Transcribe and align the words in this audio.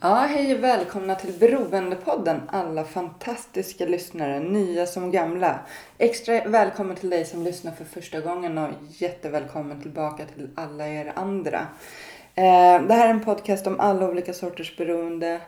Ja, 0.00 0.14
hej 0.14 0.54
och 0.54 0.64
välkomna 0.64 1.14
till 1.14 1.32
Beroendepodden 1.32 2.42
alla 2.48 2.84
fantastiska 2.84 3.86
lyssnare, 3.86 4.40
nya 4.40 4.86
som 4.86 5.10
gamla. 5.10 5.58
Extra 5.98 6.44
välkommen 6.44 6.96
till 6.96 7.10
dig 7.10 7.24
som 7.24 7.42
lyssnar 7.42 7.72
för 7.72 7.84
första 7.84 8.20
gången 8.20 8.58
och 8.58 8.68
jättevälkommen 8.88 9.82
tillbaka 9.82 10.24
till 10.34 10.48
alla 10.54 10.88
er 10.88 11.12
andra. 11.16 11.66
Eh, 12.34 12.82
det 12.82 12.94
här 12.94 13.06
är 13.06 13.10
en 13.10 13.24
podcast 13.24 13.66
om 13.66 13.80
alla 13.80 14.08
olika 14.08 14.32
sorters 14.34 14.76
beroende, 14.76 15.40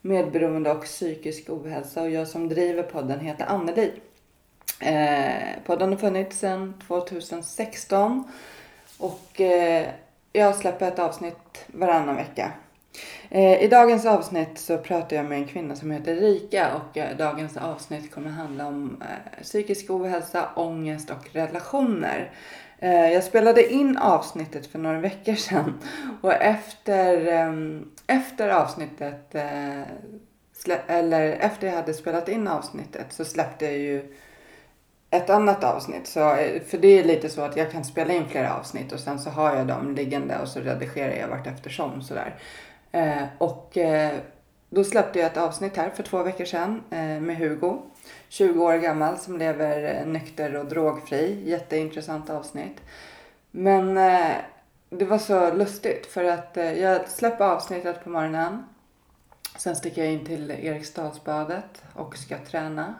medberoende 0.00 0.70
och 0.70 0.84
psykisk 0.84 1.50
ohälsa 1.50 2.02
och 2.02 2.10
jag 2.10 2.28
som 2.28 2.48
driver 2.48 2.82
podden 2.82 3.20
heter 3.20 3.46
Anneli. 3.46 3.92
Eh, 4.80 5.62
podden 5.66 5.90
har 5.90 5.96
funnits 5.96 6.38
sedan 6.38 6.82
2016 6.86 8.24
och 8.98 9.40
eh, 9.40 9.86
jag 10.32 10.56
släpper 10.56 10.88
ett 10.88 10.98
avsnitt 10.98 11.64
varannan 11.66 12.16
vecka. 12.16 12.52
Eh, 13.30 13.62
I 13.62 13.68
dagens 13.68 14.06
avsnitt 14.06 14.58
så 14.58 14.78
pratar 14.78 15.16
jag 15.16 15.24
med 15.26 15.38
en 15.38 15.46
kvinna 15.46 15.76
som 15.76 15.90
heter 15.90 16.14
Rika 16.14 16.76
och 16.76 16.96
eh, 16.96 17.16
dagens 17.16 17.56
avsnitt 17.56 18.14
kommer 18.14 18.30
handla 18.30 18.66
om 18.66 19.02
eh, 19.02 19.42
psykisk 19.42 19.90
ohälsa, 19.90 20.48
ångest 20.56 21.10
och 21.10 21.28
relationer. 21.32 22.30
Jag 23.12 23.24
spelade 23.24 23.72
in 23.72 23.96
avsnittet 23.96 24.66
för 24.66 24.78
några 24.78 25.00
veckor 25.00 25.34
sedan 25.34 25.80
och 26.20 26.32
efter, 26.32 27.26
ehm, 27.26 27.90
efter 28.06 28.48
avsnittet, 28.48 29.34
eller 30.86 31.32
efter 31.32 31.66
jag 31.66 31.74
hade 31.74 31.94
spelat 31.94 32.28
in 32.28 32.48
avsnittet 32.48 33.06
så 33.12 33.24
släppte 33.24 33.64
jag 33.64 33.78
ju 33.78 34.14
ett 35.10 35.30
annat 35.30 35.64
avsnitt. 35.64 36.06
Så, 36.06 36.36
för 36.66 36.78
det 36.78 36.98
är 36.98 37.04
lite 37.04 37.28
så 37.28 37.40
att 37.40 37.56
jag 37.56 37.72
kan 37.72 37.84
spela 37.84 38.12
in 38.12 38.28
flera 38.28 38.54
avsnitt 38.54 38.92
och 38.92 39.00
sen 39.00 39.18
så 39.18 39.30
har 39.30 39.56
jag 39.56 39.66
dem 39.66 39.94
liggande 39.94 40.38
och 40.38 40.48
så 40.48 40.60
redigerar 40.60 41.14
jag 41.14 41.28
vart 41.28 41.46
eftersom 41.46 42.02
sådär. 42.02 42.34
Eh, 42.94 43.24
och 43.38 43.78
eh, 43.78 44.12
då 44.70 44.84
släppte 44.84 45.18
jag 45.18 45.26
ett 45.26 45.36
avsnitt 45.36 45.76
här 45.76 45.90
för 45.90 46.02
två 46.02 46.22
veckor 46.22 46.44
sedan 46.44 46.82
eh, 46.90 47.20
med 47.20 47.36
Hugo. 47.36 47.82
20 48.28 48.64
år 48.64 48.74
gammal 48.74 49.18
som 49.18 49.38
lever 49.38 49.94
eh, 49.94 50.06
nykter 50.06 50.56
och 50.56 50.66
drogfri. 50.66 51.50
Jätteintressant 51.50 52.30
avsnitt. 52.30 52.80
Men 53.50 53.96
eh, 53.96 54.36
det 54.90 55.04
var 55.04 55.18
så 55.18 55.54
lustigt 55.54 56.06
för 56.06 56.24
att 56.24 56.56
eh, 56.56 56.72
jag 56.72 57.08
släpper 57.08 57.44
avsnittet 57.44 58.04
på 58.04 58.10
morgonen. 58.10 58.64
Sen 59.58 59.76
sticker 59.76 60.04
jag 60.04 60.12
in 60.12 60.26
till 60.26 60.50
Eriksdalsbadet 60.50 61.82
och 61.94 62.16
ska 62.16 62.38
träna. 62.38 62.94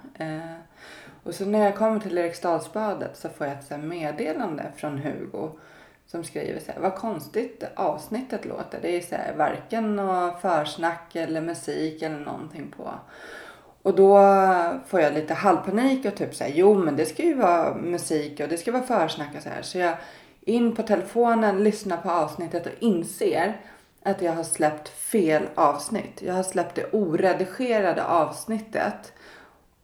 Och 1.23 1.35
så 1.35 1.45
när 1.45 1.65
jag 1.65 1.77
kommer 1.77 2.01
till 2.01 2.19
Eriksdalsbadet 2.19 3.17
så 3.17 3.29
får 3.29 3.47
jag 3.47 3.57
ett 3.59 3.85
meddelande 3.85 4.73
från 4.77 4.99
Hugo 4.99 5.51
som 6.15 6.25
skriver 6.25 6.61
så 6.61 6.73
här, 6.73 6.81
vad 6.81 6.95
konstigt 6.95 7.65
avsnittet 7.77 8.45
låter. 8.45 8.79
Det 8.83 8.97
är 8.97 9.01
så 9.01 9.15
här, 9.15 9.35
varken 9.37 9.97
något 9.97 10.41
försnack 10.41 11.17
eller 11.17 11.41
musik 11.41 12.03
eller 12.03 12.19
någonting 12.19 12.75
på. 12.77 12.91
Och 13.83 13.95
då 13.95 14.19
får 14.87 15.01
jag 15.01 15.15
lite 15.15 15.35
halvpanik 15.35 16.07
och 16.07 16.15
typ 16.15 16.35
så 16.35 16.45
här, 16.45 16.53
jo 16.55 16.75
men 16.75 16.97
det 16.97 17.07
ska 17.07 17.23
ju 17.23 17.35
vara 17.35 17.75
musik 17.75 18.41
och 18.41 18.49
det 18.49 18.59
ska 18.59 18.73
vara 18.73 18.83
försnack 18.83 19.29
och 19.37 19.43
så 19.43 19.49
här. 19.49 19.63
Så 19.63 19.79
jag 19.79 19.97
in 20.41 20.75
på 20.75 20.83
telefonen, 20.83 21.65
lyssnar 21.65 21.97
på 21.97 22.11
avsnittet 22.11 22.67
och 22.67 22.83
inser 22.83 23.61
att 24.03 24.23
jag 24.23 24.33
har 24.33 24.45
släppt 24.45 24.89
fel 24.89 25.43
avsnitt. 25.55 26.23
Jag 26.23 26.35
har 26.35 26.43
släppt 26.43 26.75
det 26.75 26.93
oredigerade 26.93 28.05
avsnittet 28.05 29.13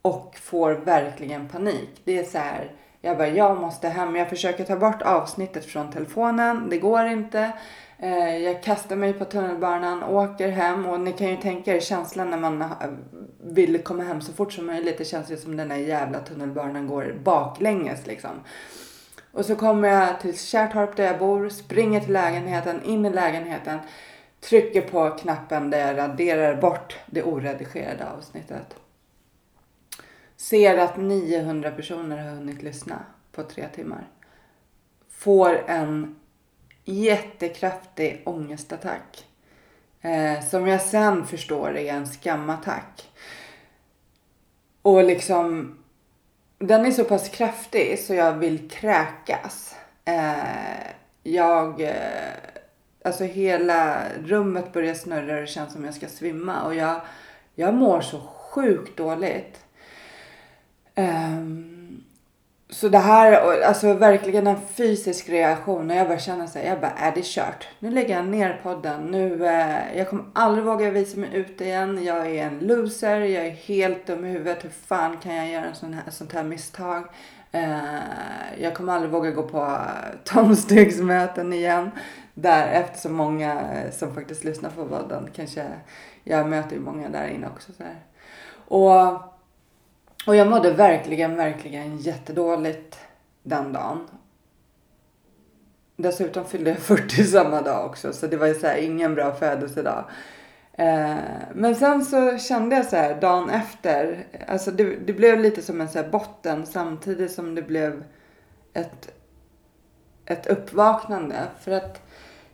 och 0.01 0.37
får 0.41 0.71
verkligen 0.71 1.49
panik. 1.49 2.01
Det 2.03 2.19
är 2.19 2.23
så 2.23 2.37
här, 2.37 2.71
jag 3.01 3.17
bara, 3.17 3.27
jag 3.27 3.57
måste 3.57 3.87
hem. 3.87 4.15
Jag 4.15 4.29
försöker 4.29 4.63
ta 4.63 4.75
bort 4.75 5.01
avsnittet 5.01 5.65
från 5.65 5.91
telefonen. 5.91 6.69
Det 6.69 6.77
går 6.77 7.05
inte. 7.05 7.51
Eh, 7.99 8.37
jag 8.37 8.63
kastar 8.63 8.95
mig 8.95 9.13
på 9.13 9.25
tunnelbanan, 9.25 10.03
åker 10.03 10.49
hem 10.49 10.85
och 10.85 10.99
ni 10.99 11.13
kan 11.13 11.29
ju 11.29 11.37
tänka 11.37 11.75
er 11.75 11.79
känslan 11.79 12.29
när 12.29 12.37
man 12.37 12.61
eh, 12.61 12.67
vill 13.43 13.83
komma 13.83 14.03
hem 14.03 14.21
så 14.21 14.33
fort 14.33 14.53
som 14.53 14.65
möjligt. 14.65 14.97
Det 14.97 15.05
känns 15.05 15.31
ju 15.31 15.37
som 15.37 15.57
den 15.57 15.69
där 15.69 15.75
jävla 15.75 16.19
tunnelbanan 16.19 16.87
går 16.87 17.15
baklänges 17.23 18.07
liksom. 18.07 18.31
Och 19.31 19.45
så 19.45 19.55
kommer 19.55 19.87
jag 19.87 20.19
till 20.19 20.39
Kärrtorp 20.39 20.95
där 20.95 21.03
jag 21.03 21.19
bor, 21.19 21.49
springer 21.49 21.99
till 21.99 22.13
lägenheten, 22.13 22.83
in 22.83 23.05
i 23.05 23.09
lägenheten, 23.09 23.79
trycker 24.39 24.81
på 24.81 25.09
knappen 25.09 25.69
där 25.69 25.87
jag 25.87 25.97
raderar 25.97 26.55
bort 26.61 26.99
det 27.05 27.23
oredigerade 27.23 28.05
avsnittet. 28.17 28.75
Ser 30.51 30.77
att 30.77 30.97
900 30.97 31.71
personer 31.71 32.17
har 32.17 32.29
hunnit 32.29 32.61
lyssna 32.61 32.99
på 33.31 33.43
tre 33.43 33.67
timmar. 33.75 34.07
Får 35.09 35.63
en 35.67 36.15
jättekraftig 36.85 38.21
ångestattack. 38.25 39.25
Eh, 40.01 40.43
som 40.43 40.67
jag 40.67 40.81
sen 40.81 41.27
förstår 41.27 41.77
är 41.77 41.93
en 41.93 42.07
skamattack. 42.07 43.09
Och 44.81 45.03
liksom, 45.03 45.77
den 46.57 46.85
är 46.85 46.91
så 46.91 47.03
pass 47.03 47.29
kraftig 47.29 47.99
så 47.99 48.13
jag 48.13 48.33
vill 48.33 48.69
kräkas. 48.69 49.75
Eh, 50.05 50.87
jag, 51.23 51.81
eh, 51.81 52.33
alltså 53.05 53.23
hela 53.23 54.03
rummet 54.23 54.73
börjar 54.73 54.93
snurra 54.93 55.35
och 55.35 55.41
det 55.41 55.47
känns 55.47 55.73
som 55.73 55.85
jag 55.85 55.93
ska 55.93 56.07
svimma. 56.07 56.63
Och 56.63 56.75
jag, 56.75 57.01
jag 57.55 57.73
mår 57.73 58.01
så 58.01 58.19
sjukt 58.19 58.97
dåligt. 58.97 59.60
Um, 61.01 61.71
så 62.71 62.89
det 62.89 62.97
här, 62.97 63.61
alltså 63.61 63.93
verkligen 63.93 64.47
en 64.47 64.61
fysisk 64.75 65.29
reaktion 65.29 65.91
och 65.91 65.95
jag 65.95 66.07
bara 66.07 66.19
känner 66.19 66.47
så 66.47 66.59
här, 66.59 66.65
jag 66.65 66.81
bara, 66.81 66.91
är 66.91 67.11
det 67.15 67.25
kört? 67.25 67.67
Nu 67.79 67.89
lägger 67.89 68.15
jag 68.15 68.25
ner 68.25 68.59
podden. 68.63 69.05
Nu, 69.05 69.45
eh, 69.45 69.97
jag 69.97 70.09
kommer 70.09 70.25
aldrig 70.33 70.65
våga 70.65 70.89
visa 70.89 71.19
mig 71.19 71.29
ut 71.33 71.61
igen. 71.61 72.03
Jag 72.03 72.27
är 72.27 72.45
en 72.45 72.59
loser, 72.59 73.19
jag 73.19 73.45
är 73.45 73.51
helt 73.51 74.07
dum 74.07 74.25
i 74.25 74.29
huvudet. 74.29 74.63
Hur 74.63 74.69
fan 74.69 75.17
kan 75.17 75.35
jag 75.35 75.49
göra 75.49 75.65
en 75.65 75.75
sån 75.75 75.93
här, 75.93 76.11
sånt 76.11 76.33
här 76.33 76.43
misstag? 76.43 77.03
Eh, 77.51 77.79
jag 78.57 78.75
kommer 78.75 78.93
aldrig 78.93 79.11
våga 79.11 79.31
gå 79.31 79.43
på 79.43 79.77
tomstegsmöten 80.23 81.53
igen. 81.53 81.91
Där 82.33 82.67
eftersom 82.67 83.13
många 83.13 83.51
eh, 83.53 83.91
som 83.91 84.15
faktiskt 84.15 84.43
lyssnar 84.43 84.69
på 84.69 84.85
podden 84.85 85.29
kanske, 85.33 85.65
jag 86.23 86.49
möter 86.49 86.75
ju 86.75 86.81
många 86.81 87.09
där 87.09 87.27
inne 87.27 87.47
också. 87.47 87.71
Så 87.73 87.83
här. 87.83 87.99
Och 88.67 89.30
och 90.27 90.35
jag 90.35 90.47
mådde 90.47 90.71
verkligen, 90.71 91.35
verkligen 91.35 91.97
jättedåligt 91.97 92.99
den 93.43 93.73
dagen. 93.73 94.07
Dessutom 95.95 96.45
fyllde 96.45 96.69
jag 96.69 96.79
40 96.79 97.23
samma 97.23 97.61
dag 97.61 97.85
också 97.85 98.13
så 98.13 98.27
det 98.27 98.37
var 98.37 98.47
ju 98.47 98.53
så 98.53 98.67
här 98.67 98.77
ingen 98.77 99.15
bra 99.15 99.35
födelsedag. 99.35 100.05
Eh, 100.73 101.15
men 101.53 101.75
sen 101.75 102.05
så 102.05 102.37
kände 102.37 102.75
jag 102.75 102.85
så 102.85 102.95
här 102.95 103.21
dagen 103.21 103.49
efter, 103.49 104.27
alltså 104.47 104.71
det, 104.71 104.83
det 104.83 105.13
blev 105.13 105.39
lite 105.39 105.61
som 105.61 105.81
en 105.81 105.89
så 105.89 106.01
här 106.01 106.09
botten 106.09 106.65
samtidigt 106.65 107.31
som 107.31 107.55
det 107.55 107.61
blev 107.61 108.03
ett, 108.73 109.13
ett 110.25 110.47
uppvaknande. 110.47 111.35
För 111.59 111.71
att 111.71 112.10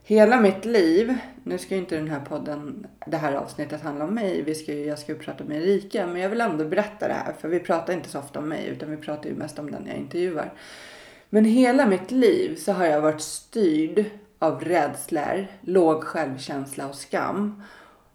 hela 0.08 0.42
mitt 0.42 0.66
liv, 0.66 1.18
nu 1.44 1.58
ska 1.58 1.76
ju 1.76 1.82
inte 1.82 1.96
den 1.96 2.10
här 2.10 2.20
podden, 2.20 2.88
det 3.08 3.18
här 3.18 3.34
avsnittet 3.34 3.82
handla 3.82 4.06
om 4.06 4.14
mig. 4.14 4.42
Vi 4.42 4.56
ska 4.56 4.74
ju, 4.74 4.86
jag 4.86 5.00
ska 5.00 5.12
ju 5.12 5.20
prata 5.20 5.44
med 5.44 5.58
Erika, 5.58 6.08
men 6.08 6.22
jag 6.22 6.30
vill 6.30 6.42
ändå 6.42 6.66
berätta 6.66 7.08
det 7.08 7.14
här. 7.14 7.34
För 7.34 7.48
vi 7.48 7.60
pratar 7.60 7.94
inte 7.94 8.10
så 8.10 8.20
ofta 8.20 8.40
om 8.40 8.50
mig, 8.50 8.68
utan 8.68 8.92
vi 8.92 8.98
pratar 8.98 9.30
ju 9.30 9.36
mest 9.36 9.60
om 9.60 9.72
den 9.72 9.86
jag 9.88 9.98
intervjuar. 9.98 10.54
Men 11.30 11.46
hela 11.46 11.86
mitt 11.86 12.12
liv 12.12 12.56
så 12.56 12.72
har 12.72 12.86
jag 12.86 13.02
varit 13.02 13.22
styrd 13.22 14.06
av 14.40 14.62
rädslor, 14.64 15.48
låg 15.62 16.04
självkänsla 16.04 16.88
och 16.88 16.96
skam. 16.96 17.64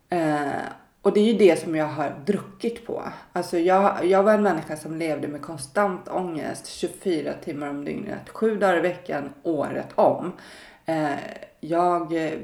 Eh, 0.08 0.62
och 1.02 1.12
det 1.12 1.20
är 1.20 1.32
ju 1.32 1.38
det 1.38 1.60
som 1.60 1.76
jag 1.76 1.86
har 1.86 2.14
druckit 2.26 2.86
på. 2.86 3.02
Alltså 3.32 3.58
jag, 3.58 4.04
jag 4.04 4.22
var 4.22 4.34
en 4.34 4.42
människa 4.42 4.76
som 4.76 4.96
levde 4.96 5.28
med 5.28 5.42
konstant 5.42 6.08
ångest 6.08 6.66
24 6.66 7.32
timmar 7.44 7.68
om 7.68 7.84
dygnet, 7.84 8.28
sju 8.28 8.56
dagar 8.56 8.76
i 8.76 8.80
veckan, 8.80 9.32
året 9.42 9.88
om. 9.94 10.32
Eh, 10.86 11.16
jag, 11.64 12.12
eh, 12.12 12.38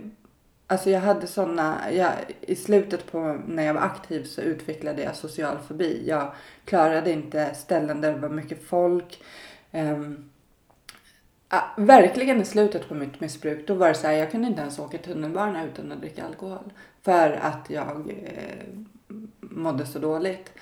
alltså 0.67 0.91
jag 0.91 1.01
hade 1.01 1.27
sådana, 1.27 1.93
jag, 1.93 2.13
i 2.41 2.57
slutet 2.57 3.13
på 3.13 3.39
när 3.47 3.63
jag 3.63 3.75
var 3.75 3.81
aktiv 3.81 4.25
så 4.25 4.41
utvecklade 4.41 5.03
jag 5.03 5.17
social 5.17 5.59
fobi. 5.69 6.03
Jag 6.07 6.33
klarade 6.65 7.11
inte 7.13 7.55
ställen 7.55 8.01
där 8.01 8.13
det 8.13 8.19
var 8.19 8.29
mycket 8.29 8.65
folk. 8.65 9.23
Um, 9.73 10.31
ah, 11.49 11.63
verkligen 11.77 12.41
i 12.41 12.45
slutet 12.45 12.89
på 12.89 12.95
mitt 12.95 13.21
missbruk, 13.21 13.67
då 13.67 13.75
var 13.75 13.89
det 13.89 13.95
så 13.95 14.07
här, 14.07 14.15
jag 14.15 14.31
kunde 14.31 14.49
inte 14.49 14.61
ens 14.61 14.79
åka 14.79 14.99
tunnelbana 14.99 15.65
utan 15.65 15.93
att 15.93 16.01
dricka 16.01 16.25
alkohol. 16.25 16.73
För 17.03 17.31
att 17.31 17.71
jag 17.71 18.11
eh, 18.25 18.65
mådde 19.41 19.87
så 19.87 19.99
dåligt. 19.99 20.53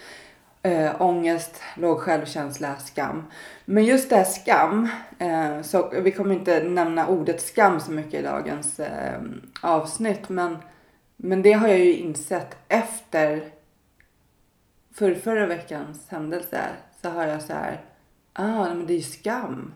Eh, 0.67 1.03
ångest, 1.03 1.63
låg 1.77 2.01
självkänsla, 2.01 2.77
skam. 2.77 3.25
Men 3.65 3.85
just 3.85 4.11
det 4.11 4.17
här 4.17 4.25
skam, 4.25 4.89
eh, 5.19 5.63
så 5.63 5.93
vi 6.03 6.13
kommer 6.13 6.35
inte 6.35 6.63
nämna 6.63 7.07
ordet 7.07 7.43
skam 7.43 7.81
så 7.81 7.93
mycket 7.93 8.15
i 8.15 8.23
dagens 8.23 8.81
eh, 8.81 9.21
avsnitt. 9.61 10.29
Men, 10.29 10.59
men 11.17 11.43
det 11.43 11.53
har 11.53 11.69
jag 11.69 11.79
ju 11.79 11.95
insett 11.95 12.57
efter 12.69 13.51
för 14.95 15.15
förra 15.15 15.47
veckans 15.47 16.09
händelse. 16.09 16.61
Så 17.03 17.09
har 17.09 17.27
jag 17.27 17.43
så 17.43 17.53
här, 17.53 17.81
ah 18.33 18.75
men 18.75 18.87
det 18.87 18.93
är 18.93 18.99
ju 18.99 19.03
skam. 19.03 19.75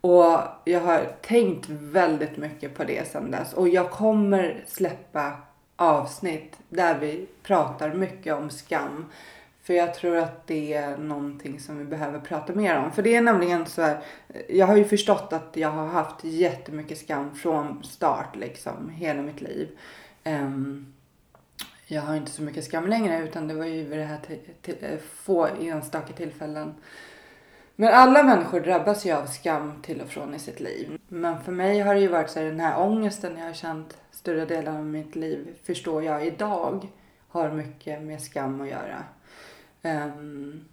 Och 0.00 0.38
jag 0.64 0.80
har 0.80 1.16
tänkt 1.22 1.68
väldigt 1.68 2.36
mycket 2.36 2.74
på 2.74 2.84
det 2.84 3.08
sedan 3.08 3.30
dess. 3.30 3.52
Och 3.52 3.68
jag 3.68 3.90
kommer 3.90 4.64
släppa 4.66 5.32
avsnitt 5.76 6.58
där 6.68 6.98
vi 6.98 7.26
pratar 7.42 7.94
mycket 7.94 8.34
om 8.34 8.50
skam. 8.50 9.06
För 9.64 9.74
jag 9.74 9.94
tror 9.94 10.16
att 10.16 10.46
det 10.46 10.74
är 10.74 10.96
någonting 10.96 11.60
som 11.60 11.78
vi 11.78 11.84
behöver 11.84 12.20
prata 12.20 12.52
mer 12.52 12.78
om. 12.78 12.92
För 12.92 13.02
det 13.02 13.16
är 13.16 13.20
nämligen 13.20 13.66
så 13.66 13.82
här, 13.82 14.02
jag 14.48 14.66
har 14.66 14.76
ju 14.76 14.84
förstått 14.84 15.32
att 15.32 15.56
jag 15.56 15.68
har 15.68 15.86
haft 15.86 16.24
jättemycket 16.24 16.98
skam 16.98 17.34
från 17.34 17.84
start 17.84 18.36
liksom, 18.36 18.90
hela 18.90 19.22
mitt 19.22 19.40
liv. 19.40 19.68
Um, 20.24 20.94
jag 21.86 22.02
har 22.02 22.16
inte 22.16 22.30
så 22.30 22.42
mycket 22.42 22.64
skam 22.64 22.86
längre 22.86 23.22
utan 23.22 23.48
det 23.48 23.54
var 23.54 23.64
ju 23.64 23.84
vid 23.84 23.98
det 23.98 24.04
här 24.04 24.20
eh, 24.80 24.98
få 24.98 25.46
enstaka 25.46 26.12
tillfällen. 26.12 26.74
Men 27.76 27.94
alla 27.94 28.22
människor 28.22 28.60
drabbas 28.60 29.06
ju 29.06 29.12
av 29.12 29.26
skam 29.26 29.82
till 29.82 30.00
och 30.00 30.08
från 30.08 30.34
i 30.34 30.38
sitt 30.38 30.60
liv. 30.60 31.00
Men 31.08 31.42
för 31.42 31.52
mig 31.52 31.80
har 31.80 31.94
det 31.94 32.00
ju 32.00 32.08
varit 32.08 32.30
så 32.30 32.38
här, 32.38 32.46
den 32.46 32.60
här 32.60 32.80
ångesten 32.80 33.36
jag 33.38 33.46
har 33.46 33.52
känt 33.52 33.96
större 34.10 34.46
delen 34.46 34.76
av 34.76 34.86
mitt 34.86 35.16
liv 35.16 35.56
förstår 35.62 36.04
jag 36.04 36.26
idag 36.26 36.88
har 37.28 37.50
mycket 37.50 38.02
med 38.02 38.22
skam 38.22 38.60
att 38.60 38.68
göra. 38.68 39.04
Um, 39.84 40.64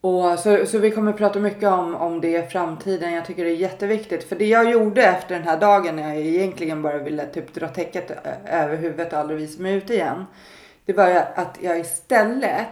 och 0.00 0.38
så, 0.38 0.66
så 0.66 0.78
vi 0.78 0.90
kommer 0.90 1.12
prata 1.12 1.38
mycket 1.38 1.68
om, 1.68 1.94
om 1.94 2.20
det 2.20 2.38
i 2.38 2.42
framtiden. 2.42 3.12
Jag 3.12 3.24
tycker 3.24 3.44
det 3.44 3.50
är 3.50 3.56
jätteviktigt. 3.56 4.24
För 4.24 4.36
det 4.36 4.46
jag 4.46 4.70
gjorde 4.70 5.02
efter 5.02 5.34
den 5.34 5.44
här 5.48 5.60
dagen 5.60 5.96
när 5.96 6.08
jag 6.08 6.16
egentligen 6.16 6.82
bara 6.82 6.98
ville 6.98 7.26
typ 7.26 7.54
dra 7.54 7.68
täcket 7.68 8.10
över 8.46 8.76
huvudet 8.76 9.12
och 9.12 9.18
aldrig 9.18 9.40
visa 9.40 9.62
mig 9.62 9.74
ut 9.74 9.90
igen. 9.90 10.24
Det 10.84 10.92
var 10.92 11.24
att 11.34 11.58
jag 11.60 11.78
istället 11.78 12.68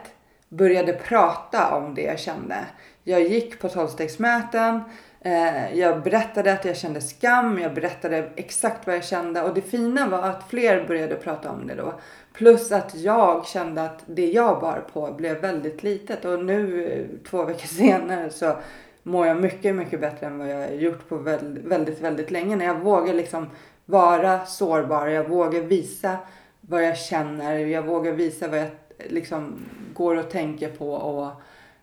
började 0.48 0.92
prata 0.92 1.76
om 1.76 1.94
det 1.94 2.02
jag 2.02 2.18
kände. 2.18 2.56
Jag 3.04 3.22
gick 3.22 3.60
på 3.60 3.68
tolvstegsmöten. 3.68 4.80
Eh, 5.26 5.78
jag 5.78 6.02
berättade 6.02 6.52
att 6.52 6.64
jag 6.64 6.76
kände 6.76 7.00
skam. 7.00 7.58
Jag 7.58 7.74
berättade 7.74 8.30
exakt 8.36 8.86
vad 8.86 8.96
jag 8.96 9.04
kände. 9.04 9.42
Och 9.42 9.54
det 9.54 9.62
fina 9.62 10.08
var 10.08 10.22
att 10.22 10.48
fler 10.48 10.84
började 10.88 11.14
prata 11.14 11.50
om 11.50 11.66
det 11.66 11.74
då. 11.74 11.94
Plus 12.32 12.72
att 12.72 12.94
jag 12.94 13.46
kände 13.46 13.82
att 13.82 14.02
det 14.06 14.26
jag 14.26 14.60
bar 14.60 14.84
på 14.92 15.12
blev 15.12 15.40
väldigt 15.40 15.82
litet. 15.82 16.24
Och 16.24 16.44
nu 16.44 17.08
två 17.30 17.44
veckor 17.44 17.66
senare 17.66 18.30
så 18.30 18.56
mår 19.02 19.26
jag 19.26 19.40
mycket, 19.40 19.74
mycket 19.74 20.00
bättre 20.00 20.26
än 20.26 20.38
vad 20.38 20.48
jag 20.48 20.76
gjort 20.76 21.08
på 21.08 21.16
väldigt, 21.16 21.64
väldigt, 21.64 22.00
väldigt 22.00 22.30
länge. 22.30 22.56
När 22.56 22.66
jag 22.66 22.80
vågar 22.80 23.14
liksom 23.14 23.50
vara 23.84 24.46
sårbar. 24.46 25.06
Jag 25.06 25.28
vågar 25.28 25.60
visa 25.60 26.16
vad 26.60 26.84
jag 26.84 26.98
känner. 26.98 27.56
Jag 27.56 27.82
vågar 27.82 28.12
visa 28.12 28.48
vad 28.48 28.58
jag 28.58 28.70
liksom 29.08 29.64
går 29.94 30.16
och 30.16 30.30
tänker 30.30 30.68
på. 30.68 30.92
Och, 30.92 31.30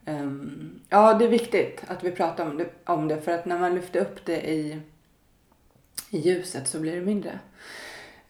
um, 0.06 0.80
ja, 0.90 1.14
det 1.14 1.26
är 1.26 1.30
viktigt 1.30 1.84
att 1.88 2.04
vi 2.04 2.12
pratar 2.12 2.46
om 2.46 2.58
det, 2.58 2.70
om 2.86 3.08
det. 3.08 3.22
För 3.22 3.32
att 3.32 3.46
när 3.46 3.60
man 3.60 3.76
lyfter 3.76 4.00
upp 4.00 4.26
det 4.26 4.50
i, 4.50 4.80
i 6.10 6.18
ljuset 6.18 6.68
så 6.68 6.80
blir 6.80 6.96
det 6.96 7.02
mindre. 7.02 7.40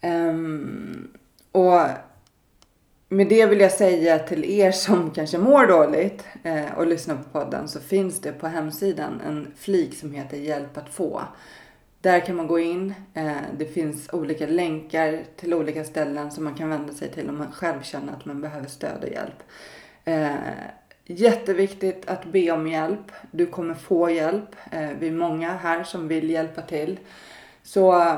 Um, 0.01 1.17
och 1.51 1.79
med 3.13 3.27
det 3.27 3.45
vill 3.45 3.59
jag 3.59 3.71
säga 3.71 4.19
till 4.19 4.45
er 4.45 4.71
som 4.71 5.11
kanske 5.15 5.37
mår 5.37 5.67
dåligt 5.67 6.25
eh, 6.43 6.77
och 6.77 6.87
lyssnar 6.87 7.15
på 7.15 7.23
podden 7.23 7.67
så 7.67 7.79
finns 7.79 8.19
det 8.19 8.31
på 8.31 8.47
hemsidan 8.47 9.21
en 9.21 9.51
flik 9.55 9.97
som 9.97 10.11
heter 10.11 10.37
Hjälp 10.37 10.77
att 10.77 10.89
få. 10.89 11.21
Där 12.01 12.19
kan 12.19 12.35
man 12.35 12.47
gå 12.47 12.59
in. 12.59 12.93
Eh, 13.13 13.31
det 13.57 13.65
finns 13.65 14.13
olika 14.13 14.47
länkar 14.47 15.23
till 15.35 15.53
olika 15.53 15.83
ställen 15.83 16.31
som 16.31 16.43
man 16.43 16.55
kan 16.55 16.69
vända 16.69 16.93
sig 16.93 17.11
till 17.11 17.29
om 17.29 17.37
man 17.37 17.51
själv 17.51 17.81
känner 17.81 18.13
att 18.13 18.25
man 18.25 18.41
behöver 18.41 18.67
stöd 18.67 19.03
och 19.03 19.09
hjälp. 19.09 19.43
Eh, 20.05 20.33
jätteviktigt 21.05 22.09
att 22.09 22.25
be 22.25 22.51
om 22.51 22.67
hjälp. 22.67 23.11
Du 23.31 23.45
kommer 23.45 23.73
få 23.73 24.09
hjälp. 24.09 24.55
Eh, 24.71 24.89
vi 24.99 25.07
är 25.07 25.11
många 25.11 25.53
här 25.53 25.83
som 25.83 26.07
vill 26.07 26.29
hjälpa 26.29 26.61
till. 26.61 26.99
Så 27.63 28.17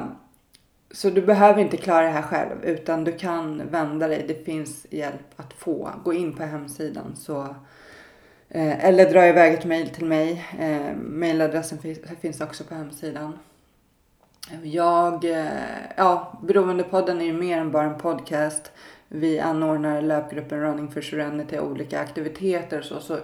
så 0.91 1.09
du 1.09 1.21
behöver 1.21 1.61
inte 1.61 1.77
klara 1.77 2.05
det 2.05 2.11
här 2.11 2.21
själv 2.21 2.63
utan 2.63 3.03
du 3.03 3.11
kan 3.11 3.69
vända 3.69 4.07
dig. 4.07 4.25
Det 4.27 4.45
finns 4.45 4.85
hjälp 4.89 5.33
att 5.35 5.53
få. 5.53 5.91
Gå 6.03 6.13
in 6.13 6.35
på 6.35 6.43
hemsidan 6.43 7.15
så 7.15 7.41
eh, 8.49 8.85
eller 8.85 9.11
dra 9.11 9.27
iväg 9.27 9.53
ett 9.53 9.65
mail 9.65 9.89
till 9.89 10.05
mig. 10.05 10.45
Eh, 10.59 10.95
Mailadressen 10.97 11.77
finns, 12.21 12.41
också 12.41 12.63
på 12.63 12.75
hemsidan. 12.75 13.39
Jag, 14.63 15.25
ja, 15.97 16.39
Beroendepodden 16.43 17.21
är 17.21 17.25
ju 17.25 17.33
mer 17.33 17.57
än 17.57 17.71
bara 17.71 17.83
en 17.83 17.97
podcast. 17.97 18.71
Vi 19.07 19.39
anordnar 19.39 20.01
löpgruppen 20.01 20.61
Running 20.61 20.91
for 20.91 21.01
Serenity 21.01 21.59
olika 21.59 21.99
aktiviteter 21.99 22.77
och 22.77 22.85
så. 22.85 22.99
så 22.99 23.17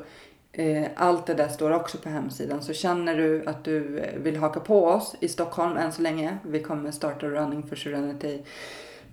Eh, 0.54 0.88
allt 0.96 1.26
det 1.26 1.34
där 1.34 1.48
står 1.48 1.72
också 1.72 1.98
på 1.98 2.10
hemsidan. 2.10 2.62
Så 2.62 2.74
känner 2.74 3.16
du 3.16 3.46
att 3.46 3.64
du 3.64 4.06
vill 4.18 4.38
haka 4.38 4.60
på 4.60 4.86
oss 4.86 5.16
i 5.20 5.28
Stockholm 5.28 5.78
än 5.78 5.92
så 5.92 6.02
länge. 6.02 6.38
Vi 6.46 6.60
kommer 6.60 6.92
starta 6.92 7.28
Running 7.28 7.64
for 7.64 7.76
Serenity. 7.76 8.40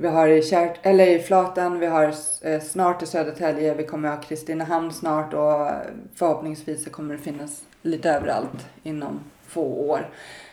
Vi 0.00 0.09
har 0.09 0.29
i, 0.29 0.43
Kärt, 0.43 0.79
eller 0.82 1.06
i 1.06 1.19
Flaten, 1.19 1.79
vi 1.79 1.87
har 1.87 2.15
eh, 2.43 2.61
snart 2.61 3.03
i 3.03 3.06
Södertälje, 3.06 3.75
vi 3.75 3.85
kommer 3.85 4.09
ha 4.09 4.17
Kristinehamn 4.17 4.93
snart 4.93 5.35
och 5.35 5.70
förhoppningsvis 6.15 6.85
så 6.85 6.91
kommer 6.91 7.15
det 7.15 7.20
finnas 7.20 7.62
lite 7.82 8.11
överallt 8.11 8.67
inom 8.82 9.20
få 9.47 9.62
år. 9.62 10.09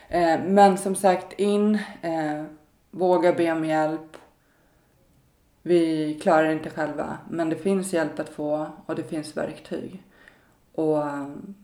Eh, 0.09 0.39
men 0.47 0.77
som 0.77 0.95
sagt 0.95 1.33
in, 1.39 1.75
eh, 2.01 2.43
våga 2.91 3.33
be 3.33 3.51
om 3.51 3.65
hjälp. 3.65 4.17
Vi 5.67 6.13
klarar 6.21 6.51
inte 6.51 6.69
själva, 6.69 7.17
men 7.29 7.49
det 7.49 7.55
finns 7.55 7.93
hjälp 7.93 8.19
att 8.19 8.29
få 8.29 8.67
och 8.85 8.95
det 8.95 9.03
finns 9.03 9.37
verktyg. 9.37 10.03
Och 10.71 10.97
um, 10.97 11.55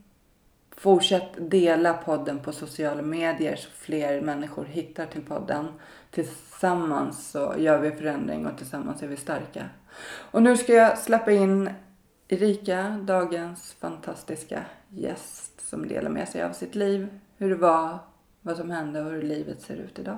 fortsätt 0.71 1.51
dela 1.51 1.93
podden 1.93 2.39
på 2.39 2.51
sociala 2.51 3.01
medier 3.01 3.55
så 3.55 3.69
fler 3.69 4.21
människor 4.21 4.65
hittar 4.65 5.05
till 5.05 5.21
podden. 5.21 5.67
Tillsammans 6.11 7.31
så 7.31 7.55
gör 7.57 7.79
vi 7.79 7.91
förändring 7.91 8.45
och 8.45 8.57
tillsammans 8.57 9.03
är 9.03 9.07
vi 9.07 9.17
starka. 9.17 9.69
Och 10.31 10.43
nu 10.43 10.57
ska 10.57 10.73
jag 10.73 10.97
släppa 10.97 11.31
in 11.31 11.69
Erika, 12.27 12.99
dagens 13.03 13.73
fantastiska 13.73 14.65
gäst 14.89 15.69
som 15.69 15.87
delar 15.87 16.09
med 16.09 16.29
sig 16.29 16.43
av 16.43 16.51
sitt 16.51 16.75
liv, 16.75 17.07
hur 17.37 17.49
det 17.49 17.55
var, 17.55 17.97
vad 18.41 18.57
som 18.57 18.71
hände 18.71 19.01
och 19.01 19.11
hur 19.11 19.21
livet 19.21 19.61
ser 19.61 19.75
ut 19.75 19.99
idag. 19.99 20.17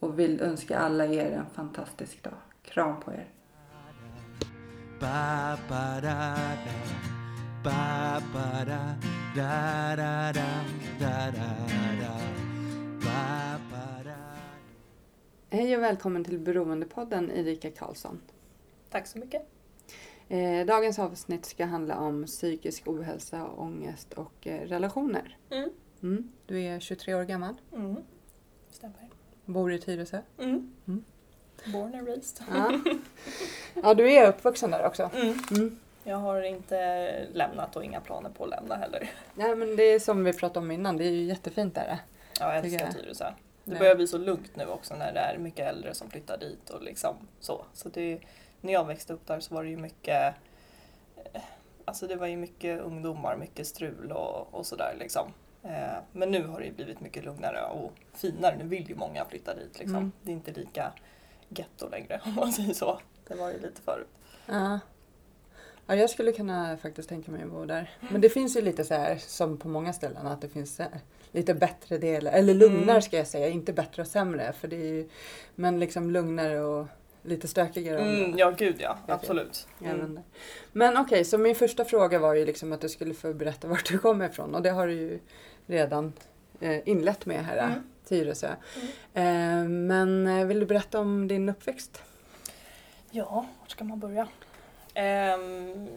Och 0.00 0.18
vill 0.18 0.40
önska 0.40 0.78
alla 0.78 1.06
er 1.06 1.30
en 1.30 1.46
fantastisk 1.54 2.22
dag. 2.22 2.45
Kram 2.68 3.00
på 3.00 3.12
er. 3.12 3.28
Hej 15.50 15.76
och 15.76 15.82
välkommen 15.82 16.24
till 16.24 16.38
Beroendepodden 16.38 17.30
Erika 17.30 17.70
Karlsson. 17.70 18.20
Tack 18.90 19.06
så 19.06 19.18
mycket. 19.18 19.42
Eh, 20.28 20.66
dagens 20.66 20.98
avsnitt 20.98 21.44
ska 21.44 21.64
handla 21.64 21.98
om 21.98 22.24
psykisk 22.24 22.88
ohälsa, 22.88 23.46
ångest 23.46 24.12
och 24.12 24.46
eh, 24.46 24.60
relationer. 24.68 25.38
Mm. 25.50 25.70
Mm. 26.02 26.32
Du 26.46 26.60
är 26.60 26.80
23 26.80 27.14
år 27.14 27.24
gammal. 27.24 27.54
Mm. 27.72 27.96
Stämmer. 28.70 29.10
Bor 29.44 29.72
i 29.72 29.78
Tyresö. 29.78 30.20
Mm. 30.38 30.75
Born 31.72 31.94
and 31.94 32.08
raised. 32.08 32.44
Ja. 32.52 32.80
ja, 33.82 33.94
du 33.94 34.12
är 34.12 34.28
uppvuxen 34.28 34.70
där 34.70 34.86
också. 34.86 35.10
Mm. 35.14 35.38
mm. 35.50 35.78
Jag 36.04 36.16
har 36.16 36.42
inte 36.42 37.26
lämnat 37.32 37.76
och 37.76 37.84
inga 37.84 38.00
planer 38.00 38.30
på 38.30 38.44
att 38.44 38.50
lämna 38.50 38.76
heller. 38.76 39.10
Nej 39.34 39.56
men 39.56 39.76
det 39.76 39.82
är 39.82 39.98
som 39.98 40.24
vi 40.24 40.32
pratade 40.32 40.58
om 40.58 40.70
innan, 40.70 40.96
det 40.96 41.04
är 41.04 41.10
ju 41.10 41.22
jättefint 41.22 41.74
där. 41.74 41.98
Ja, 42.40 42.54
jag 42.54 42.64
älskar 42.64 42.92
Tyresö. 42.92 43.32
Det 43.64 43.78
börjar 43.78 43.96
bli 43.96 44.06
så 44.06 44.18
lugnt 44.18 44.56
nu 44.56 44.66
också 44.66 44.94
när 44.94 45.12
det 45.12 45.20
är 45.20 45.38
mycket 45.38 45.68
äldre 45.68 45.94
som 45.94 46.10
flyttar 46.10 46.38
dit 46.38 46.70
och 46.70 46.82
liksom 46.82 47.16
så. 47.40 47.64
Så 47.72 47.88
det, 47.88 48.18
när 48.60 48.72
jag 48.72 48.84
växte 48.84 49.12
upp 49.12 49.26
där 49.26 49.40
så 49.40 49.54
var 49.54 49.64
det 49.64 49.70
ju 49.70 49.76
mycket 49.76 50.34
eh, 51.32 51.40
Alltså 51.84 52.06
det 52.06 52.16
var 52.16 52.26
ju 52.26 52.36
mycket 52.36 52.80
ungdomar, 52.80 53.36
mycket 53.36 53.66
strul 53.66 54.12
och, 54.12 54.54
och 54.54 54.66
sådär 54.66 54.96
liksom. 54.98 55.32
Eh, 55.62 55.96
men 56.12 56.30
nu 56.30 56.46
har 56.46 56.60
det 56.60 56.70
blivit 56.70 57.00
mycket 57.00 57.24
lugnare 57.24 57.62
och 57.62 57.92
finare. 58.12 58.56
Nu 58.56 58.64
vill 58.64 58.88
ju 58.88 58.94
många 58.94 59.24
flytta 59.24 59.54
dit 59.54 59.78
liksom. 59.78 59.96
Mm. 59.96 60.12
Det 60.22 60.30
är 60.30 60.34
inte 60.34 60.52
lika 60.52 60.92
getto 61.48 61.88
längre 61.88 62.20
om 62.24 62.34
man 62.34 62.52
säger 62.52 62.74
så. 62.74 63.00
Det 63.28 63.34
var 63.34 63.50
ju 63.50 63.58
lite 63.60 63.82
förut. 63.82 64.08
Ja. 64.46 64.78
Ja, 65.88 65.94
jag 65.94 66.10
skulle 66.10 66.32
kunna 66.32 66.76
faktiskt 66.76 67.08
tänka 67.08 67.30
mig 67.30 67.42
att 67.42 67.50
bo 67.50 67.64
där. 67.64 67.90
Men 68.10 68.20
det 68.20 68.28
finns 68.28 68.56
ju 68.56 68.60
lite 68.60 68.84
så 68.84 68.94
här 68.94 69.16
som 69.16 69.56
på 69.56 69.68
många 69.68 69.92
ställen 69.92 70.26
att 70.26 70.40
det 70.40 70.48
finns 70.48 70.80
lite 71.32 71.54
bättre 71.54 71.98
delar, 71.98 72.32
eller 72.32 72.54
lugnare 72.54 72.90
Mm. 72.90 73.02
ska 73.02 73.16
jag 73.16 73.26
säga, 73.26 73.48
inte 73.48 73.72
bättre 73.72 74.02
och 74.02 74.08
sämre. 74.08 74.52
För 74.52 74.68
det 74.68 74.76
är 74.76 74.92
ju, 74.92 75.08
men 75.54 75.80
liksom 75.80 76.10
lugnare 76.10 76.60
och 76.60 76.86
lite 77.22 77.48
stökigare 77.48 77.98
Mm, 78.00 78.38
ja, 78.38 78.50
gud 78.50 78.76
ja. 78.78 78.98
Absolut. 79.08 79.68
Mm. 79.84 80.20
Men 80.72 80.96
okej, 80.96 81.24
så 81.24 81.38
min 81.38 81.54
första 81.54 81.84
fråga 81.84 82.18
var 82.18 82.34
ju 82.34 82.44
liksom 82.46 82.72
att 82.72 82.80
du 82.80 82.88
skulle 82.88 83.14
få 83.14 83.32
berätta 83.34 83.68
vart 83.68 83.88
du 83.88 83.98
kommer 83.98 84.28
ifrån 84.28 84.54
och 84.54 84.62
det 84.62 84.70
har 84.70 84.86
du 84.86 84.92
ju 84.92 85.18
redan 85.66 86.12
inlett 86.84 87.26
med 87.26 87.44
här, 87.44 87.56
Mm. 87.66 87.82
Tyresö. 88.08 88.48
Eh, 89.14 89.64
men 89.68 90.26
eh, 90.26 90.46
vill 90.46 90.60
du 90.60 90.66
berätta 90.66 91.00
om 91.00 91.28
din 91.28 91.48
uppväxt? 91.48 92.02
Ja, 93.10 93.24
var 93.60 93.66
ska 93.68 93.84
man 93.84 94.00
börja? 94.00 94.28
Ehm, 94.94 95.88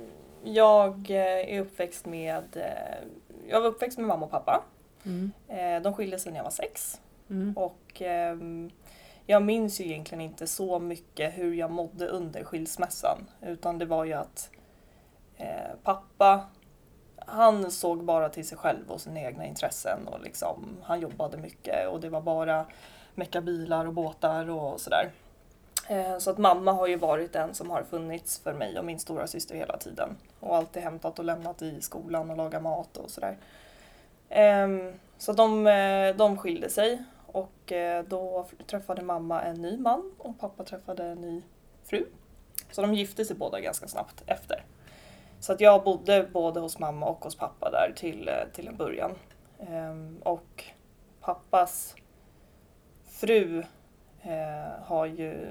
jag 0.43 1.09
eh, 1.11 1.55
är 1.55 1.59
uppväxt 1.61 2.05
med... 2.05 2.43
eh, 2.57 3.07
Jag 3.49 3.61
var 3.61 3.67
uppväxt 3.67 3.97
med 3.97 4.07
mamma 4.07 4.25
och 4.25 4.31
pappa. 4.31 4.63
Mm. 5.05 5.31
Eh, 5.47 5.81
De 5.81 5.93
skilde 5.93 6.19
sig 6.19 6.31
när 6.31 6.39
jag 6.39 6.43
var 6.43 6.51
sex. 6.51 7.01
Mm. 7.29 7.53
Och 7.57 8.01
ehm, 8.01 8.71
jag 9.25 9.43
minns 9.43 9.81
ju 9.81 9.85
egentligen 9.85 10.21
inte 10.21 10.47
så 10.47 10.79
mycket 10.79 11.37
hur 11.37 11.53
jag 11.53 11.71
mådde 11.71 12.07
under 12.07 12.43
skilsmässan. 12.43 13.17
Utan 13.41 13.77
det 13.79 13.85
var 13.85 14.05
ju 14.05 14.13
att 14.13 14.49
eh, 15.37 15.47
pappa, 15.83 16.41
han 17.31 17.71
såg 17.71 18.03
bara 18.03 18.29
till 18.29 18.47
sig 18.47 18.57
själv 18.57 18.91
och 18.91 19.01
sina 19.01 19.19
egna 19.19 19.45
intressen. 19.45 20.07
Och 20.07 20.21
liksom, 20.21 20.77
han 20.83 20.99
jobbade 20.99 21.37
mycket 21.37 21.87
och 21.87 21.99
det 21.99 22.09
var 22.09 22.21
bara 22.21 22.65
mecka 23.15 23.41
bilar 23.41 23.85
och 23.85 23.93
båtar 23.93 24.49
och 24.49 24.81
sådär. 24.81 25.11
Eh, 25.87 26.17
så 26.17 26.29
att 26.29 26.37
mamma 26.37 26.71
har 26.71 26.87
ju 26.87 26.95
varit 26.95 27.33
den 27.33 27.53
som 27.53 27.69
har 27.69 27.83
funnits 27.83 28.39
för 28.39 28.53
mig 28.53 28.79
och 28.79 28.85
min 28.85 28.99
stora 28.99 29.27
syster 29.27 29.55
hela 29.55 29.77
tiden. 29.77 30.17
Och 30.39 30.55
alltid 30.55 30.83
hämtat 30.83 31.19
och 31.19 31.25
lämnat 31.25 31.61
i 31.61 31.81
skolan 31.81 32.31
och 32.31 32.37
lagat 32.37 32.63
mat 32.63 32.97
och 32.97 33.09
sådär. 33.09 33.37
Ehm, 34.29 34.93
så 35.17 35.33
de, 35.33 35.67
eh, 35.67 36.15
de 36.15 36.37
skilde 36.37 36.69
sig 36.69 37.03
och 37.25 37.71
eh, 37.71 38.03
då 38.03 38.47
träffade 38.67 39.01
mamma 39.01 39.41
en 39.41 39.61
ny 39.61 39.77
man 39.77 40.11
och 40.17 40.39
pappa 40.39 40.63
träffade 40.63 41.03
en 41.03 41.21
ny 41.21 41.41
fru. 41.83 42.05
Så 42.71 42.81
de 42.81 42.93
gifte 42.93 43.25
sig 43.25 43.35
båda 43.35 43.59
ganska 43.59 43.87
snabbt 43.87 44.23
efter. 44.25 44.63
Så 45.39 45.53
att 45.53 45.61
jag 45.61 45.83
bodde 45.83 46.27
både 46.33 46.59
hos 46.59 46.79
mamma 46.79 47.05
och 47.05 47.23
hos 47.23 47.35
pappa 47.35 47.71
där 47.71 47.93
till, 47.95 48.27
eh, 48.27 48.35
till 48.53 48.67
en 48.67 48.77
början. 48.77 49.11
Ehm, 49.59 50.17
och 50.23 50.63
pappas 51.21 51.95
fru 53.07 53.63
eh, 54.21 54.83
har 54.83 55.05
ju... 55.05 55.47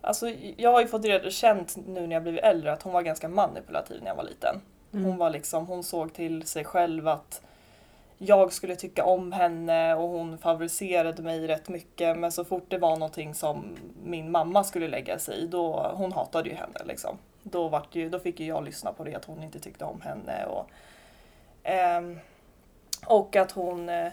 Alltså 0.00 0.30
jag 0.56 0.72
har 0.72 0.80
ju 0.80 0.86
fått 0.86 1.04
reda 1.04 1.30
känt 1.30 1.76
nu 1.86 2.06
när 2.06 2.16
jag 2.16 2.22
blivit 2.22 2.44
äldre 2.44 2.72
att 2.72 2.82
hon 2.82 2.92
var 2.92 3.02
ganska 3.02 3.28
manipulativ 3.28 4.02
när 4.02 4.08
jag 4.08 4.16
var 4.16 4.24
liten. 4.24 4.60
Mm. 4.92 5.04
Hon 5.04 5.16
var 5.16 5.30
liksom, 5.30 5.66
hon 5.66 5.82
såg 5.82 6.12
till 6.12 6.42
sig 6.42 6.64
själv 6.64 7.08
att 7.08 7.42
jag 8.18 8.52
skulle 8.52 8.76
tycka 8.76 9.04
om 9.04 9.32
henne 9.32 9.94
och 9.94 10.08
hon 10.08 10.38
favoriserade 10.38 11.22
mig 11.22 11.46
rätt 11.46 11.68
mycket 11.68 12.18
men 12.18 12.32
så 12.32 12.44
fort 12.44 12.64
det 12.68 12.78
var 12.78 12.96
någonting 12.96 13.34
som 13.34 13.76
min 14.04 14.30
mamma 14.30 14.64
skulle 14.64 14.88
lägga 14.88 15.18
sig 15.18 15.38
i 15.38 15.46
då, 15.46 15.92
hon 15.94 16.12
hatade 16.12 16.48
ju 16.48 16.54
henne 16.54 16.80
liksom. 16.84 17.18
Då, 17.46 17.68
vart 17.68 17.94
ju, 17.94 18.08
då 18.08 18.18
fick 18.18 18.40
ju 18.40 18.46
jag 18.46 18.64
lyssna 18.64 18.92
på 18.92 19.04
det 19.04 19.14
att 19.14 19.24
hon 19.24 19.42
inte 19.42 19.58
tyckte 19.58 19.84
om 19.84 20.00
henne 20.00 20.44
och 20.44 20.70
ehm, 21.62 22.18
och 23.06 23.36
att 23.36 23.52
hon 23.52 23.88
eh, 23.88 24.12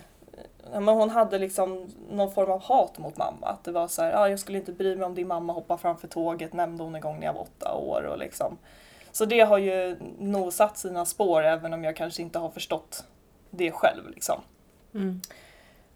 men 0.72 0.88
hon 0.88 1.10
hade 1.10 1.40
liksom 1.40 1.90
någon 2.10 2.32
form 2.32 2.52
av 2.52 2.62
hat 2.62 2.98
mot 2.98 3.18
mamma. 3.18 3.48
Att 3.48 3.64
det 3.64 3.72
var 3.72 3.88
så 3.88 4.02
här, 4.02 4.14
ah, 4.14 4.30
jag 4.30 4.40
skulle 4.40 4.58
inte 4.58 4.72
bry 4.72 4.96
mig 4.96 5.06
om 5.06 5.16
din 5.16 5.28
mamma 5.28 5.54
hoppar 5.54 5.78
framför 5.78 6.08
tåget, 6.08 6.54
nämnde 6.54 6.84
hon 6.84 6.96
en 6.96 7.02
gång 7.02 7.20
när 7.20 7.26
jag 7.26 7.34
var 7.34 7.42
åtta 7.42 7.74
år. 7.74 8.04
Och 8.04 8.18
liksom. 8.18 8.58
Så 9.12 9.26
det 9.26 9.40
har 9.40 9.58
ju 9.58 9.98
nog 10.20 10.54
satt 10.54 10.78
sina 10.78 11.06
spår 11.06 11.44
även 11.44 11.74
om 11.74 11.84
jag 11.84 11.96
kanske 11.96 12.22
inte 12.22 12.40
har 12.40 12.50
förstått 12.50 13.06
det 13.50 13.72
själv. 13.72 14.10
Liksom. 14.10 14.42
Mm. 14.94 15.22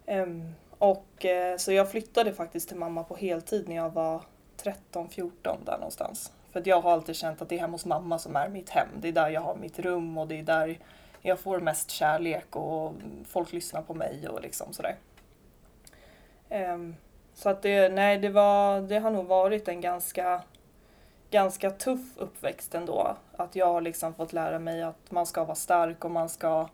Ehm, 0.06 0.54
och 0.78 1.24
eh, 1.24 1.56
så 1.56 1.72
jag 1.72 1.90
flyttade 1.90 2.32
faktiskt 2.32 2.68
till 2.68 2.76
mamma 2.76 3.04
på 3.04 3.16
heltid 3.16 3.68
när 3.68 3.76
jag 3.76 3.90
var 3.90 4.22
13-14 4.62 5.56
där 5.64 5.78
någonstans. 5.78 6.32
För 6.56 6.60
att 6.60 6.66
jag 6.66 6.80
har 6.80 6.92
alltid 6.92 7.16
känt 7.16 7.42
att 7.42 7.48
det 7.48 7.54
är 7.54 7.60
hemma 7.60 7.72
hos 7.72 7.84
mamma 7.84 8.18
som 8.18 8.36
är 8.36 8.48
mitt 8.48 8.70
hem. 8.70 8.88
Det 8.96 9.08
är 9.08 9.12
där 9.12 9.28
jag 9.28 9.40
har 9.40 9.54
mitt 9.54 9.78
rum 9.78 10.18
och 10.18 10.28
det 10.28 10.38
är 10.38 10.42
där 10.42 10.78
jag 11.20 11.40
får 11.40 11.60
mest 11.60 11.90
kärlek 11.90 12.56
och 12.56 12.92
folk 13.24 13.52
lyssnar 13.52 13.82
på 13.82 13.94
mig 13.94 14.28
och 14.28 14.42
liksom 14.42 14.72
sådär. 14.72 14.96
Um, 16.50 16.96
så 17.34 17.48
att 17.48 17.62
det, 17.62 17.88
nej, 17.88 18.18
det, 18.18 18.28
var, 18.28 18.80
det 18.80 18.98
har 18.98 19.10
nog 19.10 19.26
varit 19.26 19.68
en 19.68 19.80
ganska, 19.80 20.42
ganska 21.30 21.70
tuff 21.70 22.16
uppväxt 22.16 22.74
ändå. 22.74 23.16
Att 23.36 23.56
jag 23.56 23.66
har 23.66 23.80
liksom 23.80 24.14
fått 24.14 24.32
lära 24.32 24.58
mig 24.58 24.82
att 24.82 25.10
man 25.10 25.26
ska 25.26 25.44
vara 25.44 25.54
stark 25.54 26.04
och 26.04 26.10
man 26.10 26.28
ska, 26.28 26.68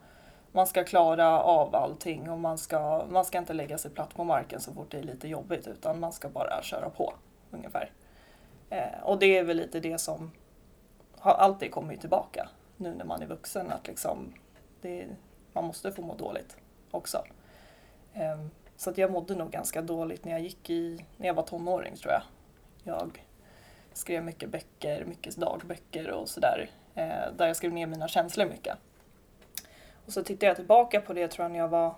man 0.52 0.66
ska 0.66 0.84
klara 0.84 1.42
av 1.42 1.76
allting 1.76 2.30
och 2.30 2.38
man 2.38 2.58
ska, 2.58 3.04
man 3.10 3.24
ska 3.24 3.38
inte 3.38 3.52
lägga 3.52 3.78
sig 3.78 3.90
platt 3.90 4.14
på 4.14 4.24
marken 4.24 4.60
så 4.60 4.72
fort 4.72 4.90
det 4.90 4.98
är 4.98 5.02
lite 5.02 5.28
jobbigt 5.28 5.66
utan 5.66 6.00
man 6.00 6.12
ska 6.12 6.28
bara 6.28 6.62
köra 6.62 6.90
på 6.90 7.14
ungefär. 7.50 7.90
Eh, 8.72 9.02
och 9.02 9.18
det 9.18 9.38
är 9.38 9.44
väl 9.44 9.56
lite 9.56 9.80
det 9.80 9.98
som 9.98 10.30
har 11.18 11.32
alltid 11.32 11.70
kommit 11.70 12.00
tillbaka 12.00 12.48
nu 12.76 12.94
när 12.94 13.04
man 13.04 13.22
är 13.22 13.26
vuxen 13.26 13.72
att 13.72 13.86
liksom 13.86 14.34
det, 14.80 15.06
man 15.52 15.64
måste 15.64 15.92
få 15.92 16.02
må 16.02 16.14
dåligt 16.14 16.56
också. 16.90 17.24
Eh, 18.12 18.40
så 18.76 18.90
att 18.90 18.98
jag 18.98 19.10
mådde 19.10 19.34
nog 19.34 19.50
ganska 19.50 19.82
dåligt 19.82 20.24
när 20.24 20.32
jag 20.32 20.40
gick 20.40 20.70
i, 20.70 21.04
när 21.16 21.26
jag 21.26 21.34
var 21.34 21.42
tonåring 21.42 21.96
tror 21.96 22.12
jag. 22.12 22.22
Jag 22.82 23.24
skrev 23.92 24.24
mycket 24.24 24.50
böcker, 24.50 25.04
mycket 25.04 25.36
dagböcker 25.36 26.10
och 26.10 26.28
sådär. 26.28 26.70
Eh, 26.94 27.32
där 27.36 27.46
jag 27.46 27.56
skrev 27.56 27.72
ner 27.72 27.86
mina 27.86 28.08
känslor 28.08 28.46
mycket. 28.46 28.76
Och 30.06 30.12
så 30.12 30.24
tittade 30.24 30.46
jag 30.46 30.56
tillbaka 30.56 31.00
på 31.00 31.12
det 31.12 31.28
tror 31.28 31.44
jag 31.44 31.52
när 31.52 31.58
jag 31.58 31.68
var 31.68 31.94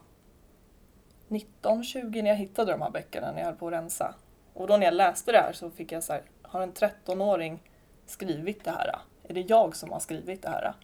19-20 1.28 2.22
när 2.22 2.30
jag 2.30 2.36
hittade 2.36 2.72
de 2.72 2.82
här 2.82 2.90
böckerna 2.90 3.32
när 3.32 3.38
jag 3.38 3.46
höll 3.46 3.56
på 3.56 3.66
att 3.66 3.72
rensa. 3.72 4.14
Och 4.54 4.66
då 4.66 4.76
när 4.76 4.84
jag 4.84 4.94
läste 4.94 5.32
det 5.32 5.38
här 5.38 5.52
så 5.52 5.70
fick 5.70 5.92
jag 5.92 6.02
så 6.02 6.12
här, 6.12 6.22
har 6.54 6.62
en 6.62 6.72
13-åring 6.72 7.62
skrivit 8.06 8.64
det 8.64 8.70
här? 8.70 8.98
Är 9.28 9.34
det 9.34 9.40
jag 9.40 9.76
som 9.76 9.92
har 9.92 10.00
skrivit 10.00 10.42
det 10.42 10.48
här? 10.48 10.74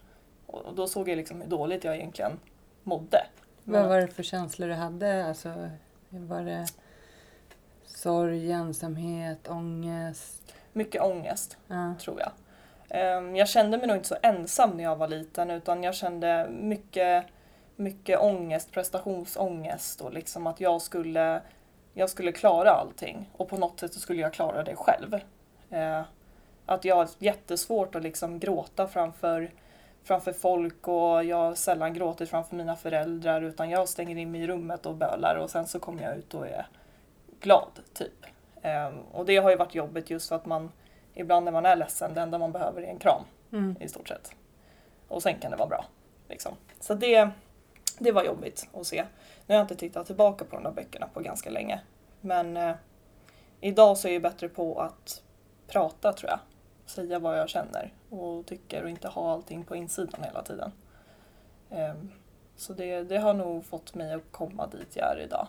Och 0.47 0.75
då 0.75 0.87
såg 0.87 1.09
jag 1.09 1.15
liksom 1.17 1.41
hur 1.41 1.49
dåligt 1.49 1.83
jag 1.83 1.95
egentligen 1.95 2.39
mådde. 2.83 3.25
Vad 3.63 3.87
var 3.89 3.97
det 3.97 4.07
för 4.07 4.23
känslor 4.23 4.67
du 4.67 4.73
hade? 4.73 5.25
Alltså, 5.25 5.69
var 6.09 6.41
det 6.41 6.65
sorg, 7.85 8.51
ensamhet, 8.51 9.47
ångest? 9.49 10.53
Mycket 10.73 11.01
ångest, 11.01 11.57
Ja. 11.67 11.93
tror 12.01 12.19
jag. 12.19 12.31
Ehm, 12.89 13.35
Jag 13.35 13.47
kände 13.49 13.77
mig 13.77 13.87
nog 13.87 13.95
inte 13.97 14.07
så 14.07 14.17
ensam 14.21 14.69
när 14.77 14.83
jag 14.83 14.95
var 14.95 15.07
liten 15.07 15.51
utan 15.51 15.83
jag 15.83 15.95
kände 15.95 16.47
mycket, 16.49 17.25
mycket 17.75 18.19
ångest, 18.19 18.71
prestationsångest 18.71 20.01
och 20.01 20.13
liksom 20.13 20.47
att 20.47 20.59
jag 20.61 20.81
skulle, 20.81 21.41
jag 21.93 22.09
skulle 22.09 22.31
klara 22.31 22.71
allting 22.71 23.29
och 23.33 23.49
på 23.49 23.57
något 23.57 23.79
sätt 23.79 23.93
så 23.93 23.99
skulle 23.99 24.21
jag 24.21 24.33
klara 24.33 24.63
det 24.63 24.75
själv. 24.75 25.19
Eh, 25.71 26.01
Att 26.65 26.85
jag 26.85 26.95
har 26.95 27.07
jättesvårt 27.19 27.95
att 27.95 28.03
liksom 28.03 28.39
gråta 28.39 28.87
framför, 28.87 29.51
framför 30.03 30.33
folk 30.33 30.87
och 30.87 31.23
jag 31.23 31.37
har 31.37 31.55
sällan 31.55 31.93
gråtit 31.93 32.29
framför 32.29 32.55
mina 32.55 32.75
föräldrar 32.75 33.41
utan 33.41 33.69
jag 33.69 33.89
stänger 33.89 34.15
in 34.17 34.31
mig 34.31 34.41
i 34.41 34.47
rummet 34.47 34.85
och 34.85 34.95
bölar 34.95 35.35
och 35.35 35.49
sen 35.49 35.67
så 35.67 35.79
kommer 35.79 36.03
jag 36.03 36.17
ut 36.17 36.33
och 36.33 36.47
är 36.47 36.67
glad, 37.39 37.69
typ. 37.93 38.25
Ehm, 38.61 38.99
Och 39.11 39.25
det 39.25 39.37
har 39.37 39.49
ju 39.49 39.55
varit 39.55 39.75
jobbigt 39.75 40.09
just 40.09 40.29
för 40.29 40.35
att 40.35 40.45
man 40.45 40.71
ibland 41.13 41.45
när 41.45 41.51
man 41.51 41.65
är 41.65 41.75
ledsen, 41.75 42.13
det 42.13 42.21
enda 42.21 42.37
man 42.37 42.51
behöver 42.51 42.81
är 42.81 42.87
en 42.87 42.99
kram 42.99 43.21
Mm. 43.51 43.75
i 43.79 43.87
stort 43.87 44.07
sett. 44.07 44.31
Och 45.07 45.23
sen 45.23 45.39
kan 45.39 45.51
det 45.51 45.57
vara 45.57 45.69
bra. 45.69 45.85
Liksom. 46.29 46.51
Så 46.79 46.93
det, 46.93 47.29
det 47.99 48.11
var 48.11 48.23
jobbigt 48.23 48.67
att 48.73 48.87
se. 48.87 49.03
Nu 49.45 49.53
har 49.53 49.59
jag 49.59 49.63
inte 49.63 49.75
tittat 49.75 50.07
tillbaka 50.07 50.45
på 50.45 50.55
de 50.55 50.63
där 50.63 50.71
böckerna 50.71 51.07
på 51.13 51.19
ganska 51.19 51.49
länge. 51.49 51.79
Men 52.21 52.57
eh, 52.57 52.75
idag 53.61 53.97
så 53.97 54.07
är 54.07 54.11
jag 54.13 54.21
bättre 54.21 54.49
på 54.49 54.79
att 54.81 55.21
prata 55.71 56.13
tror 56.13 56.29
jag. 56.31 56.39
Säga 56.85 57.19
vad 57.19 57.39
jag 57.39 57.49
känner 57.49 57.93
och 58.09 58.45
tycker 58.45 58.83
och 58.83 58.89
inte 58.89 59.07
ha 59.07 59.31
allting 59.33 59.63
på 59.65 59.75
insidan 59.75 60.23
hela 60.23 60.41
tiden. 60.43 60.71
Ehm, 61.69 62.11
så 62.55 62.73
det, 62.73 63.03
det 63.03 63.17
har 63.17 63.33
nog 63.33 63.65
fått 63.65 63.95
mig 63.95 64.13
att 64.13 64.31
komma 64.31 64.67
dit 64.67 64.95
jag 64.95 65.11
är 65.17 65.21
idag. 65.23 65.47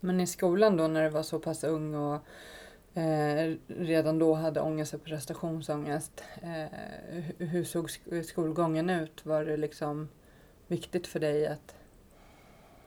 Men 0.00 0.20
i 0.20 0.26
skolan 0.26 0.76
då 0.76 0.86
när 0.88 1.02
du 1.02 1.08
var 1.08 1.22
så 1.22 1.38
pass 1.38 1.64
ung 1.64 1.94
och 1.94 2.18
eh, 2.98 3.54
redan 3.66 4.18
då 4.18 4.34
hade 4.34 4.60
ångest 4.60 4.94
och 4.94 5.04
prestationsångest. 5.04 6.24
Eh, 6.42 6.78
hur- 7.38 7.64
såg 7.64 7.86
sk- 7.88 8.22
skolgången 8.22 8.90
ut? 8.90 9.26
Var 9.26 9.44
det 9.44 9.56
liksom 9.56 10.08
viktigt 10.66 11.06
för 11.06 11.20
dig 11.20 11.46
att 11.46 11.74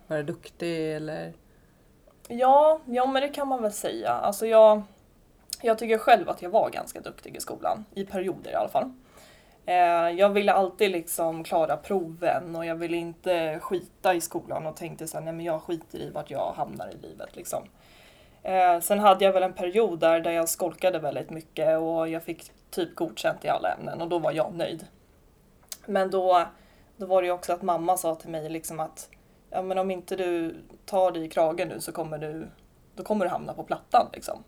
vara 0.07 0.23
duktig 0.23 0.95
eller? 0.95 1.33
Ja, 2.27 2.81
ja 2.85 3.05
men 3.05 3.21
det 3.21 3.29
kan 3.29 3.47
man 3.47 3.61
väl 3.61 3.71
säga. 3.71 4.09
Alltså 4.11 4.47
jag, 4.47 4.81
jag 5.65 5.77
tycker 5.77 5.97
själv 5.97 6.29
att 6.29 6.41
jag 6.41 6.49
var 6.49 6.69
ganska 6.69 6.99
duktig 6.99 7.35
i 7.35 7.39
skolan, 7.39 7.85
i 7.95 8.05
perioder 8.05 8.51
i 8.51 8.55
alla 8.55 8.69
fall. 8.69 8.91
Eh, 9.65 10.09
jag 10.09 10.29
ville 10.29 10.53
alltid 10.53 10.91
liksom 10.91 11.43
klara 11.43 11.77
proven 11.77 12.55
och 12.55 12.65
jag 12.65 12.75
ville 12.75 12.97
inte 12.97 13.59
skita 13.59 14.13
i 14.13 14.21
skolan 14.21 14.65
och 14.65 14.75
tänkte 14.75 15.07
så 15.07 15.17
här, 15.17 15.23
nej 15.23 15.33
men 15.33 15.45
jag 15.45 15.61
skiter 15.61 15.99
i 15.99 16.09
vart 16.09 16.31
jag 16.31 16.53
hamnar 16.53 16.87
i 16.87 17.07
livet 17.07 17.35
liksom. 17.35 17.63
Eh, 18.43 18.79
sen 18.79 18.99
hade 18.99 19.25
jag 19.25 19.33
väl 19.33 19.43
en 19.43 19.53
period 19.53 19.99
där, 19.99 20.19
där 20.19 20.31
jag 20.31 20.49
skolkade 20.49 20.99
väldigt 20.99 21.29
mycket 21.29 21.77
och 21.77 22.09
jag 22.09 22.23
fick 22.23 22.51
typ 22.71 22.95
godkänt 22.95 23.45
i 23.45 23.49
alla 23.49 23.73
ämnen 23.73 24.01
och 24.01 24.09
då 24.09 24.19
var 24.19 24.31
jag 24.31 24.53
nöjd. 24.53 24.87
Men 25.85 26.11
då, 26.11 26.45
då 26.97 27.05
var 27.05 27.21
det 27.21 27.25
ju 27.25 27.31
också 27.31 27.53
att 27.53 27.61
mamma 27.61 27.97
sa 27.97 28.15
till 28.15 28.29
mig 28.29 28.49
liksom 28.49 28.79
att 28.79 29.09
ja, 29.49 29.61
men 29.61 29.77
om 29.77 29.91
inte 29.91 30.15
du 30.15 30.55
tar 30.85 31.11
dig 31.11 31.25
i 31.25 31.29
kragen 31.29 31.67
nu 31.67 31.79
så 31.79 31.91
kommer 31.91 32.17
du, 32.17 32.47
då 32.95 33.03
kommer 33.03 33.25
du 33.25 33.31
hamna 33.31 33.53
på 33.53 33.63
plattan. 33.63 34.07
Liksom. 34.13 34.43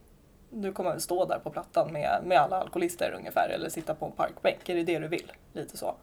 Du 0.49 0.73
kommer 0.73 0.99
stå 0.99 1.25
där 1.25 1.39
på 1.39 1.49
plattan 1.49 1.93
med, 1.93 2.21
med 2.23 2.37
alla 2.37 2.59
alkoholister 2.59 3.15
ungefär 3.17 3.49
eller 3.49 3.69
sitta 3.69 3.95
på 3.95 4.05
en 4.05 4.11
parkbänk. 4.11 4.69
Är 4.69 4.75
det 4.75 4.83
det 4.83 4.99
du 4.99 5.07
vill? 5.07 5.31
Lite 5.53 5.77
så. 5.77 5.95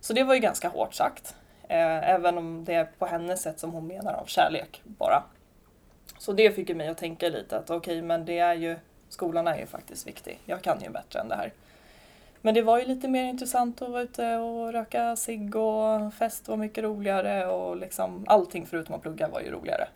Så 0.00 0.12
det 0.12 0.24
var 0.24 0.34
ju 0.34 0.40
ganska 0.40 0.68
hårt 0.68 0.94
sagt. 0.94 1.34
Eh, 1.68 2.10
även 2.10 2.38
om 2.38 2.64
det 2.64 2.74
är 2.74 2.84
på 2.98 3.06
hennes 3.06 3.42
sätt 3.42 3.58
som 3.58 3.72
hon 3.72 3.86
menar 3.86 4.12
av 4.12 4.24
kärlek 4.26 4.82
bara. 4.84 5.22
Så 6.18 6.32
det 6.32 6.50
fick 6.50 6.68
ju 6.68 6.74
mig 6.74 6.88
att 6.88 6.98
tänka 6.98 7.28
lite 7.28 7.58
att 7.58 7.70
okej, 7.70 7.76
okay, 7.76 8.02
men 8.02 8.24
det 8.24 8.38
är 8.38 8.54
ju, 8.54 8.76
skolan 9.08 9.48
är 9.48 9.58
ju 9.58 9.66
faktiskt 9.66 10.06
viktig. 10.06 10.38
Jag 10.44 10.62
kan 10.62 10.80
ju 10.82 10.90
bättre 10.90 11.20
än 11.20 11.28
det 11.28 11.34
här. 11.34 11.52
Men 12.40 12.54
det 12.54 12.62
var 12.62 12.78
ju 12.78 12.84
lite 12.84 13.08
mer 13.08 13.24
intressant 13.24 13.82
att 13.82 13.90
vara 13.90 14.02
ute 14.02 14.36
och 14.36 14.72
röka 14.72 15.16
cigg 15.16 15.56
och 15.56 16.14
fest 16.14 16.48
var 16.48 16.56
mycket 16.56 16.84
roligare 16.84 17.46
och 17.46 17.76
liksom 17.76 18.24
allting 18.28 18.66
förutom 18.66 18.94
att 18.94 19.02
plugga 19.02 19.28
var 19.28 19.40
ju 19.40 19.50
roligare. 19.50 19.88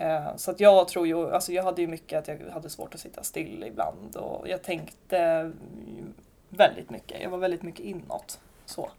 Eh, 0.00 0.36
så 0.36 0.50
att 0.50 0.60
jag 0.60 0.88
tror 0.88 1.06
ju, 1.06 1.34
alltså 1.34 1.52
jag 1.52 1.62
hade 1.62 1.82
ju 1.82 1.88
mycket 1.88 2.18
att 2.18 2.28
jag 2.28 2.50
hade 2.52 2.70
svårt 2.70 2.94
att 2.94 3.00
sitta 3.00 3.22
still 3.22 3.64
ibland 3.64 4.16
och 4.16 4.48
jag 4.48 4.62
tänkte 4.62 5.52
väldigt 6.48 6.90
mycket. 6.90 7.22
Jag 7.22 7.30
var 7.30 7.38
väldigt 7.38 7.62
mycket 7.62 7.84
inåt. 7.86 8.40
Så, 8.66 8.90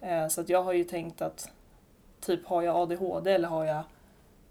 eh, 0.00 0.28
så 0.28 0.40
att 0.40 0.48
jag 0.48 0.62
har 0.62 0.72
ju 0.72 0.84
tänkt 0.84 1.22
att 1.22 1.50
typ 2.20 2.46
har 2.46 2.62
jag 2.62 2.76
ADHD 2.76 3.32
eller 3.32 3.48
har 3.48 3.64
jag 3.64 3.82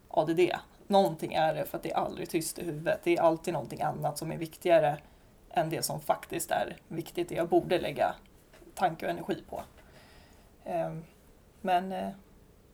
ADD? 0.07 0.39
Någonting 0.87 1.33
är 1.33 1.53
det 1.53 1.65
för 1.65 1.77
att 1.77 1.83
det 1.83 1.91
är 1.91 1.97
aldrig 1.97 2.29
tyst 2.29 2.59
i 2.59 2.65
huvudet. 2.65 2.99
Det 3.03 3.17
är 3.17 3.21
alltid 3.21 3.53
någonting 3.53 3.81
annat 3.81 4.17
som 4.17 4.31
är 4.31 4.37
viktigare 4.37 4.97
än 5.49 5.69
det 5.69 5.85
som 5.85 5.99
faktiskt 5.99 6.51
är 6.51 6.77
viktigt, 6.87 7.29
det 7.29 7.35
jag 7.35 7.49
borde 7.49 7.79
lägga 7.79 8.15
tanke 8.75 9.05
och 9.05 9.11
energi 9.11 9.43
på. 9.49 9.63
Ehm, 10.65 11.03
men 11.61 11.91
eh, 11.91 12.09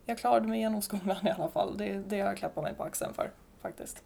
jag 0.06 0.18
klarade 0.18 0.48
mig 0.48 0.60
igenom 0.60 0.82
skolan 0.82 1.28
i 1.28 1.30
alla 1.30 1.50
fall. 1.50 1.78
Det, 1.78 1.94
det 1.94 2.20
har 2.20 2.28
jag 2.28 2.38
klappat 2.38 2.64
mig 2.64 2.74
på 2.74 2.84
axeln 2.84 3.14
för 3.14 3.32
faktiskt. 3.62 4.04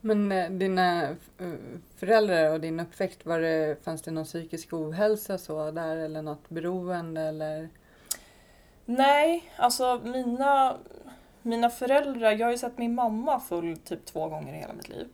Men 0.00 0.32
eh, 0.32 0.50
dina 0.50 1.02
eh, 1.38 1.52
föräldrar 1.96 2.52
och 2.52 2.60
din 2.60 2.80
uppväxt, 2.80 3.26
var 3.26 3.40
det, 3.40 3.84
fanns 3.84 4.02
det 4.02 4.10
någon 4.10 4.24
psykisk 4.24 4.72
ohälsa 4.72 5.38
så 5.38 5.70
där 5.70 5.96
eller 5.96 6.22
något 6.22 6.48
beroende 6.48 7.20
eller? 7.20 7.68
Nej, 8.84 9.52
alltså 9.56 10.00
mina, 10.04 10.76
mina 11.42 11.70
föräldrar, 11.70 12.32
jag 12.32 12.46
har 12.46 12.52
ju 12.52 12.58
sett 12.58 12.78
min 12.78 12.94
mamma 12.94 13.40
full 13.40 13.76
typ 13.76 14.04
två 14.04 14.28
gånger 14.28 14.54
i 14.54 14.56
hela 14.56 14.72
mitt 14.72 14.88
liv. 14.88 15.08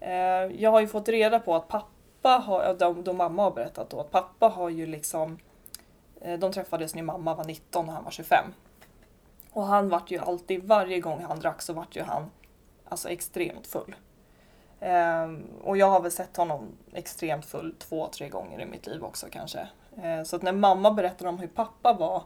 Eh, 0.00 0.62
jag 0.62 0.70
har 0.70 0.80
ju 0.80 0.86
fått 0.86 1.08
reda 1.08 1.40
på 1.40 1.54
att 1.54 1.68
pappa 1.68 2.28
har, 2.28 2.74
de, 2.74 3.04
de 3.04 3.16
mamma 3.16 3.42
har 3.42 3.50
berättat 3.50 3.90
då, 3.90 4.00
att 4.00 4.10
pappa 4.10 4.48
har 4.48 4.68
ju 4.68 4.86
liksom, 4.86 5.38
Eh, 6.24 6.38
de 6.38 6.52
träffades 6.52 6.94
när 6.94 7.02
mamma 7.02 7.34
var 7.34 7.44
19 7.44 7.88
och 7.88 7.94
han 7.94 8.04
var 8.04 8.10
25. 8.10 8.44
Och 9.52 9.66
han 9.66 9.88
vart 9.88 10.10
ju 10.10 10.18
alltid, 10.18 10.64
varje 10.64 11.00
gång 11.00 11.24
han 11.24 11.40
drack 11.40 11.62
så 11.62 11.72
vart 11.72 11.96
ju 11.96 12.02
han 12.02 12.30
alltså 12.84 13.08
extremt 13.08 13.66
full. 13.66 13.96
Um, 14.80 15.44
och 15.62 15.76
jag 15.76 15.86
har 15.86 16.00
väl 16.00 16.10
sett 16.10 16.36
honom 16.36 16.68
extremt 16.92 17.44
full 17.44 17.74
två, 17.78 18.08
tre 18.08 18.28
gånger 18.28 18.60
i 18.60 18.66
mitt 18.66 18.86
liv 18.86 19.04
också 19.04 19.26
kanske. 19.30 19.68
Uh, 19.98 20.22
så 20.24 20.36
att 20.36 20.42
när 20.42 20.52
mamma 20.52 20.90
berättar 20.90 21.26
om 21.26 21.38
hur 21.38 21.48
pappa 21.48 21.92
var, 21.92 22.16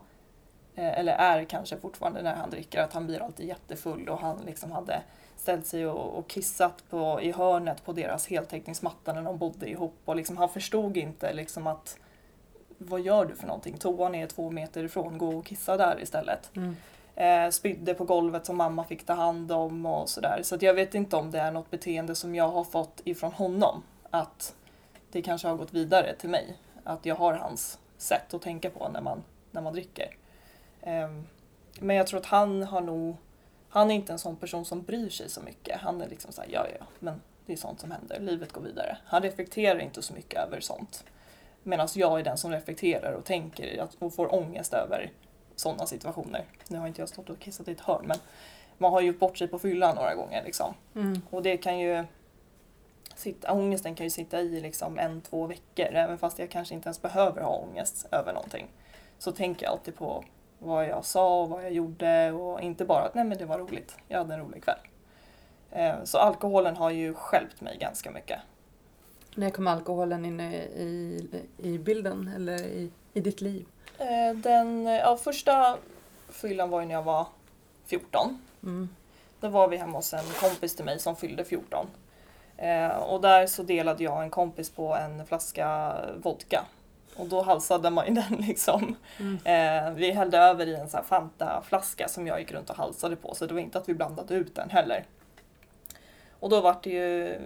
uh, 0.77 0.99
eller 0.99 1.13
är 1.13 1.43
kanske 1.43 1.77
fortfarande 1.77 2.21
när 2.21 2.35
han 2.35 2.49
dricker, 2.49 2.81
att 2.81 2.93
han 2.93 3.07
blir 3.07 3.19
alltid 3.19 3.47
jättefull 3.47 4.09
och 4.09 4.19
han 4.19 4.37
liksom 4.45 4.71
hade 4.71 5.01
ställt 5.35 5.67
sig 5.67 5.87
och, 5.87 6.17
och 6.19 6.27
kissat 6.27 6.83
på, 6.89 7.21
i 7.21 7.31
hörnet 7.31 7.85
på 7.85 7.93
deras 7.93 8.27
heltäckningsmatta 8.27 9.13
när 9.13 9.21
de 9.21 9.37
bodde 9.37 9.69
ihop. 9.69 9.97
Och 10.05 10.15
liksom, 10.15 10.37
han 10.37 10.49
förstod 10.49 10.97
inte 10.97 11.33
liksom 11.33 11.67
att 11.67 11.97
vad 12.81 13.01
gör 13.01 13.25
du 13.25 13.35
för 13.35 13.47
någonting? 13.47 13.77
Toan 13.77 14.15
är 14.15 14.27
två 14.27 14.51
meter 14.51 14.83
ifrån, 14.83 15.17
gå 15.17 15.37
och 15.37 15.45
kissa 15.45 15.77
där 15.77 16.01
istället. 16.01 16.51
Mm. 16.55 16.75
Eh, 17.15 17.51
spydde 17.51 17.93
på 17.93 18.03
golvet 18.03 18.45
som 18.45 18.57
mamma 18.57 18.83
fick 18.83 19.05
ta 19.05 19.13
hand 19.13 19.51
om 19.51 19.85
och 19.85 20.09
sådär. 20.09 20.39
Så 20.43 20.55
att 20.55 20.61
jag 20.61 20.73
vet 20.73 20.95
inte 20.95 21.15
om 21.15 21.31
det 21.31 21.39
är 21.39 21.51
något 21.51 21.71
beteende 21.71 22.15
som 22.15 22.35
jag 22.35 22.49
har 22.49 22.63
fått 22.63 23.01
ifrån 23.03 23.31
honom. 23.31 23.83
Att 24.09 24.55
det 25.11 25.21
kanske 25.21 25.47
har 25.47 25.55
gått 25.55 25.73
vidare 25.73 26.15
till 26.15 26.29
mig. 26.29 26.57
Att 26.83 27.05
jag 27.05 27.15
har 27.15 27.33
hans 27.33 27.79
sätt 27.97 28.33
att 28.33 28.41
tänka 28.41 28.69
på 28.69 28.89
när 28.89 29.01
man, 29.01 29.23
när 29.51 29.61
man 29.61 29.73
dricker. 29.73 30.15
Eh, 30.81 31.09
men 31.79 31.95
jag 31.95 32.07
tror 32.07 32.19
att 32.19 32.25
han 32.25 32.63
har 32.63 32.81
nog 32.81 33.15
han 33.69 33.91
är 33.91 33.95
inte 33.95 34.13
en 34.13 34.19
sån 34.19 34.35
person 34.35 34.65
som 34.65 34.83
bryr 34.83 35.09
sig 35.09 35.29
så 35.29 35.41
mycket. 35.41 35.81
Han 35.81 36.01
är 36.01 36.09
liksom 36.09 36.31
såhär, 36.31 36.49
ja 36.51 36.67
ja, 36.79 36.85
men 36.99 37.21
det 37.45 37.53
är 37.53 37.57
sånt 37.57 37.79
som 37.79 37.91
händer, 37.91 38.19
livet 38.19 38.51
går 38.51 38.61
vidare. 38.61 38.97
Han 39.05 39.21
reflekterar 39.21 39.79
inte 39.79 40.01
så 40.01 40.13
mycket 40.13 40.39
över 40.39 40.59
sånt. 40.59 41.03
Medan 41.63 41.87
jag 41.95 42.19
är 42.19 42.23
den 42.23 42.37
som 42.37 42.51
reflekterar 42.51 43.13
och 43.13 43.25
tänker 43.25 43.87
och 43.99 44.13
får 44.13 44.35
ångest 44.35 44.73
över 44.73 45.11
sådana 45.55 45.85
situationer. 45.85 46.45
Nu 46.67 46.77
har 46.77 46.87
inte 46.87 47.01
jag 47.01 47.09
stått 47.09 47.29
och 47.29 47.39
kissat 47.39 47.67
i 47.67 47.71
ett 47.71 47.79
hörn 47.79 48.05
men 48.05 48.17
man 48.77 48.93
har 48.93 49.01
gjort 49.01 49.19
bort 49.19 49.37
sig 49.37 49.47
på 49.47 49.59
fyllan 49.59 49.95
några 49.95 50.15
gånger 50.15 50.43
liksom. 50.43 50.73
Mm. 50.95 51.21
Och 51.29 51.43
det 51.43 51.57
kan 51.57 51.79
ju 51.79 52.05
sitta, 53.15 53.53
ångesten 53.53 53.95
kan 53.95 54.05
ju 54.05 54.09
sitta 54.09 54.41
i 54.41 54.61
liksom 54.61 54.99
en, 54.99 55.21
två 55.21 55.45
veckor 55.45 55.85
även 55.85 56.17
fast 56.17 56.39
jag 56.39 56.49
kanske 56.49 56.75
inte 56.75 56.87
ens 56.87 57.01
behöver 57.01 57.41
ha 57.41 57.55
ångest 57.55 58.07
över 58.11 58.33
någonting. 58.33 58.67
Så 59.17 59.31
tänker 59.31 59.65
jag 59.65 59.71
alltid 59.71 59.95
på 59.95 60.23
vad 60.59 60.85
jag 60.87 61.05
sa 61.05 61.41
och 61.41 61.49
vad 61.49 61.63
jag 61.63 61.71
gjorde 61.71 62.31
och 62.31 62.61
inte 62.61 62.85
bara 62.85 63.01
att 63.01 63.15
nej 63.15 63.23
men 63.23 63.37
det 63.37 63.45
var 63.45 63.59
roligt, 63.59 63.97
jag 64.07 64.17
hade 64.17 64.33
en 64.33 64.39
rolig 64.39 64.63
kväll. 64.63 64.79
Eh, 65.71 65.95
så 66.03 66.17
alkoholen 66.17 66.75
har 66.75 66.89
ju 66.89 67.13
skälpt 67.13 67.61
mig 67.61 67.77
ganska 67.77 68.11
mycket. 68.11 68.39
När 69.35 69.49
kom 69.49 69.67
alkoholen 69.67 70.25
in 70.25 70.39
i, 70.39 71.41
i 71.57 71.77
bilden 71.77 72.31
eller 72.35 72.61
i, 72.61 72.91
i 73.13 73.21
ditt 73.21 73.41
liv? 73.41 73.65
Eh, 73.97 74.35
den 74.35 74.85
ja, 74.85 75.17
första 75.17 75.77
fyllan 76.29 76.69
var 76.69 76.81
ju 76.81 76.87
när 76.87 76.93
jag 76.93 77.03
var 77.03 77.27
14. 77.85 78.41
Mm. 78.63 78.89
Då 79.39 79.47
var 79.47 79.67
vi 79.67 79.77
hemma 79.77 79.97
hos 79.97 80.13
en 80.13 80.25
kompis 80.39 80.75
till 80.75 80.85
mig 80.85 80.99
som 80.99 81.15
fyllde 81.15 81.45
14. 81.45 81.87
Eh, 82.57 82.87
och 82.87 83.21
där 83.21 83.47
så 83.47 83.63
delade 83.63 84.03
jag 84.03 84.23
en 84.23 84.29
kompis 84.29 84.69
på 84.69 84.95
en 84.95 85.25
flaska 85.25 85.95
vodka 86.23 86.65
och 87.19 87.27
då 87.27 87.41
halsade 87.41 87.89
man 87.89 88.07
ju 88.07 88.13
den 88.29 88.45
liksom. 88.47 88.95
Mm. 89.19 89.39
Eh, 89.43 89.93
vi 89.93 90.11
hällde 90.11 90.37
över 90.37 90.67
i 90.67 90.75
en 90.75 90.89
sån 90.89 91.03
Fanta-flaska 91.03 92.07
som 92.07 92.27
jag 92.27 92.39
gick 92.39 92.51
runt 92.51 92.69
och 92.69 92.75
halsade 92.75 93.15
på 93.15 93.35
så 93.35 93.45
det 93.45 93.53
var 93.53 93.61
inte 93.61 93.77
att 93.77 93.89
vi 93.89 93.93
blandade 93.93 94.33
ut 94.33 94.55
den 94.55 94.69
heller. 94.69 95.05
Och 96.39 96.49
då 96.49 96.61
vart 96.61 96.83
det 96.83 96.89
ju, 96.89 97.39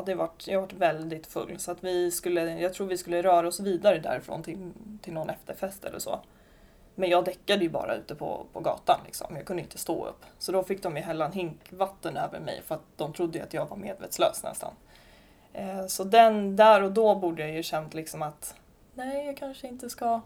hade 0.00 0.14
det 0.14 0.52
jag 0.52 0.60
vart 0.60 0.72
väldigt 0.72 1.26
full 1.26 1.58
så 1.58 1.70
att 1.70 1.84
vi 1.84 2.10
skulle, 2.10 2.60
jag 2.60 2.74
tror 2.74 2.86
vi 2.86 2.98
skulle 2.98 3.22
röra 3.22 3.48
oss 3.48 3.60
vidare 3.60 3.98
därifrån 3.98 4.42
till, 4.42 4.72
till 5.02 5.12
någon 5.12 5.30
efterfest 5.30 5.84
eller 5.84 5.98
så. 5.98 6.20
Men 6.94 7.10
jag 7.10 7.24
däckade 7.24 7.64
ju 7.64 7.70
bara 7.70 7.96
ute 7.96 8.14
på, 8.14 8.46
på 8.52 8.60
gatan 8.60 9.00
liksom. 9.06 9.36
Jag 9.36 9.46
kunde 9.46 9.62
inte 9.62 9.78
stå 9.78 10.06
upp. 10.06 10.24
Så 10.38 10.52
då 10.52 10.62
fick 10.62 10.82
de 10.82 10.96
ju 10.96 11.02
hälla 11.02 11.26
en 11.26 11.32
hink 11.32 11.72
vatten 11.72 12.16
över 12.16 12.40
mig 12.40 12.62
för 12.64 12.74
att 12.74 12.84
de 12.96 13.12
trodde 13.12 13.42
att 13.42 13.54
jag 13.54 13.66
var 13.66 13.76
medvetslös 13.76 14.42
nästan. 14.42 14.72
Eh, 15.52 15.86
så 15.86 16.04
den, 16.04 16.56
där 16.56 16.82
och 16.82 16.92
då 16.92 17.14
borde 17.14 17.42
jag 17.42 17.56
ju 17.56 17.62
känt 17.62 17.94
liksom 17.94 18.22
att 18.22 18.54
nej, 18.94 19.26
jag 19.26 19.36
kanske 19.36 19.68
inte 19.68 19.90
ska 19.90 20.20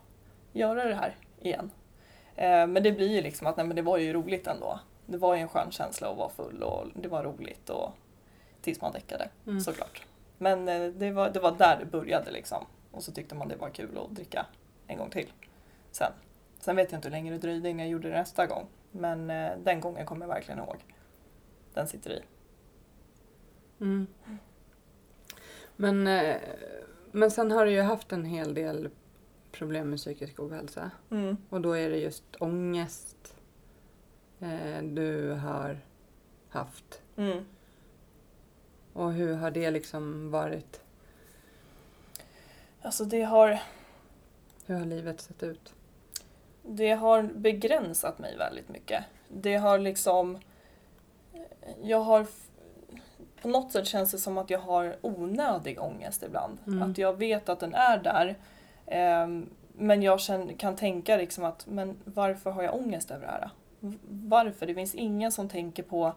göra 0.52 0.84
det 0.84 0.94
här 0.94 1.16
igen. 1.40 1.70
Eh, 2.36 2.66
men 2.66 2.82
det 2.82 2.92
blir 2.92 3.08
ju 3.08 3.22
liksom 3.22 3.46
att 3.46 3.56
nej, 3.56 3.66
men 3.66 3.76
det 3.76 3.82
var 3.82 3.98
ju 3.98 4.12
roligt 4.12 4.46
ändå. 4.46 4.80
Det 5.06 5.16
var 5.16 5.34
ju 5.34 5.40
en 5.40 5.48
skön 5.48 5.70
känsla 5.70 6.08
att 6.08 6.16
vara 6.16 6.28
full 6.28 6.62
och 6.62 6.86
det 6.94 7.08
var 7.08 7.24
roligt 7.24 7.70
och 7.70 7.92
tills 8.64 8.80
man 8.80 8.92
däckade 8.92 9.28
mm. 9.46 9.60
såklart. 9.60 10.06
Men 10.38 10.68
eh, 10.68 10.86
det, 10.86 11.10
var, 11.10 11.30
det 11.30 11.40
var 11.40 11.52
där 11.52 11.78
det 11.80 11.86
började 11.86 12.30
liksom. 12.30 12.66
Och 12.90 13.02
så 13.02 13.12
tyckte 13.12 13.34
man 13.34 13.48
det 13.48 13.56
var 13.56 13.70
kul 13.70 13.98
att 13.98 14.16
dricka 14.16 14.46
en 14.86 14.98
gång 14.98 15.10
till 15.10 15.32
sen. 15.90 16.12
Sen 16.58 16.76
vet 16.76 16.92
jag 16.92 16.98
inte 16.98 17.08
hur 17.08 17.12
länge 17.12 17.32
det 17.32 17.38
dröjde 17.38 17.68
innan 17.68 17.80
jag 17.80 17.88
gjorde 17.88 18.08
det 18.08 18.18
nästa 18.18 18.46
gång. 18.46 18.66
Men 18.90 19.30
eh, 19.30 19.52
den 19.64 19.80
gången 19.80 20.06
kommer 20.06 20.26
jag 20.26 20.34
verkligen 20.34 20.58
ihåg. 20.60 20.76
Den 21.74 21.86
sitter 21.86 22.10
i. 22.10 22.22
Mm. 23.80 24.06
Men 25.76 26.06
eh, 26.06 26.36
men 27.14 27.30
sen 27.30 27.50
har 27.50 27.66
du 27.66 27.72
ju 27.72 27.80
haft 27.80 28.12
en 28.12 28.24
hel 28.24 28.54
del 28.54 28.90
problem 29.52 29.90
med 29.90 29.98
psykisk 29.98 30.40
ohälsa. 30.40 30.90
Mm. 31.10 31.36
Och 31.48 31.60
då 31.60 31.72
är 31.76 31.90
det 31.90 31.96
just 31.96 32.24
ångest 32.38 33.36
eh, 34.40 34.82
du 34.82 35.30
har 35.30 35.78
haft. 36.48 37.02
Mm. 37.16 37.44
Och 38.94 39.12
hur 39.12 39.34
har 39.34 39.50
det 39.50 39.70
liksom 39.70 40.30
varit? 40.30 40.80
Alltså 42.82 43.04
det 43.04 43.22
har... 43.22 43.58
Hur 44.66 44.74
har 44.74 44.84
livet 44.84 45.20
sett 45.20 45.42
ut? 45.42 45.74
Det 46.62 46.90
har 46.90 47.22
begränsat 47.22 48.18
mig 48.18 48.36
väldigt 48.36 48.68
mycket. 48.68 49.04
Det 49.28 49.56
har 49.56 49.78
liksom... 49.78 50.38
Jag 51.82 52.00
har 52.00 52.26
på 53.42 53.48
något 53.48 53.72
sätt 53.72 53.86
känns 53.86 54.10
det 54.10 54.18
som 54.18 54.38
att 54.38 54.50
jag 54.50 54.58
har 54.58 54.96
onödig 55.00 55.80
ångest 55.80 56.22
ibland. 56.22 56.58
Mm. 56.66 56.90
Att 56.90 56.98
jag 56.98 57.18
vet 57.18 57.48
att 57.48 57.60
den 57.60 57.74
är 57.74 57.98
där. 57.98 58.36
Eh, 58.86 59.28
men 59.72 60.02
jag 60.02 60.20
kan 60.58 60.76
tänka 60.76 61.16
liksom 61.16 61.44
att, 61.44 61.66
men 61.66 61.96
varför 62.04 62.50
har 62.50 62.62
jag 62.62 62.74
ångest 62.74 63.10
över 63.10 63.26
det 63.26 63.32
här? 63.32 63.50
Varför? 64.08 64.66
Det 64.66 64.74
finns 64.74 64.94
ingen 64.94 65.32
som 65.32 65.48
tänker 65.48 65.82
på 65.82 66.12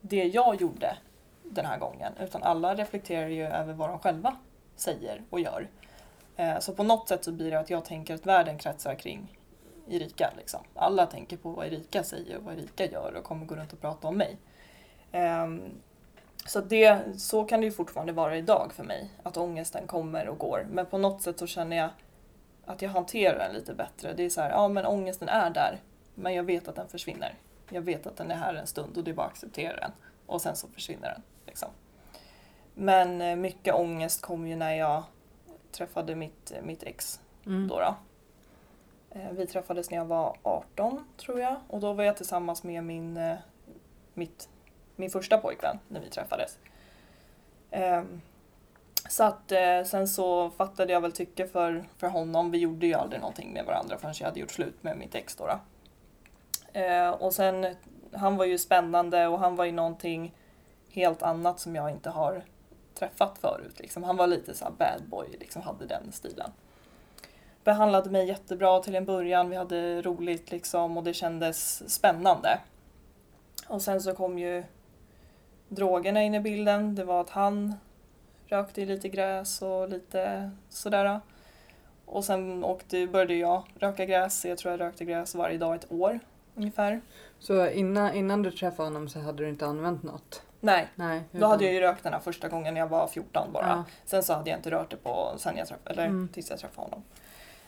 det 0.00 0.24
jag 0.24 0.60
gjorde 0.60 0.96
den 1.50 1.66
här 1.66 1.78
gången 1.78 2.12
utan 2.20 2.42
alla 2.42 2.74
reflekterar 2.74 3.28
ju 3.28 3.46
över 3.46 3.72
vad 3.72 3.90
de 3.90 3.98
själva 3.98 4.36
säger 4.76 5.22
och 5.30 5.40
gör. 5.40 5.68
Eh, 6.36 6.58
så 6.58 6.72
på 6.72 6.82
något 6.82 7.08
sätt 7.08 7.24
så 7.24 7.32
blir 7.32 7.50
det 7.50 7.58
att 7.58 7.70
jag 7.70 7.84
tänker 7.84 8.14
att 8.14 8.26
världen 8.26 8.58
kretsar 8.58 8.94
kring 8.94 9.38
Erika. 9.88 10.30
Liksom. 10.36 10.60
Alla 10.74 11.06
tänker 11.06 11.36
på 11.36 11.50
vad 11.50 11.66
Erika 11.66 12.02
säger 12.02 12.36
och 12.36 12.42
vad 12.42 12.54
Erika 12.54 12.86
gör 12.86 13.14
och 13.18 13.24
kommer 13.24 13.46
gå 13.46 13.54
runt 13.54 13.72
och 13.72 13.80
prata 13.80 14.08
om 14.08 14.16
mig. 14.16 14.36
Ehm, 15.12 15.62
så, 16.46 16.60
det, 16.60 17.20
så 17.20 17.44
kan 17.44 17.60
det 17.60 17.66
ju 17.66 17.72
fortfarande 17.72 18.12
vara 18.12 18.36
idag 18.36 18.72
för 18.74 18.84
mig, 18.84 19.10
att 19.22 19.36
ångesten 19.36 19.86
kommer 19.86 20.28
och 20.28 20.38
går. 20.38 20.66
Men 20.70 20.86
på 20.86 20.98
något 20.98 21.22
sätt 21.22 21.38
så 21.38 21.46
känner 21.46 21.76
jag 21.76 21.90
att 22.64 22.82
jag 22.82 22.90
hanterar 22.90 23.38
den 23.38 23.54
lite 23.54 23.74
bättre. 23.74 24.12
Det 24.12 24.24
är 24.24 24.30
så 24.30 24.40
här, 24.40 24.50
ja 24.50 24.68
men 24.68 24.86
ångesten 24.86 25.28
är 25.28 25.50
där, 25.50 25.80
men 26.14 26.34
jag 26.34 26.42
vet 26.42 26.68
att 26.68 26.76
den 26.76 26.88
försvinner. 26.88 27.34
Jag 27.70 27.82
vet 27.82 28.06
att 28.06 28.16
den 28.16 28.30
är 28.30 28.36
här 28.36 28.54
en 28.54 28.66
stund 28.66 28.96
och 28.96 29.04
det 29.04 29.10
är 29.10 29.14
bara 29.14 29.26
att 29.26 29.32
acceptera 29.32 29.76
den. 29.76 29.92
Och 30.26 30.42
sen 30.42 30.56
så 30.56 30.68
försvinner 30.68 31.08
den. 31.08 31.22
Liksom. 31.56 31.70
Men 32.74 33.20
eh, 33.20 33.36
mycket 33.36 33.74
ångest 33.74 34.22
kom 34.22 34.46
ju 34.46 34.56
när 34.56 34.74
jag 34.74 35.02
träffade 35.72 36.14
mitt, 36.14 36.52
mitt 36.62 36.82
ex. 36.82 37.20
Mm. 37.46 37.68
Då 37.68 37.80
då. 37.80 37.94
Eh, 39.10 39.30
Vi 39.32 39.46
träffades 39.46 39.90
när 39.90 39.98
jag 39.98 40.04
var 40.04 40.36
18 40.42 41.04
tror 41.16 41.40
jag 41.40 41.56
och 41.68 41.80
då 41.80 41.92
var 41.92 42.04
jag 42.04 42.16
tillsammans 42.16 42.62
med 42.62 42.84
min, 42.84 43.16
eh, 43.16 43.36
mitt, 44.14 44.48
min 44.96 45.10
första 45.10 45.38
pojkvän 45.38 45.78
när 45.88 46.00
vi 46.00 46.08
träffades. 46.10 46.58
Ehm, 47.70 48.20
Så 49.08 49.24
att 49.24 49.52
eh, 49.52 49.84
sen 49.84 50.08
så 50.08 50.50
fattade 50.50 50.92
jag 50.92 51.00
väl 51.00 51.12
tycke 51.12 51.46
för, 51.46 51.84
för 51.96 52.08
honom. 52.08 52.50
Vi 52.50 52.58
gjorde 52.58 52.86
ju 52.86 52.94
aldrig 52.94 53.20
någonting 53.20 53.52
med 53.52 53.64
varandra 53.64 53.98
förrän 53.98 54.14
jag 54.18 54.26
hade 54.26 54.40
gjort 54.40 54.50
slut 54.50 54.82
med 54.82 54.96
mitt 54.98 55.14
ex 55.14 55.36
då. 55.36 55.46
då. 55.46 55.58
Eh, 56.80 57.10
Och 57.10 57.32
sen, 57.34 57.76
han 58.12 58.36
var 58.36 58.44
ju 58.44 58.58
spännande 58.58 59.26
och 59.26 59.38
han 59.38 59.56
var 59.56 59.64
ju 59.64 59.72
någonting 59.72 60.34
helt 60.96 61.22
annat 61.22 61.60
som 61.60 61.76
jag 61.76 61.90
inte 61.90 62.10
har 62.10 62.44
träffat 62.94 63.38
förut. 63.38 63.80
Liksom. 63.80 64.02
Han 64.02 64.16
var 64.16 64.26
lite 64.26 64.54
så 64.54 64.64
här 64.64 64.72
bad 64.72 65.08
boy, 65.08 65.28
liksom 65.40 65.62
hade 65.62 65.86
den 65.86 66.12
stilen. 66.12 66.50
Behandlade 67.64 68.10
mig 68.10 68.28
jättebra 68.28 68.80
till 68.82 68.94
en 68.94 69.04
början, 69.04 69.50
vi 69.50 69.56
hade 69.56 70.02
roligt 70.02 70.50
liksom 70.50 70.96
och 70.96 71.04
det 71.04 71.14
kändes 71.14 71.90
spännande. 71.94 72.58
Och 73.68 73.82
sen 73.82 74.00
så 74.00 74.14
kom 74.14 74.38
ju 74.38 74.64
drogerna 75.68 76.22
in 76.22 76.34
i 76.34 76.40
bilden. 76.40 76.94
Det 76.94 77.04
var 77.04 77.20
att 77.20 77.30
han 77.30 77.74
rökte 78.46 78.84
lite 78.84 79.08
gräs 79.08 79.62
och 79.62 79.88
lite 79.88 80.50
sådär. 80.68 81.20
Och 82.04 82.24
sen 82.24 82.64
åkte, 82.64 83.06
började 83.06 83.34
jag 83.34 83.62
röka 83.78 84.04
gräs. 84.04 84.44
Jag 84.44 84.58
tror 84.58 84.70
jag 84.72 84.80
rökte 84.80 85.04
gräs 85.04 85.34
varje 85.34 85.58
dag 85.58 85.74
ett 85.74 85.92
år 85.92 86.20
ungefär. 86.54 87.00
Så 87.38 87.68
innan, 87.68 88.14
innan 88.14 88.42
du 88.42 88.50
träffade 88.50 88.88
honom 88.88 89.08
så 89.08 89.20
hade 89.20 89.42
du 89.42 89.48
inte 89.48 89.66
använt 89.66 90.02
något? 90.02 90.45
Nej, 90.60 90.86
Nej. 90.94 91.22
då 91.30 91.46
hade 91.46 91.64
jag 91.64 91.74
ju 91.74 91.80
rökt 91.80 92.02
den 92.02 92.12
här 92.12 92.20
första 92.20 92.48
gången 92.48 92.74
när 92.74 92.80
jag 92.80 92.88
var 92.88 93.06
14 93.06 93.52
bara. 93.52 93.66
Ja. 93.68 93.84
Sen 94.04 94.22
så 94.22 94.34
hade 94.34 94.50
jag 94.50 94.58
inte 94.58 94.70
rört 94.70 94.90
det 94.90 94.96
på 94.96 95.32
sen 95.38 95.56
jag 95.56 95.68
träffade, 95.68 95.90
eller 95.90 96.04
Mm. 96.06 96.28
tills 96.32 96.50
jag 96.50 96.58
träffade 96.58 96.84
honom. 96.86 97.02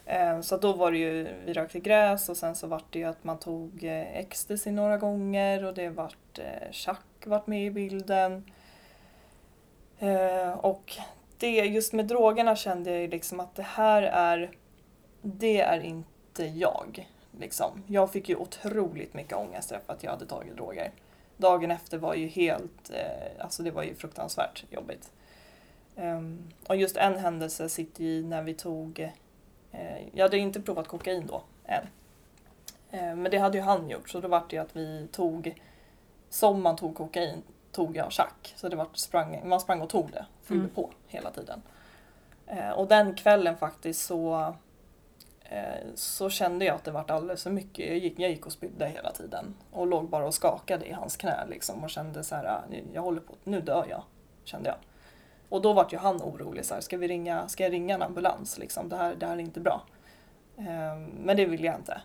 Eh, 0.07 0.41
Så 0.41 0.57
då 0.57 0.73
var 0.73 0.93
det 0.93 0.99
ju, 0.99 1.29
vi 1.45 1.53
rökte 1.53 1.81
gräs 1.81 2.29
och 2.29 2.37
sen 2.37 2.55
så 2.55 2.67
vart 2.67 2.85
det 2.93 2.99
ju 2.99 3.05
att 3.05 3.25
man 3.25 3.39
tog 3.39 3.85
eh, 3.85 4.17
ecstasy 4.19 4.71
några 4.71 4.97
gånger 4.99 5.65
och 5.65 5.75
det 5.75 5.89
vart 5.89 6.39
eh, 6.39 6.71
chack 6.73 7.01
vart 7.25 7.47
med 7.47 7.67
i 7.67 7.71
bilden. 7.71 8.45
Eh, 9.99 10.53
Och 10.53 10.97
det, 11.39 11.51
just 11.51 11.93
med 11.93 12.07
drogerna 12.07 12.57
kände 12.57 12.91
jag 12.91 13.01
ju 13.01 13.09
liksom 13.09 13.41
att 13.41 13.55
det 13.55 13.63
här 13.63 14.03
är, 14.03 14.51
det 15.23 15.61
är 15.61 15.81
inte 15.81 16.45
jag. 16.45 17.09
Liksom. 17.41 17.83
Jag 17.87 18.13
fick 18.13 18.29
ju 18.29 18.37
otroligt 18.37 19.15
mycket 19.15 19.37
ångest 19.37 19.73
efter 19.73 19.93
att 19.93 20.03
jag 20.03 20.11
hade 20.11 20.27
tagit 20.27 20.57
droger. 20.57 20.91
Dagen 21.39 21.71
efter 21.71 21.99
var 21.99 22.15
ju 22.15 22.27
helt, 22.27 22.91
eh, 22.91 23.45
alltså 23.45 23.63
det 23.63 23.71
var 23.71 23.83
ju 23.83 23.95
fruktansvärt 23.95 24.65
jobbigt. 24.71 25.11
Ehm, 25.97 26.53
och 26.67 26.77
just 26.77 26.97
en 26.97 27.17
händelse 27.17 27.69
sitter 27.69 28.05
i 28.05 28.23
när 28.23 28.43
vi 28.43 28.55
tog, 28.55 29.01
eh, 29.73 30.09
jag 30.13 30.25
hade 30.25 30.39
inte 30.39 30.61
provat 30.61 30.89
kokain 30.89 31.27
då 31.27 31.43
än. 31.65 31.87
Eh, 32.91 33.15
men 33.17 33.31
det 33.31 33.39
hade 33.39 33.59
ju 33.59 33.65
han 33.65 33.91
gjort 33.91 34.09
så 34.11 34.21
då 34.21 34.29
var 34.29 34.45
det 34.49 34.57
ju 34.57 34.63
att 34.63 34.77
vi 34.77 35.09
tog, 35.13 35.63
som 36.31 36.63
man 36.63 36.77
tog 36.77 36.97
kokain 36.97 37.43
tog 37.73 37.97
jag 37.97 38.13
chack. 38.13 38.53
Så 38.57 38.69
det 38.69 38.77
var 38.77 38.87
sprang, 38.93 39.49
man 39.49 39.61
sprang 39.61 39.81
och 39.81 39.91
tog 39.91 40.11
det, 40.11 40.27
fyllde 40.43 40.65
Mm. 40.65 40.75
på 40.75 40.91
hela 41.07 41.31
tiden. 41.31 41.63
Eh, 42.47 42.71
och 42.71 42.89
den 42.89 43.15
kvällen 43.15 43.57
faktiskt 43.57 44.07
så 44.07 44.55
Eh, 45.51 45.87
så 45.95 46.31
kände 46.31 46.65
jag 46.65 46.75
att 46.77 46.85
det 46.85 46.91
vart 46.91 47.11
alldeles 47.11 47.43
för 47.43 47.51
mycket. 47.51 47.87
Jag 47.89 47.99
gick, 47.99 48.19
jag 48.19 48.31
gick 48.31 48.47
och 48.47 48.53
spydde 48.53 48.87
hela 48.89 49.13
tiden 49.13 49.55
och 49.73 49.87
låg 49.87 50.09
bara 50.09 50.27
och 50.27 50.35
skakade 50.35 50.87
i 50.87 50.93
hans 50.93 51.17
knä 51.17 51.47
liksom 51.47 51.85
och 51.85 51.91
kände 51.91 52.25
så 52.25 52.35
här, 52.35 52.45
ah, 52.45 52.63
nu- 52.71 52.85
jag 52.93 53.03
håller 53.03 53.21
på, 53.21 53.35
nu 53.45 53.61
dör 53.61 53.87
jag, 53.91 54.03
kände 54.45 54.69
jag. 54.69 54.77
Och 55.49 55.63
då 55.63 55.73
vart 55.73 55.93
ju 55.93 55.97
han 55.99 56.23
orolig, 56.23 56.65
så 56.65 56.75
här, 56.75 56.81
ska, 56.81 56.97
vi 56.97 57.09
ringa, 57.09 57.49
ska 57.49 57.63
jag 57.63 57.73
ringa 57.73 57.95
en 57.95 58.03
ambulans? 58.03 58.59
Liksom, 58.59 58.89
det, 58.89 58.97
här, 58.97 59.15
det 59.15 59.27
här 59.27 59.37
är 59.37 59.41
inte 59.41 59.61
bra. 59.61 59.83
Ehm, 60.59 61.05
men 61.05 61.37
det 61.37 61.47
ville 61.47 61.67
jag 61.67 61.77
inte. 61.77 62.01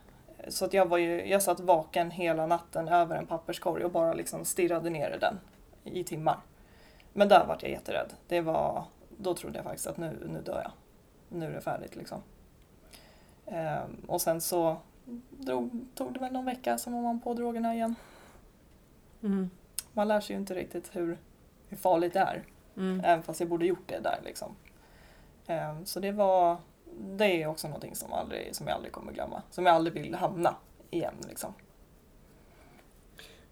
Så 0.47 0.65
att 0.65 0.73
jag, 0.73 0.85
var 0.85 0.97
ju, 0.97 1.25
jag 1.29 1.43
satt 1.43 1.59
vaken 1.59 2.11
hela 2.11 2.45
natten 2.45 2.87
över 2.87 3.15
en 3.15 3.25
papperskorg 3.27 3.85
och 3.85 3.91
bara 3.91 4.13
liksom 4.13 4.45
stirrade 4.45 4.89
ner 4.89 5.11
i 5.15 5.19
den 5.19 5.39
i 5.83 6.03
timmar. 6.03 6.37
Men 7.13 7.27
där 7.27 7.45
vart 7.45 7.63
jag 7.63 7.71
jätterädd. 7.71 8.13
Det 8.27 8.41
var, 8.41 8.83
då 9.17 9.33
trodde 9.33 9.57
jag 9.57 9.63
faktiskt 9.65 9.87
att 9.87 9.97
nu, 9.97 10.27
nu 10.29 10.41
dör 10.41 10.61
jag. 10.63 10.71
Nu 11.39 11.45
är 11.45 11.51
det 11.51 11.61
färdigt 11.61 11.95
liksom. 11.95 12.21
Ehm, 13.45 13.95
och 14.07 14.21
sen 14.21 14.41
så 14.41 14.77
drog, 15.29 15.85
tog 15.95 16.13
det 16.13 16.19
väl 16.19 16.33
någon 16.33 16.45
vecka 16.45 16.77
så 16.77 16.89
var 16.91 17.01
man 17.01 17.19
på 17.21 17.33
drogerna 17.33 17.73
igen. 17.75 17.95
Mm. 19.23 19.49
Man 19.93 20.07
lär 20.07 20.19
sig 20.21 20.33
ju 20.35 20.39
inte 20.39 20.53
riktigt 20.53 20.95
hur, 20.95 21.17
hur 21.67 21.77
farligt 21.77 22.13
det 22.13 22.19
är. 22.19 22.43
Mm. 22.77 23.01
Även 23.03 23.23
fast 23.23 23.39
jag 23.39 23.49
borde 23.49 23.65
gjort 23.65 23.87
det 23.87 23.99
där 23.99 24.19
liksom. 24.23 24.55
Ehm, 25.47 25.85
Så 25.85 25.99
det 25.99 26.11
var, 26.11 26.57
det 26.99 27.25
är 27.43 27.47
också 27.47 27.67
någonting 27.67 27.95
som, 27.95 28.13
aldrig, 28.13 28.55
som 28.55 28.67
jag 28.67 28.75
aldrig 28.75 28.93
kommer 28.93 29.13
glömma. 29.13 29.41
Som 29.49 29.65
jag 29.65 29.75
aldrig 29.75 29.93
vill 30.03 30.15
hamna 30.15 30.55
igen 30.89 31.15
liksom. 31.27 31.53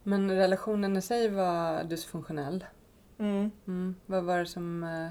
Men 0.03 0.31
relationen 0.31 0.97
i 0.97 1.01
sig 1.01 1.29
var 1.29 1.83
dysfunktionell. 1.83 2.65
Mm. 3.17 3.51
Mm. 3.67 3.95
Vad 4.05 4.23
var 4.23 4.39
det 4.39 4.45
som... 4.45 4.83
eh, 4.83 5.09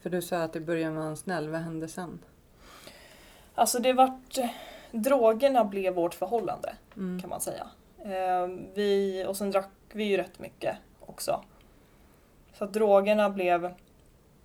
För 0.00 0.10
du 0.10 0.22
sa 0.22 0.42
att 0.42 0.56
i 0.56 0.60
början 0.60 0.96
var 0.96 1.02
han 1.02 1.16
snäll. 1.16 1.48
Vad 1.48 1.60
hände 1.60 1.88
sen? 1.88 2.18
Alltså 3.58 3.78
det 3.78 3.92
vart, 3.92 4.38
drogerna 4.92 5.64
blev 5.64 5.94
vårt 5.94 6.14
förhållande 6.14 6.74
Mm. 6.96 7.20
kan 7.20 7.30
man 7.30 7.40
säga. 7.40 7.66
Ehm, 8.04 8.66
Vi, 8.74 9.24
och 9.28 9.36
sen 9.36 9.50
drack 9.50 9.68
vi 9.92 10.04
ju 10.04 10.16
rätt 10.16 10.38
mycket 10.38 10.76
också. 11.00 11.40
Så 12.52 12.64
att 12.64 12.72
drogerna 12.72 13.30
blev, 13.30 13.74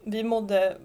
vi 0.03 0.23
mådde 0.23 0.77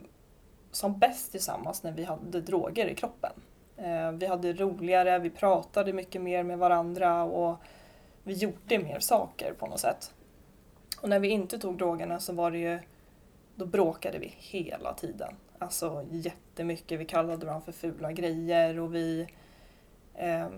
som 0.72 0.98
bäst 0.98 1.30
tillsammans 1.32 1.82
när 1.82 1.92
vi 1.92 2.04
hade 2.04 2.40
droger 2.40 2.86
i 2.86 2.94
kroppen. 2.94 3.32
Eh, 3.76 4.12
Vi 4.12 4.26
hade 4.26 4.52
roligare, 4.52 5.18
vi 5.18 5.30
pratade 5.30 5.92
mycket 5.92 6.22
mer 6.22 6.42
med 6.42 6.58
varandra 6.58 7.22
och 7.22 7.56
vi 8.22 8.34
gjorde 8.34 8.78
mer 8.78 8.98
saker 9.00 9.52
på 9.58 9.66
något 9.66 9.80
sätt. 9.80 10.12
Och 11.00 11.08
när 11.08 11.18
vi 11.20 11.28
inte 11.28 11.58
tog 11.58 11.78
drogerna 11.78 12.20
så 12.20 12.32
var 12.32 12.50
det 12.50 12.58
ju, 12.58 12.78
då 13.54 13.66
bråkade 13.66 14.18
vi 14.18 14.34
hela 14.36 14.94
tiden. 14.94 15.34
Alltså 15.58 16.06
jättemycket, 16.58 17.00
vi 17.00 17.04
kallade 17.04 17.46
varandra 17.46 17.64
för 17.64 17.72
fula 17.72 18.12
grejer 18.12 18.78
och 18.78 18.94
vi, 18.94 19.28
Eh, 20.18 20.48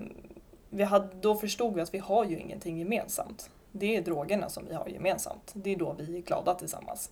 vi 0.70 0.82
hade, 0.82 1.08
då 1.20 1.34
förstod 1.34 1.74
vi 1.74 1.80
att 1.80 1.94
vi 1.94 1.98
har 1.98 2.24
ju 2.24 2.38
ingenting 2.38 2.78
gemensamt. 2.78 3.50
Det 3.72 3.96
är 3.96 4.02
drogerna 4.02 4.48
som 4.48 4.66
vi 4.68 4.74
har 4.74 4.88
gemensamt. 4.88 5.52
Det 5.54 5.70
är 5.70 5.76
då 5.76 5.92
vi 5.92 6.16
är 6.16 6.22
glada 6.22 6.54
tillsammans. 6.54 7.10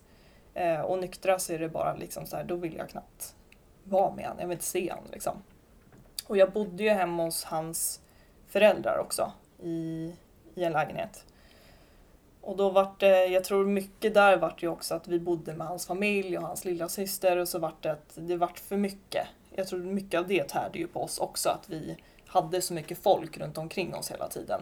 Eh, 0.53 0.81
och 0.81 0.99
nyktra 0.99 1.39
så 1.39 1.53
är 1.53 1.59
det 1.59 1.69
bara 1.69 1.95
liksom 1.95 2.25
så 2.25 2.35
här, 2.35 2.43
då 2.43 2.55
vill 2.55 2.75
jag 2.75 2.89
knappt 2.89 3.35
vara 3.83 4.15
med 4.15 4.25
honom. 4.25 4.39
Jag 4.39 4.47
vill 4.47 4.55
inte 4.55 4.65
se 4.65 4.91
honom 4.91 5.05
liksom. 5.11 5.33
Och 6.27 6.37
jag 6.37 6.51
bodde 6.51 6.83
ju 6.83 6.89
hemma 6.89 7.23
hos 7.23 7.43
hans 7.43 8.01
föräldrar 8.47 8.97
också 8.97 9.31
i, 9.63 10.13
i 10.55 10.63
en 10.63 10.71
lägenhet. 10.71 11.25
Och 12.41 12.57
då 12.57 12.69
vart 12.69 12.99
det, 12.99 13.25
jag 13.25 13.43
tror 13.43 13.65
mycket 13.65 14.13
där 14.13 14.37
vart 14.37 14.63
ju 14.63 14.67
också 14.67 14.95
att 14.95 15.07
vi 15.07 15.19
bodde 15.19 15.53
med 15.53 15.67
hans 15.67 15.87
familj 15.87 16.37
och 16.37 16.43
hans 16.43 16.65
lilla 16.65 16.89
syster 16.89 17.37
och 17.37 17.47
så 17.47 17.59
vart 17.59 17.83
det 17.83 17.91
att 17.91 18.11
det 18.15 18.35
vart 18.37 18.59
för 18.59 18.77
mycket. 18.77 19.27
Jag 19.55 19.67
tror 19.67 19.79
mycket 19.79 20.19
av 20.19 20.27
det 20.27 20.49
tärde 20.49 20.79
ju 20.79 20.87
på 20.87 21.03
oss 21.03 21.19
också 21.19 21.49
att 21.49 21.69
vi 21.69 21.97
hade 22.25 22.61
så 22.61 22.73
mycket 22.73 22.97
folk 22.97 23.37
runt 23.37 23.57
omkring 23.57 23.95
oss 23.95 24.11
hela 24.11 24.27
tiden. 24.27 24.61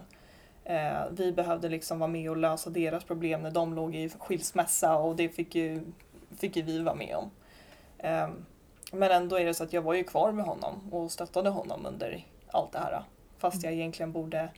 Eh, 0.63 1.01
vi 1.11 1.31
behövde 1.31 1.69
liksom 1.69 1.99
vara 1.99 2.07
med 2.07 2.29
och 2.29 2.37
lösa 2.37 2.69
deras 2.69 3.03
problem 3.03 3.41
när 3.41 3.51
de 3.51 3.73
låg 3.73 3.95
i 3.95 4.09
skilsmässa 4.09 4.95
och 4.97 5.15
det 5.15 5.29
fick 5.29 5.55
ju, 5.55 5.81
fick 6.37 6.55
ju 6.55 6.61
vi 6.61 6.79
vara 6.83 6.95
med 6.95 7.15
om. 7.15 7.31
Eh, 7.97 8.29
men 8.91 9.11
ändå 9.11 9.39
är 9.39 9.45
det 9.45 9.53
så 9.53 9.63
att 9.63 9.73
jag 9.73 9.81
var 9.81 9.93
ju 9.93 10.03
kvar 10.03 10.31
med 10.31 10.45
honom 10.45 10.93
och 10.93 11.11
stöttade 11.11 11.49
honom 11.49 11.85
under 11.85 12.25
allt 12.47 12.71
det 12.71 12.79
här. 12.79 13.03
Fast 13.37 13.63
jag 13.63 13.73
egentligen 13.73 14.11
borde 14.11 14.49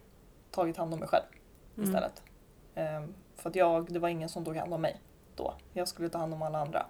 tagit 0.51 0.77
hand 0.77 0.93
om 0.93 0.99
mig 0.99 1.09
själv 1.09 1.25
Mm. 1.77 1.89
istället. 1.89 2.17
Eh, 2.25 2.28
Ehm, 2.75 3.13
för 3.35 3.49
att 3.49 3.55
jag, 3.55 3.93
det 3.93 3.99
var 3.99 4.09
ingen 4.09 4.29
som 4.29 4.45
tog 4.45 4.55
hand 4.55 4.73
om 4.73 4.81
mig 4.81 5.01
då. 5.35 5.53
Jag 5.73 5.87
skulle 5.87 6.09
ta 6.09 6.17
hand 6.17 6.33
om 6.33 6.41
alla 6.41 6.59
andra. 6.59 6.85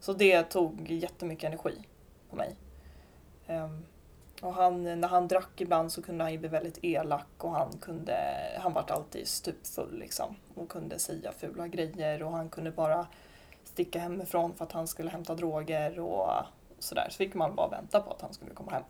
Så 0.00 0.12
det 0.12 0.42
tog 0.42 0.90
jättemycket 0.90 1.44
energi 1.44 1.84
på 2.30 2.36
mig. 2.36 2.56
Ehm, 3.46 3.84
och 4.42 4.54
han, 4.54 5.00
när 5.00 5.08
han 5.08 5.28
drack 5.28 5.60
ibland 5.60 5.92
så 5.92 6.02
kunde 6.02 6.24
han 6.24 6.38
bli 6.38 6.48
väldigt 6.48 6.78
elak 6.82 7.26
och 7.38 7.50
han 7.50 7.72
kunde, 7.80 8.16
han 8.58 8.72
vart 8.72 8.90
alltid 8.90 9.28
stupfull 9.28 9.98
liksom. 9.98 10.36
Och 10.54 10.68
kunde 10.68 10.98
säga 10.98 11.32
fula 11.32 11.68
grejer 11.68 12.22
och 12.22 12.32
han 12.32 12.48
kunde 12.48 12.70
bara 12.70 13.06
sticka 13.64 13.98
hemifrån 13.98 14.54
för 14.54 14.64
att 14.64 14.72
han 14.72 14.88
skulle 14.88 15.10
hämta 15.10 15.34
droger 15.34 15.98
och 15.98 16.30
sådär. 16.78 17.06
Så 17.10 17.16
fick 17.16 17.34
man 17.34 17.54
bara 17.54 17.68
vänta 17.68 18.00
på 18.00 18.10
att 18.10 18.20
han 18.20 18.32
skulle 18.32 18.54
komma 18.54 18.70
hem. 18.70 18.82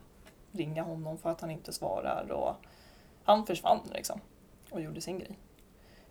Ringa 0.51 0.83
honom 0.83 1.17
för 1.17 1.29
att 1.29 1.41
han 1.41 1.51
inte 1.51 1.73
svarar 1.73 2.31
och 2.31 2.55
han 3.23 3.45
försvann 3.45 3.79
liksom. 3.93 4.21
Och 4.69 4.81
gjorde 4.81 5.01
sin 5.01 5.19
grej. 5.19 5.37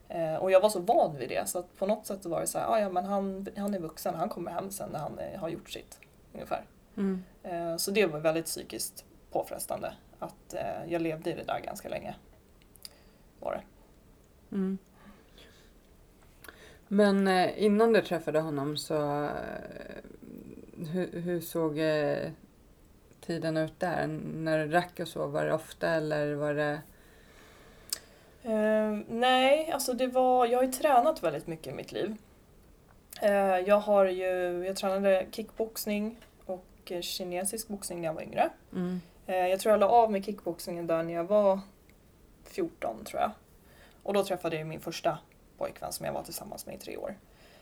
Eh, 0.09 0.35
och 0.35 0.51
jag 0.51 0.61
var 0.61 0.69
så 0.69 0.81
van 0.81 1.17
vid 1.17 1.29
det 1.29 1.49
så 1.49 1.59
att 1.59 1.77
på 1.77 1.87
något 1.87 2.07
sätt 2.07 2.27
var 2.27 2.41
det 2.41 2.47
så 2.47 2.59
här, 2.59 2.67
ah, 2.67 2.81
ja 2.81 2.89
men 2.89 3.05
han, 3.05 3.47
han 3.57 3.75
är 3.75 3.79
vuxen, 3.79 4.15
han 4.15 4.29
kommer 4.29 4.51
hem 4.51 4.71
sen 4.71 4.91
när 4.93 4.99
han 4.99 5.21
har 5.37 5.49
gjort 5.49 5.71
sitt. 5.71 5.99
Ungefär. 6.33 6.65
Mm. 6.97 7.25
Eh, 7.43 7.77
så 7.77 7.91
det 7.91 8.07
var 8.07 8.19
väldigt 8.19 8.45
psykiskt 8.45 9.05
påfrestande 9.31 9.93
att 10.19 10.55
eh, 10.55 10.93
jag 10.93 11.03
levde 11.03 11.31
i 11.31 11.35
det 11.35 11.45
där 11.45 11.61
ganska 11.61 11.89
länge. 11.89 12.15
Var 13.41 13.53
det. 13.53 13.63
Mm. 14.57 14.79
Men 16.89 17.29
eh, 17.29 17.65
innan 17.65 17.93
du 17.93 18.03
träffade 18.03 18.41
honom 18.41 18.77
så 18.77 19.25
eh, 19.25 19.31
hur, 20.93 21.21
hur 21.21 21.41
såg 21.41 21.79
eh, 21.79 22.31
tiden 23.21 23.57
ut 23.57 23.81
där? 23.81 24.07
När 24.35 24.59
du 24.59 24.67
drack 24.67 25.01
och 25.01 25.09
så, 25.09 25.27
var 25.27 25.45
det 25.45 25.53
ofta 25.53 25.89
eller 25.89 26.35
var 26.35 26.55
det? 26.55 26.81
Eh, 28.43 28.99
nej, 29.09 29.71
alltså 29.73 29.93
det 29.93 30.07
var, 30.07 30.47
jag 30.47 30.59
har 30.59 30.65
ju 30.65 30.73
tränat 30.73 31.23
väldigt 31.23 31.47
mycket 31.47 31.67
i 31.67 31.77
mitt 31.77 31.93
liv. 31.93 32.17
Eh, 33.23 33.59
jag 33.59 33.81
har 33.81 34.05
ju, 34.05 34.65
jag 34.67 34.77
tränade 34.77 35.27
kickboxning 35.33 36.17
och 36.47 36.93
kinesisk 37.01 37.69
boxning 37.69 38.01
när 38.01 38.09
jag 38.09 38.15
var 38.15 38.23
yngre. 38.23 38.51
Mm. 38.73 39.01
Eh, 39.27 39.47
jag 39.47 39.61
tror 39.61 39.71
jag 39.71 39.81
la 39.81 39.89
av 39.89 40.13
med 40.13 40.25
kickboxningen 40.25 40.87
där 40.87 41.03
när 41.03 41.13
jag 41.13 41.25
var 41.25 41.61
14 42.45 43.05
tror 43.05 43.21
jag. 43.21 43.31
Och 44.03 44.15
då 44.15 44.25
träffade 44.25 44.57
jag 44.57 44.67
min 44.67 44.81
första 44.81 45.19
pojkvän 45.59 45.93
som 45.93 46.07
jag 46.07 46.13
var 46.13 46.23
tillsammans 46.23 46.67
med 46.67 46.75
i 46.75 46.79
tre 46.79 46.97
år. 46.97 47.15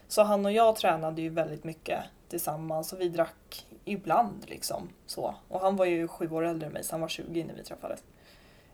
Så 0.08 0.22
han 0.22 0.46
och 0.46 0.52
jag 0.52 0.76
tränade 0.76 1.22
ju 1.22 1.28
väldigt 1.28 1.64
mycket 1.64 2.00
tillsammans 2.28 2.92
och 2.92 3.00
vi 3.00 3.08
drack 3.08 3.66
ibland 3.84 4.44
liksom 4.46 4.88
så. 5.06 5.34
Och 5.48 5.60
han 5.60 5.76
var 5.76 5.84
ju 5.86 6.08
sju 6.08 6.30
år 6.30 6.44
äldre 6.44 6.66
än 6.66 6.72
mig 6.72 6.84
så 6.84 6.92
han 6.92 7.00
var 7.00 7.08
20 7.08 7.44
när 7.44 7.54
vi 7.54 7.62
träffades. 7.62 8.02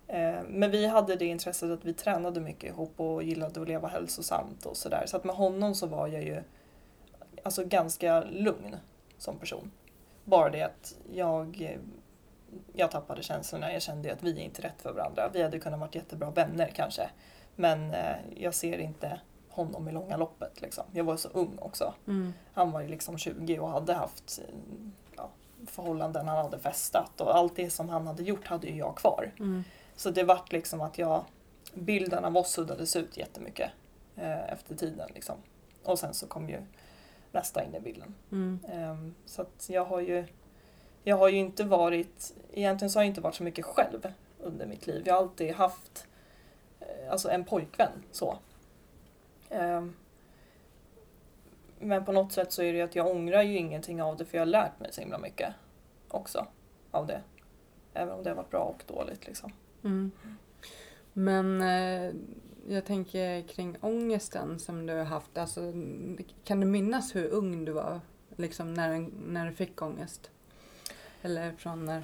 Eh, 0.07 0.43
Men 0.49 0.71
vi 0.71 0.87
hade 0.87 1.17
det 1.17 1.25
intresset 1.27 1.71
att 1.71 1.85
vi 1.85 1.95
tränade 1.95 2.41
mycket 2.41 2.71
ihop 2.71 3.01
och 3.01 3.23
gillade 3.23 3.63
att 3.63 3.69
leva 3.69 3.89
hälsosamt 3.89 4.67
och 4.67 4.77
sådär. 4.77 5.05
Så 5.07 5.17
att 5.17 5.25
med 5.25 5.37
honom 5.37 5.75
så 5.75 5.87
var 5.87 6.09
jag 6.09 6.23
ju 6.23 6.43
alltså 7.43 7.65
ganska 7.65 8.21
lugn 8.21 8.77
som 9.19 9.39
person. 9.39 9.71
Bara 10.25 10.51
det 10.51 10.63
att 10.63 10.95
jag, 11.13 11.79
jag 12.73 12.91
tappade 12.91 13.23
känslorna. 13.23 13.73
Jag 13.73 13.83
kände 13.83 14.13
att 14.13 14.23
vi 14.23 14.33
är 14.33 14.45
inte 14.45 14.63
rätt 14.63 14.83
för 14.83 14.93
varandra. 14.93 15.31
Vi 15.33 15.43
hade 15.43 15.59
kunnat 15.59 15.81
vara 15.81 15.91
jättebra 15.93 16.31
vänner 16.31 16.71
kanske. 16.75 17.11
Men 17.57 17.91
eh, 17.91 18.17
jag 18.37 18.55
ser 18.55 18.79
inte 18.79 19.21
honom 19.49 19.89
i 19.89 19.93
långa 19.93 20.17
loppet. 20.17 20.61
Liksom. 20.61 20.85
Jag 20.93 21.05
var 21.05 21.17
så 21.17 21.29
ung 21.29 21.59
också. 21.59 21.95
Mm. 22.07 22.33
Han 22.53 22.71
var 22.73 22.81
ju 22.81 22.89
liksom 22.89 23.19
20 23.19 23.59
och 23.59 23.69
hade 23.71 23.95
haft 23.95 24.41
eh, 24.49 24.55
ja, 25.17 25.31
förhållanden, 25.67 26.29
han 26.29 26.37
hade 26.45 26.59
festat 26.59 27.21
och 27.21 27.37
allt 27.37 27.57
det 27.57 27.71
som 27.71 27.89
han 27.89 28.07
hade 28.07 28.23
gjort 28.23 28.47
hade 28.47 28.67
ju 28.67 28.77
jag 28.77 28.97
kvar. 28.97 29.33
Mm. 29.39 29.65
Så 29.97 30.11
det 30.11 30.25
vart 30.25 30.53
liksom 30.53 30.81
att 30.81 30.99
jag, 30.99 31.25
bilden 31.75 32.25
av 32.25 32.37
oss 32.37 32.53
suddades 32.53 32.97
ut 32.97 33.17
jättemycket 33.17 33.71
eh, 34.17 34.53
efter 34.53 34.75
tiden. 34.75 35.11
Liksom. 35.15 35.37
Och 35.85 35.99
sen 35.99 36.15
så 36.15 36.27
kom 36.27 36.49
ju 36.49 36.63
nästa 37.33 37.65
in 37.65 37.75
i 37.75 37.81
bilden. 37.81 38.15
Mm. 38.33 38.59
Ehm, 38.69 39.15
så 39.25 39.43
att 39.43 39.69
jag 39.69 39.85
har 39.85 40.01
ju 40.01 40.27
jag 41.05 41.17
har 41.17 41.29
ju 41.29 41.37
inte 41.37 41.65
varit, 41.65 42.35
egentligen 42.53 42.91
så 42.91 42.99
har 42.99 43.05
jag 43.05 43.11
inte 43.11 43.21
varit 43.21 43.35
så 43.35 43.43
mycket 43.43 43.65
själv 43.65 44.13
under 44.41 44.67
mitt 44.67 44.87
liv. 44.87 45.03
Jag 45.07 45.15
har 45.15 45.23
alltid 45.23 45.53
haft 45.53 46.07
eh, 46.81 47.11
alltså 47.11 47.31
en 47.31 47.45
pojkvän 47.45 48.03
så. 48.13 48.39
Ehm, 49.51 49.97
men 51.79 52.05
på 52.05 52.13
något 52.13 52.33
sätt 52.33 52.53
så 52.53 52.63
är 52.63 52.73
det 52.73 52.79
ju 52.79 52.85
att 52.85 52.95
jag 52.95 53.07
ångrar 53.07 53.43
ju 53.43 53.57
ingenting 53.57 54.03
av 54.03 54.17
det 54.17 54.25
för 54.25 54.39
jag 54.39 54.41
har 54.43 54.47
lärt 54.47 54.81
mig 54.81 54.93
så 54.93 55.01
himla 55.01 55.19
mycket 55.19 55.55
också 56.09 56.47
av 56.91 57.07
det. 57.07 57.21
Även 57.95 58.15
om 58.15 58.23
det 58.23 58.31
har 58.31 58.37
varit 58.37 58.51
bra 58.51 58.61
och 58.61 58.83
dåligt 58.87 59.27
liksom. 59.27 59.53
Mm. 59.85 60.11
Men 61.13 61.63
eh, 61.63 62.15
jag 62.69 62.85
tänker 62.85 63.43
kring 63.43 63.77
ångesten 63.81 64.59
som 64.59 64.87
du 64.87 64.93
har 64.93 65.05
haft. 65.05 65.39
Alltså, 65.39 65.73
kan 66.45 66.61
du 66.61 66.67
minnas 66.67 67.15
hur 67.15 67.29
ung 67.29 67.65
du 67.65 67.73
var? 67.73 68.01
Liksom 68.37 68.75
när, 68.75 69.09
när 69.27 69.47
du 69.47 69.53
fick 69.53 69.83
ångest? 69.83 70.31
Eller 71.23 71.53
från 71.53 71.85
när? 71.85 72.03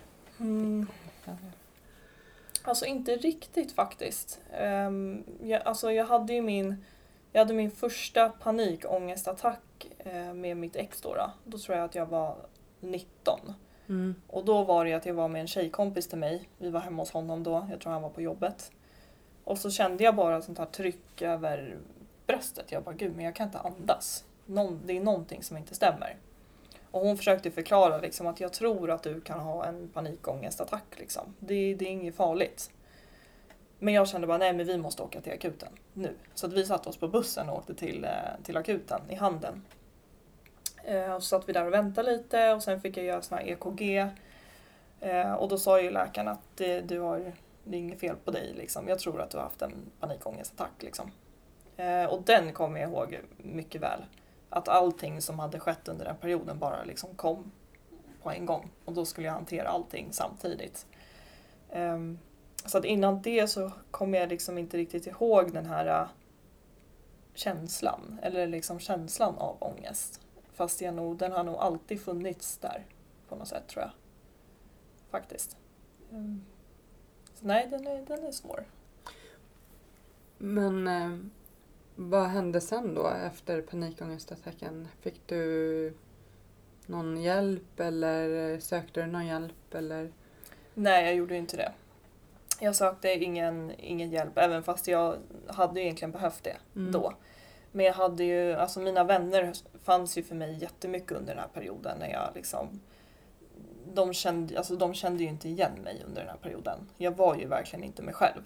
Alltså 2.63 2.87
inte 2.87 3.17
riktigt 3.17 3.73
faktiskt. 3.73 4.41
Um, 4.61 5.25
jag, 5.43 5.63
alltså 5.63 5.93
jag 5.93 6.05
hade 6.07 6.33
ju 6.33 6.43
min, 6.43 6.85
jag 7.33 7.41
hade 7.41 7.55
min 7.55 7.71
första 7.71 8.29
panikångestattack 8.29 9.89
eh, 9.99 10.35
med 10.35 10.57
mitt 10.57 10.77
ex 10.77 11.01
då. 11.01 11.31
Då 11.45 11.59
tror 11.59 11.77
jag 11.77 11.85
att 11.85 11.95
jag 11.95 12.07
var 12.07 12.37
19. 12.81 13.55
Mm. 13.89 14.15
Och 14.27 14.45
då 14.45 14.65
var 14.65 14.85
det 14.85 14.93
att 14.93 15.07
jag 15.07 15.15
var 15.15 15.29
med 15.29 15.41
en 15.41 15.47
tjejkompis 15.47 16.09
till 16.09 16.19
mig. 16.19 16.49
Vi 16.59 16.71
var 16.71 16.81
hemma 16.81 17.03
hos 17.03 17.11
honom 17.11 17.43
då. 17.43 17.67
Jag 17.71 17.81
tror 17.81 17.93
han 17.93 18.03
var 18.03 18.11
på 18.11 18.23
jobbet. 18.23 18.73
Och 19.45 19.59
så 19.59 19.71
kände 19.71 20.05
jag 20.05 20.17
bara 20.17 20.39
ett 20.39 20.45
sånt 20.45 20.59
här 20.59 20.67
tryck 20.67 21.23
över 21.23 21.77
bröstet. 22.27 22.73
Jag 22.73 22.83
bara, 22.83 22.95
gud 22.95 23.17
men 23.17 23.25
jag 23.25 23.35
kan 23.35 23.47
inte 23.47 23.59
andas. 23.59 24.25
Någon, 24.47 24.81
det 24.85 24.97
är 24.97 25.01
någonting 25.01 25.43
som 25.43 25.57
inte 25.57 25.75
stämmer. 25.75 26.17
Och 26.91 27.01
hon 27.01 27.17
försökte 27.17 27.51
förklara 27.51 27.99
liksom 27.99 28.27
att 28.27 28.41
jag 28.41 28.53
tror 28.53 28.91
att 28.91 29.03
du 29.03 29.21
kan 29.21 29.41
ha 29.41 29.65
en 29.65 29.89
panikångestattack. 29.89 30.99
Liksom. 30.99 31.35
Det, 31.39 31.75
det 31.75 31.85
är 31.85 31.91
inget 31.91 32.17
farligt. 32.17 32.71
Men 33.79 33.95
jag 33.95 34.09
kände 34.09 34.27
bara, 34.27 34.39
nej 34.39 34.53
men 34.53 34.67
vi 34.67 34.77
måste 34.77 35.03
åka 35.03 35.21
till 35.21 35.33
akuten 35.33 35.69
nu. 35.93 36.15
Så 36.35 36.47
att 36.47 36.53
vi 36.53 36.67
satte 36.67 36.89
oss 36.89 36.97
på 36.97 37.09
bussen 37.09 37.49
och 37.49 37.59
åkte 37.59 37.75
till, 37.75 38.05
eh, 38.05 38.11
till 38.43 38.57
akuten 38.57 39.01
i 39.11 39.15
Handen. 39.15 39.63
Eh, 40.85 41.13
och 41.13 41.23
så 41.23 41.29
satt 41.29 41.49
vi 41.49 41.53
där 41.53 41.67
och 41.67 41.73
väntade 41.73 42.11
lite 42.11 42.53
och 42.53 42.63
sen 42.63 42.81
fick 42.81 42.97
jag 42.97 43.05
göra 43.05 43.23
såna 43.23 43.41
här 43.41 43.49
EKG. 43.49 44.11
Eh, 45.01 45.33
och 45.33 45.49
då 45.49 45.59
sa 45.59 45.81
ju 45.81 45.91
läkaren 45.91 46.29
att 46.29 46.41
det, 46.55 46.81
du 46.81 47.01
har, 47.01 47.33
det 47.65 47.77
är 47.77 47.81
inget 47.81 48.01
fel 48.01 48.17
på 48.25 48.31
dig. 48.31 48.55
Liksom. 48.57 48.89
Jag 48.89 48.99
tror 48.99 49.21
att 49.21 49.31
du 49.31 49.37
har 49.37 49.45
haft 49.45 49.63
en 49.63 49.91
panikångestattack. 50.01 50.83
Liksom. 50.83 51.11
Eh, 51.77 52.05
och 52.05 52.23
den 52.23 52.53
kommer 52.53 52.81
jag 52.81 52.91
ihåg 52.91 53.21
mycket 53.37 53.81
väl. 53.81 54.05
Att 54.51 54.69
allting 54.69 55.23
som 55.23 55.39
hade 55.39 55.61
skett 55.61 55.89
under 55.89 56.05
den 56.05 56.17
perioden 56.17 56.59
bara 56.59 56.85
liksom 56.85 57.15
kom 57.15 57.53
på 58.23 58.31
en 58.31 58.47
gång. 58.47 58.71
Och 58.85 58.93
då 58.93 59.05
skulle 59.05 59.27
jag 59.27 59.35
hantera 59.35 59.69
allting 59.69 60.09
samtidigt. 60.11 60.87
Ehm, 61.71 62.19
så 62.65 62.79
att 62.79 62.85
innan 62.85 63.23
det 63.23 63.49
så 63.49 63.73
kommer 63.91 64.19
jag 64.19 64.29
liksom 64.29 64.59
inte 64.59 64.77
riktigt 64.77 65.07
ihåg 65.07 65.53
den 65.53 65.67
här 65.67 65.87
äh, 65.87 66.09
känslan. 67.35 68.19
Eller 68.23 68.47
liksom 68.47 68.79
känslan 68.79 69.35
av 69.39 69.57
ångest. 69.61 70.21
Fast 70.59 70.81
jag 70.81 70.95
nog, 70.95 71.17
den 71.17 71.33
har 71.33 71.45
nog 71.45 71.55
alltid 71.55 72.01
funnits 72.03 72.59
där 72.59 72.87
på 73.29 73.37
något 73.37 73.49
sätt 73.49 73.67
tror 73.69 73.83
jag. 73.83 73.91
Faktiskt. 75.11 75.57
Ehm, 76.13 76.45
Så 77.35 77.47
nej, 77.47 77.67
den 77.71 77.87
är, 77.87 78.03
den 78.07 78.25
är 78.27 78.33
svår. 78.33 78.65
Men 80.39 80.89
eh, 80.89 81.19
vad 81.97 82.27
hände 82.29 82.61
sen 82.61 82.95
då 82.95 83.09
efter 83.09 83.63
panikångestattacken? 83.63 84.89
Fick 85.01 85.21
du 85.27 85.95
någon 86.87 87.23
hjälp 87.23 87.81
eller 87.81 88.59
sökte 88.61 89.01
du 89.01 89.07
någon 89.07 89.27
hjälp 89.27 89.75
eller? 89.75 90.13
Nej, 90.75 91.05
jag 91.05 91.15
gjorde 91.15 91.37
inte 91.37 91.57
det. 91.57 91.73
Jag 92.61 92.77
sökte 92.77 93.09
ingen, 93.13 93.73
ingen 93.79 94.11
hjälp, 94.11 94.39
även 94.39 94.63
fast 94.63 94.89
jag 94.89 95.17
hade 95.47 95.81
egentligen 95.81 96.13
behövt 96.13 96.45
det 96.45 96.57
Mm. 96.77 96.93
då. 96.93 97.13
Men 97.73 97.87
jag 97.87 97.93
hade 97.93 98.25
ju, 98.25 98.55
alltså 98.55 98.81
mina 98.81 99.05
vänner 99.05 99.53
fanns 99.85 100.19
ju 100.19 100.23
för 100.23 100.35
mig 100.35 100.59
jättemycket 100.61 101.13
under 101.13 101.35
den 101.35 101.43
här 101.43 101.49
perioden 101.49 101.99
när 101.99 102.09
jag 102.09 102.31
liksom 102.35 102.81
de 103.95 104.13
kände, 104.13 104.59
alltså 104.59 104.77
de 104.77 104.95
kände 104.95 105.23
ju 105.23 105.29
inte 105.29 105.49
igen 105.49 105.73
mig 105.85 106.03
under 106.07 106.21
den 106.21 106.31
här 106.31 106.37
perioden. 106.37 106.79
Jag 106.97 107.17
var 107.17 107.37
ju 107.37 107.47
verkligen 107.47 107.85
inte 107.85 108.03
mig 108.03 108.15
själv. 108.15 108.43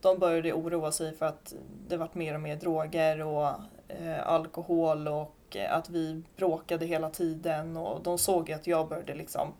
De 0.00 0.18
började 0.18 0.52
oroa 0.52 0.92
sig 0.92 1.16
för 1.16 1.26
att 1.26 1.54
det 1.88 1.96
vart 1.96 2.14
mer 2.14 2.34
och 2.34 2.40
mer 2.40 2.56
droger 2.56 3.20
och 3.20 3.48
eh, 3.88 4.28
alkohol 4.28 5.08
och 5.08 5.56
eh, 5.56 5.74
att 5.74 5.90
vi 5.90 6.22
bråkade 6.36 6.86
hela 6.86 7.10
tiden 7.10 7.76
och 7.76 8.02
de 8.02 8.18
såg 8.18 8.48
ju 8.48 8.54
att 8.54 8.66
jag 8.66 8.88
började 8.88 9.14
liksom 9.14 9.52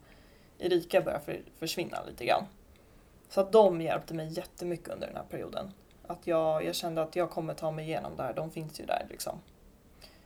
Erika 0.58 1.00
började 1.00 1.24
för, 1.24 1.40
försvinna 1.58 1.98
lite 2.08 2.24
grann. 2.24 2.44
Så 3.28 3.40
att 3.40 3.52
de 3.52 3.80
hjälpte 3.80 4.14
mig 4.14 4.28
jättemycket 4.32 4.88
under 4.88 5.06
den 5.06 5.16
här 5.16 5.24
perioden. 5.30 5.72
Att 6.10 6.26
jag, 6.26 6.64
jag 6.64 6.74
kände 6.74 7.02
att 7.02 7.16
jag 7.16 7.30
kommer 7.30 7.54
ta 7.54 7.70
mig 7.70 7.84
igenom 7.84 8.16
det 8.16 8.22
här, 8.22 8.34
de 8.34 8.50
finns 8.50 8.80
ju 8.80 8.84
där 8.86 9.06
liksom. 9.10 9.38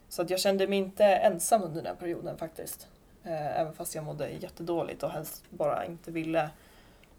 Så 0.09 0.23
att 0.23 0.31
jag 0.31 0.41
kände 0.41 0.67
mig 0.67 0.79
inte 0.79 1.05
ensam 1.05 1.63
under 1.63 1.83
den 1.83 1.97
perioden 1.97 2.37
faktiskt. 2.39 2.89
Eh, 3.25 3.61
även 3.61 3.73
fast 3.75 3.95
jag 3.95 4.05
mådde 4.05 4.29
jättedåligt 4.31 5.03
och 5.03 5.11
helst 5.11 5.45
bara 5.51 5.85
inte 5.85 6.11
ville 6.11 6.51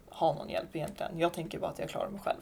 ha 0.09 0.33
någon 0.33 0.49
hjälp 0.49 0.75
egentligen. 0.75 1.19
Jag 1.19 1.33
tänker 1.33 1.59
bara 1.59 1.71
att 1.71 1.79
jag 1.79 1.89
klarar 1.89 2.09
mig 2.09 2.21
själv. 2.21 2.41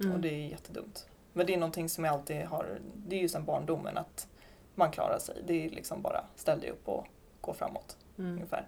Mm. 0.00 0.12
Och 0.14 0.20
det 0.20 0.28
är 0.28 0.48
jättedumt. 0.48 1.06
Men 1.32 1.46
det 1.46 1.54
är 1.54 1.58
någonting 1.58 1.88
som 1.88 2.04
jag 2.04 2.14
alltid 2.14 2.44
har, 2.44 2.78
det 2.94 3.16
är 3.16 3.20
ju 3.20 3.28
sedan 3.28 3.44
barndomen 3.44 3.98
att 3.98 4.28
man 4.74 4.90
klarar 4.90 5.18
sig. 5.18 5.36
Det 5.46 5.66
är 5.66 5.70
liksom 5.70 6.02
bara 6.02 6.24
ställ 6.36 6.60
dig 6.60 6.70
upp 6.70 6.88
och 6.88 7.06
gå 7.40 7.52
framåt 7.52 7.96
Mm. 8.18 8.32
ungefär. 8.32 8.66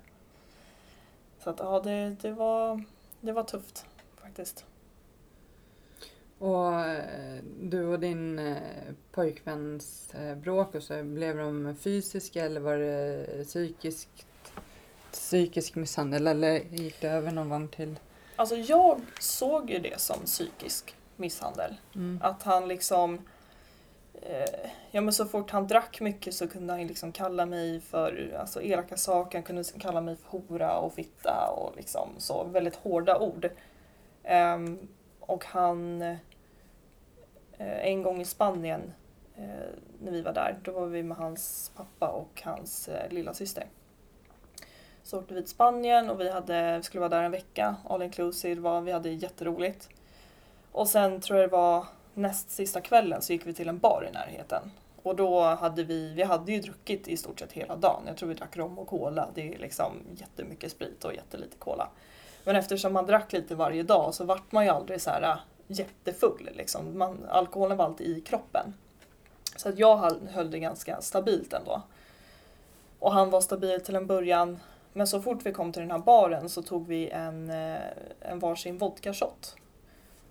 Så 1.38 1.50
att 1.50 1.58
ja, 1.58 1.80
det, 1.80 2.16
det, 2.20 2.32
var, 2.32 2.84
det 3.20 3.32
var 3.32 3.42
tufft 3.44 3.86
faktiskt. 4.22 4.64
Och 6.42 6.80
eh, 6.80 7.38
du 7.60 7.86
och 7.86 8.00
din 8.00 8.38
eh, 8.38 8.56
pojkväns 9.12 10.14
eh, 10.14 10.34
bråk, 10.34 10.74
och 10.74 10.82
så, 10.82 11.02
blev 11.02 11.36
de 11.36 11.76
fysiska 11.80 12.44
eller 12.44 12.60
var 12.60 12.76
det 12.76 13.44
psykisk, 13.44 14.08
psykisk 15.12 15.74
misshandel 15.74 16.26
eller 16.26 16.60
gick 16.60 17.00
det 17.00 17.08
över 17.08 17.30
någon 17.30 17.48
gång 17.48 17.68
till? 17.68 17.98
Alltså 18.36 18.56
jag 18.56 19.00
såg 19.20 19.70
ju 19.70 19.78
det 19.78 20.00
som 20.00 20.16
psykisk 20.24 20.96
misshandel. 21.16 21.74
Mm. 21.94 22.18
Att 22.22 22.42
han 22.42 22.68
liksom 22.68 23.18
eh, 24.22 24.70
Ja 24.90 25.00
men 25.00 25.12
så 25.12 25.24
fort 25.24 25.50
han 25.50 25.66
drack 25.66 26.00
mycket 26.00 26.34
så 26.34 26.48
kunde 26.48 26.72
han 26.72 26.86
liksom 26.86 27.12
kalla 27.12 27.46
mig 27.46 27.80
för 27.80 28.36
alltså, 28.40 28.62
elaka 28.62 28.96
saker. 28.96 29.38
Han 29.38 29.42
kunde 29.42 29.64
kalla 29.64 30.00
mig 30.00 30.16
för 30.16 30.38
hora 30.38 30.78
och 30.78 30.94
fitta 30.94 31.54
och 31.56 31.76
liksom 31.76 32.08
så 32.18 32.44
väldigt 32.44 32.76
hårda 32.76 33.18
ord. 33.18 33.50
Ehm, 34.24 34.88
och 35.20 35.44
han 35.44 36.02
eh, 36.02 36.16
Eh, 37.62 37.86
en 37.86 38.02
gång 38.02 38.20
i 38.20 38.24
Spanien 38.24 38.92
eh, 39.36 39.44
när 40.00 40.12
vi 40.12 40.22
var 40.22 40.32
där, 40.32 40.58
då 40.62 40.72
var 40.72 40.86
vi 40.86 41.02
med 41.02 41.16
hans 41.16 41.72
pappa 41.76 42.08
och 42.08 42.42
hans 42.44 42.88
eh, 42.88 43.10
lilla 43.10 43.34
syster. 43.34 43.66
Så 45.02 45.18
åkte 45.18 45.34
vi 45.34 45.40
till 45.40 45.50
Spanien 45.50 46.10
och 46.10 46.20
vi 46.20 46.30
hade, 46.30 46.82
skulle 46.82 47.00
vara 47.00 47.08
där 47.08 47.22
en 47.22 47.30
vecka, 47.30 47.76
all 47.88 48.02
inclusive, 48.02 48.60
var, 48.60 48.80
vi 48.80 48.92
hade 48.92 49.10
jätteroligt. 49.10 49.88
Och 50.72 50.88
sen 50.88 51.20
tror 51.20 51.38
jag 51.38 51.48
det 51.48 51.52
var 51.52 51.86
näst 52.14 52.50
sista 52.50 52.80
kvällen 52.80 53.22
så 53.22 53.32
gick 53.32 53.46
vi 53.46 53.54
till 53.54 53.68
en 53.68 53.78
bar 53.78 54.06
i 54.10 54.12
närheten. 54.12 54.70
Och 55.02 55.16
då 55.16 55.40
hade 55.40 55.84
vi, 55.84 56.14
vi 56.14 56.22
hade 56.22 56.52
ju 56.52 56.60
druckit 56.60 57.08
i 57.08 57.16
stort 57.16 57.40
sett 57.40 57.52
hela 57.52 57.76
dagen. 57.76 58.02
Jag 58.06 58.16
tror 58.16 58.28
vi 58.28 58.34
drack 58.34 58.56
rom 58.56 58.78
och 58.78 58.88
cola. 58.88 59.28
Det 59.34 59.54
är 59.54 59.58
liksom 59.58 59.92
jättemycket 60.16 60.72
sprit 60.72 61.04
och 61.04 61.14
jättelite 61.14 61.56
cola. 61.58 61.88
Men 62.44 62.56
eftersom 62.56 62.92
man 62.92 63.06
drack 63.06 63.32
lite 63.32 63.54
varje 63.54 63.82
dag 63.82 64.14
så 64.14 64.24
vart 64.24 64.52
man 64.52 64.64
ju 64.64 64.70
aldrig 64.70 65.00
så 65.00 65.10
här 65.10 65.36
jättefull. 65.78 66.50
Liksom. 66.54 66.98
Man, 66.98 67.26
alkoholen 67.28 67.76
var 67.76 67.84
alltid 67.84 68.18
i 68.18 68.20
kroppen. 68.20 68.74
Så 69.56 69.68
att 69.68 69.78
jag 69.78 69.96
höll, 70.30 70.50
det 70.50 70.58
ganska 70.58 71.00
stabilt 71.00 71.52
ändå. 71.52 71.82
Och 72.98 73.12
han 73.12 73.30
var 73.30 73.40
stabil 73.40 73.80
till 73.80 73.96
en 73.96 74.06
början. 74.06 74.58
Men 74.92 75.06
så 75.06 75.22
fort 75.22 75.38
vi 75.46 75.52
kom 75.52 75.72
till 75.72 75.82
den 75.82 75.90
här 75.90 75.98
baren 75.98 76.48
så 76.48 76.62
tog 76.62 76.86
vi 76.86 77.08
en, 77.10 77.50
eh, 77.50 77.80
en 78.20 78.38
varsin 78.38 78.78
vodkashot. 78.78 79.56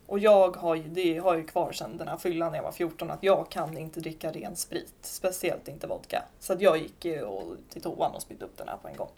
Och 0.07 0.19
jag 0.19 0.55
har 0.55 0.75
ju, 0.75 0.83
det 0.83 1.17
har 1.17 1.35
ju 1.35 1.43
kvar 1.43 1.71
sedan 1.71 1.97
den 1.97 2.07
här 2.07 2.17
fyllan 2.17 2.51
när 2.51 2.57
jag 2.57 2.63
var 2.63 2.71
14 2.71 3.11
att 3.11 3.23
jag 3.23 3.49
kan 3.49 3.77
inte 3.77 3.99
dricka 3.99 4.31
ren 4.31 4.55
sprit. 4.55 4.93
Speciellt 5.01 5.67
inte 5.67 5.87
vodka. 5.87 6.23
Så 6.39 6.53
att 6.53 6.61
jag 6.61 6.77
gick 6.77 7.05
och- 7.25 7.43
till 7.69 7.81
toan 7.81 8.15
och 8.15 8.21
spydde 8.21 8.45
upp 8.45 8.57
den 8.57 8.67
här 8.67 8.77
på 8.77 8.87
en 8.87 8.95
gång. 8.95 9.09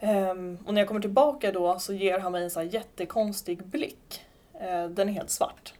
Um, 0.00 0.58
och 0.66 0.74
när 0.74 0.80
jag 0.80 0.88
kommer 0.88 1.00
tillbaka 1.00 1.52
då 1.52 1.78
så 1.78 1.92
ger 1.92 2.18
han 2.18 2.32
mig 2.32 2.44
en 2.44 2.50
så 2.50 2.60
här 2.60 2.66
jättekonstig 2.66 3.64
blick. 3.66 4.25
Eh, 4.60 4.84
den 4.88 5.08
är 5.08 5.12
helt 5.12 5.30
svart. 5.30 5.74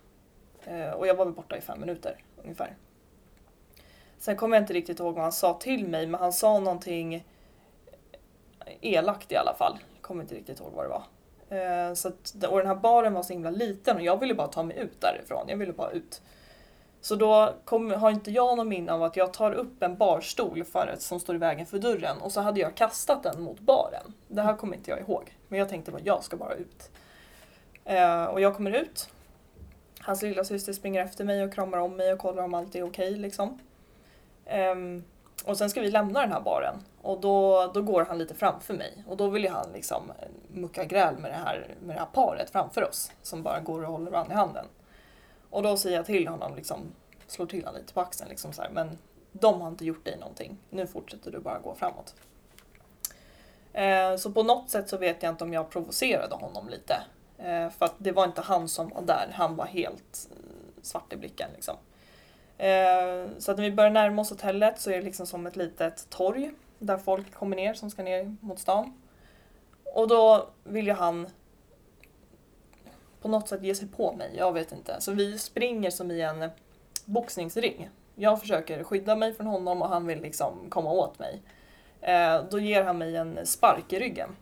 Eh, 0.65 0.91
och 0.91 1.07
jag 1.07 1.15
var 1.15 1.25
väl 1.25 1.35
borta 1.35 1.57
i 1.57 1.61
fem 1.61 1.81
minuter 1.81 2.17
ungefär. 2.43 2.77
Sen 4.19 4.37
kommer 4.37 4.57
jag 4.57 4.63
inte 4.63 4.73
riktigt 4.73 5.01
ihåg 5.01 5.15
vad 5.15 5.23
han 5.23 5.33
sa 5.33 5.55
till 5.55 5.89
mig 5.89 6.07
men 6.07 6.21
han 6.21 6.33
sa 6.33 6.59
någonting 6.59 7.25
elakt 8.81 9.33
i 9.33 9.37
alla 9.37 9.55
fall. 9.55 9.79
Jag 9.95 10.03
kommer 10.03 10.23
inte 10.23 10.35
riktigt 10.35 10.61
ihåg 10.61 10.73
vad 10.73 10.85
det 10.85 10.89
var. 10.89 11.03
Eh, 11.49 11.95
Så 11.95 12.09
att, 12.09 12.35
och 12.49 12.59
den 12.59 12.67
här 12.67 12.75
baren 12.75 13.13
var 13.13 13.23
så 13.23 13.33
himla 13.33 13.51
liten 13.51 13.97
och 13.97 14.03
jag 14.03 14.21
ville 14.21 14.35
bara 14.35 14.49
ta 14.49 14.63
mig 14.63 14.79
ut 14.79 15.01
därifrån. 15.01 15.45
Jag 15.49 15.57
ville 15.57 15.73
bara 15.73 15.91
ut. 15.91 16.23
Så 17.01 17.15
då 17.17 17.55
kom, 17.65 17.91
har 17.91 18.11
inte 18.11 18.31
jag 18.31 18.57
någon 18.57 18.69
minne 18.69 18.93
av 18.93 19.03
att 19.03 19.17
jag 19.17 19.33
tar 19.33 19.53
upp 19.53 19.83
en 19.83 19.97
barstol 19.97 20.65
för, 20.65 20.95
som 20.99 21.21
står 21.21 21.35
i 21.35 21.39
vägen 21.39 21.67
för 21.67 21.79
dörren 21.79 22.19
och 22.21 22.33
så 22.33 22.41
hade 22.41 22.61
jag 22.61 22.75
kastat 22.75 23.23
den 23.23 23.43
mot 23.43 23.61
baren. 23.61 24.13
Det 24.29 24.43
här 24.43 24.57
kommer 24.57 24.77
inte 24.77 24.91
jag 24.91 25.01
ihåg. 25.01 25.37
Men 25.49 25.59
jag 25.59 25.69
tänkte 25.69 25.91
bara, 25.91 26.03
jag 26.05 26.25
ska 26.25 26.37
bara 26.37 26.55
ut. 26.55 26.91
Eh, 27.87 28.25
och 28.25 28.41
jag 28.41 28.57
kommer 28.57 28.71
ut. 28.71 29.11
Hans 30.01 30.23
lilla 30.23 30.45
syster 30.45 30.73
springer 30.73 31.05
efter 31.05 31.25
mig 31.25 31.45
och 31.45 31.55
kramar 31.55 31.79
om 31.79 31.97
mig 31.97 32.13
och 32.13 32.19
kollar 32.19 32.43
om 32.43 32.55
allt 32.55 32.75
är 32.75 32.83
okej 32.83 33.17
liksom. 33.17 33.59
Ehm, 34.47 35.05
och 35.45 35.59
sen 35.59 35.71
ska 35.71 35.81
vi 35.81 35.91
lämna 35.91 36.21
den 36.21 36.33
här 36.33 36.41
baren 36.41 36.75
och 37.03 37.21
då, 37.21 37.67
då 37.75 37.83
går 37.83 38.05
han 38.05 38.19
lite 38.19 38.35
framför 38.35 38.75
mig 38.75 39.05
och 39.09 39.17
då 39.17 39.29
vill 39.29 39.45
ju 39.45 39.51
han 39.51 39.73
liksom 39.73 40.13
mucka 40.49 40.85
gräl 40.85 41.19
med 41.19 41.31
det, 41.31 41.37
här, 41.37 41.75
med 41.81 41.97
det 41.97 42.01
här 42.01 42.09
paret 42.13 42.51
framför 42.51 42.85
oss 42.89 43.13
som 43.23 43.43
bara 43.43 43.61
går 43.61 43.85
och 43.85 43.93
håller 43.93 44.11
varandra 44.11 44.35
i 44.35 44.37
handen. 44.37 44.67
Och 45.51 45.63
då 45.63 45.77
säger 45.77 45.97
jag 45.97 46.07
till 46.07 46.29
honom, 46.29 46.57
liksom, 46.57 46.81
slår 47.27 47.47
till 47.47 47.65
honom 47.65 47.81
lite 47.81 47.95
på 47.95 48.01
axeln, 48.01 48.31
liksom 48.31 48.53
så 48.53 48.63
här, 48.63 48.71
men 48.71 48.99
de 49.33 49.61
har 49.61 49.69
inte 49.69 49.85
gjort 49.85 50.05
dig 50.05 50.17
någonting. 50.19 50.59
Nu 50.71 50.87
fortsätter 50.87 51.31
du 51.31 51.39
bara 51.39 51.59
gå 51.59 51.75
framåt. 51.75 52.15
Eh, 53.73 54.17
så 54.17 54.33
på 54.33 54.43
något 54.43 54.71
sätt 54.71 54.89
så 54.89 54.97
vet 54.97 55.23
jag 55.23 55.33
inte 55.33 55.45
om 55.45 55.53
jag 55.53 55.71
provocerade 55.71 56.35
honom 56.35 56.69
lite. 56.69 56.97
Eh, 57.39 57.71
för 57.71 57.85
att 57.85 57.95
det 57.99 58.13
var 58.13 58.25
inte 58.25 58.41
han 58.41 58.69
som 58.69 58.89
var 58.89 59.03
där, 59.03 59.31
han 59.35 59.57
var 59.57 59.67
helt 59.67 60.29
eh, 60.31 60.83
svart 60.83 61.13
i 61.13 61.17
blicken. 61.17 61.51
Liksom. 61.55 61.77
Eh, 62.59 63.29
så 63.39 63.51
att 63.51 63.57
när 63.57 63.65
vi 63.65 63.73
börjar 63.73 63.91
närma 63.91 64.23
oss 64.23 64.31
hotellet 64.31 64.81
så 64.81 64.91
är 64.91 64.97
det 64.97 65.03
liksom 65.03 65.27
som 65.27 65.47
ett 65.47 65.57
litet 65.57 66.11
torg 66.11 66.53
där 66.79 66.99
folk 66.99 67.35
kommer 67.35 67.57
ner 67.57 67.75
som 67.75 67.91
ska 67.91 68.03
ner 68.03 68.37
mot 68.41 68.59
stan. 68.59 69.03
Och 69.95 70.09
då 70.09 70.49
vill 70.65 70.87
ju 70.87 70.93
han 70.93 71.29
på 73.21 73.29
något 73.29 73.49
sätt 73.49 73.63
ge 73.63 73.75
sig 73.75 73.89
på 73.89 74.13
mig, 74.13 74.35
jag 74.37 74.53
vet 74.53 74.73
inte. 74.73 75.01
Så 75.01 75.13
vi 75.13 75.39
springer 75.39 75.91
som 75.91 76.11
i 76.11 76.21
en 76.21 76.51
boxningsring. 77.05 77.91
Jag 78.15 78.41
försöker 78.41 78.85
skydda 78.85 79.17
mig 79.17 79.35
från 79.35 79.47
honom 79.47 79.83
och 79.83 79.89
han 79.89 80.07
vill 80.07 80.21
liksom 80.21 80.55
komma 80.69 80.91
åt 80.91 81.19
mig. 81.19 81.43
Då 82.51 82.59
ger 82.59 82.83
han 82.85 82.99
mig 82.99 83.17
en 83.17 83.47
spark 83.47 83.93
i 83.93 83.99
ryggen, 83.99 84.37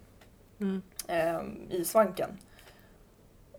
Mm. 0.61 0.83
eh, 1.09 1.41
i 1.71 1.85
svanken. 1.85 2.39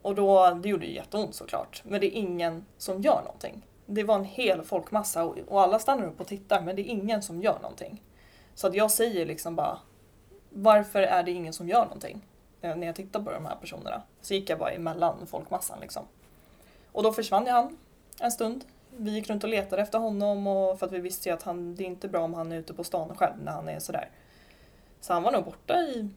Och 0.06 0.16
då, 0.16 0.50
det 0.50 0.70
gjorde 0.70 0.86
ju 0.86 0.94
jätteont 0.94 1.36
såklart, 1.36 1.82
men 1.86 2.02
det 2.02 2.08
är 2.08 2.20
ingen 2.20 2.66
som 2.78 3.02
gör 3.02 3.22
någonting. 3.22 3.66
Det 3.86 4.04
var 4.04 4.16
en 4.16 4.26
hel 4.26 4.64
folkmassa 4.64 5.24
och, 5.24 5.38
och 5.48 5.62
alla 5.62 5.80
stannar 5.80 6.08
upp 6.08 6.22
och 6.22 6.28
tittar 6.28 6.62
men 6.62 6.76
det 6.76 6.82
är 6.82 6.86
ingen 6.86 7.22
som 7.22 7.42
gör 7.42 7.60
någonting. 7.62 8.04
Så 8.56 8.68
att 8.68 8.76
jag 8.76 8.92
säger 8.92 9.26
liksom 9.26 9.56
bara 9.56 9.80
varför 10.50 11.02
är 11.02 11.24
det 11.24 11.32
ingen 11.32 11.54
som 11.54 11.70
gör 11.70 11.84
någonting? 11.84 12.22
Eh, 12.62 12.76
när 12.76 12.88
jag 12.88 12.96
tittar 12.96 13.20
på 13.22 13.32
de 13.32 13.46
här 13.46 13.56
personerna. 13.56 14.02
Så 14.22 14.34
gick 14.34 14.50
jag 14.50 14.60
bara 14.60 14.72
emellan 14.72 15.28
folkmassan 15.28 15.80
liksom. 15.82 16.04
Och 16.92 17.04
då 17.04 17.12
försvann 17.14 17.46
ju 17.46 17.52
han 17.52 17.78
en 18.20 18.32
stund. 18.32 18.66
Vi 18.98 19.12
gick 19.12 19.30
runt 19.30 19.44
och 19.44 19.50
letade 19.50 19.82
efter 19.82 20.00
honom 20.00 20.48
och 20.48 20.80
för 20.80 20.86
att 20.86 20.92
vi 20.92 21.00
visste 21.00 21.30
ju 21.30 21.36
att 21.36 21.44
han, 21.44 21.76
det 21.76 21.84
är 21.84 21.88
inte 21.88 22.08
bra 22.08 22.22
om 22.22 22.34
han 22.34 22.52
är 22.52 22.58
ute 22.58 22.74
på 22.74 22.84
stan 22.84 23.16
själv 23.16 23.34
när 23.44 23.52
han 23.52 23.70
är 23.70 23.80
sådär. 23.80 24.10
Så 25.02 25.14
han 25.14 25.24
var 25.24 25.32
nog 25.32 25.46
borta 25.46 25.80
i 25.80 26.10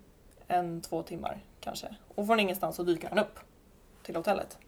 en, 0.48 0.80
två 0.80 1.02
timmar 1.02 1.40
kanske. 1.60 1.96
Och 2.14 2.26
från 2.26 2.40
ingenstans 2.40 2.76
så 2.76 2.82
dyker 2.82 3.08
han 3.08 3.18
upp 3.18 3.38
till 4.08 4.16
hotellet. 4.16 4.58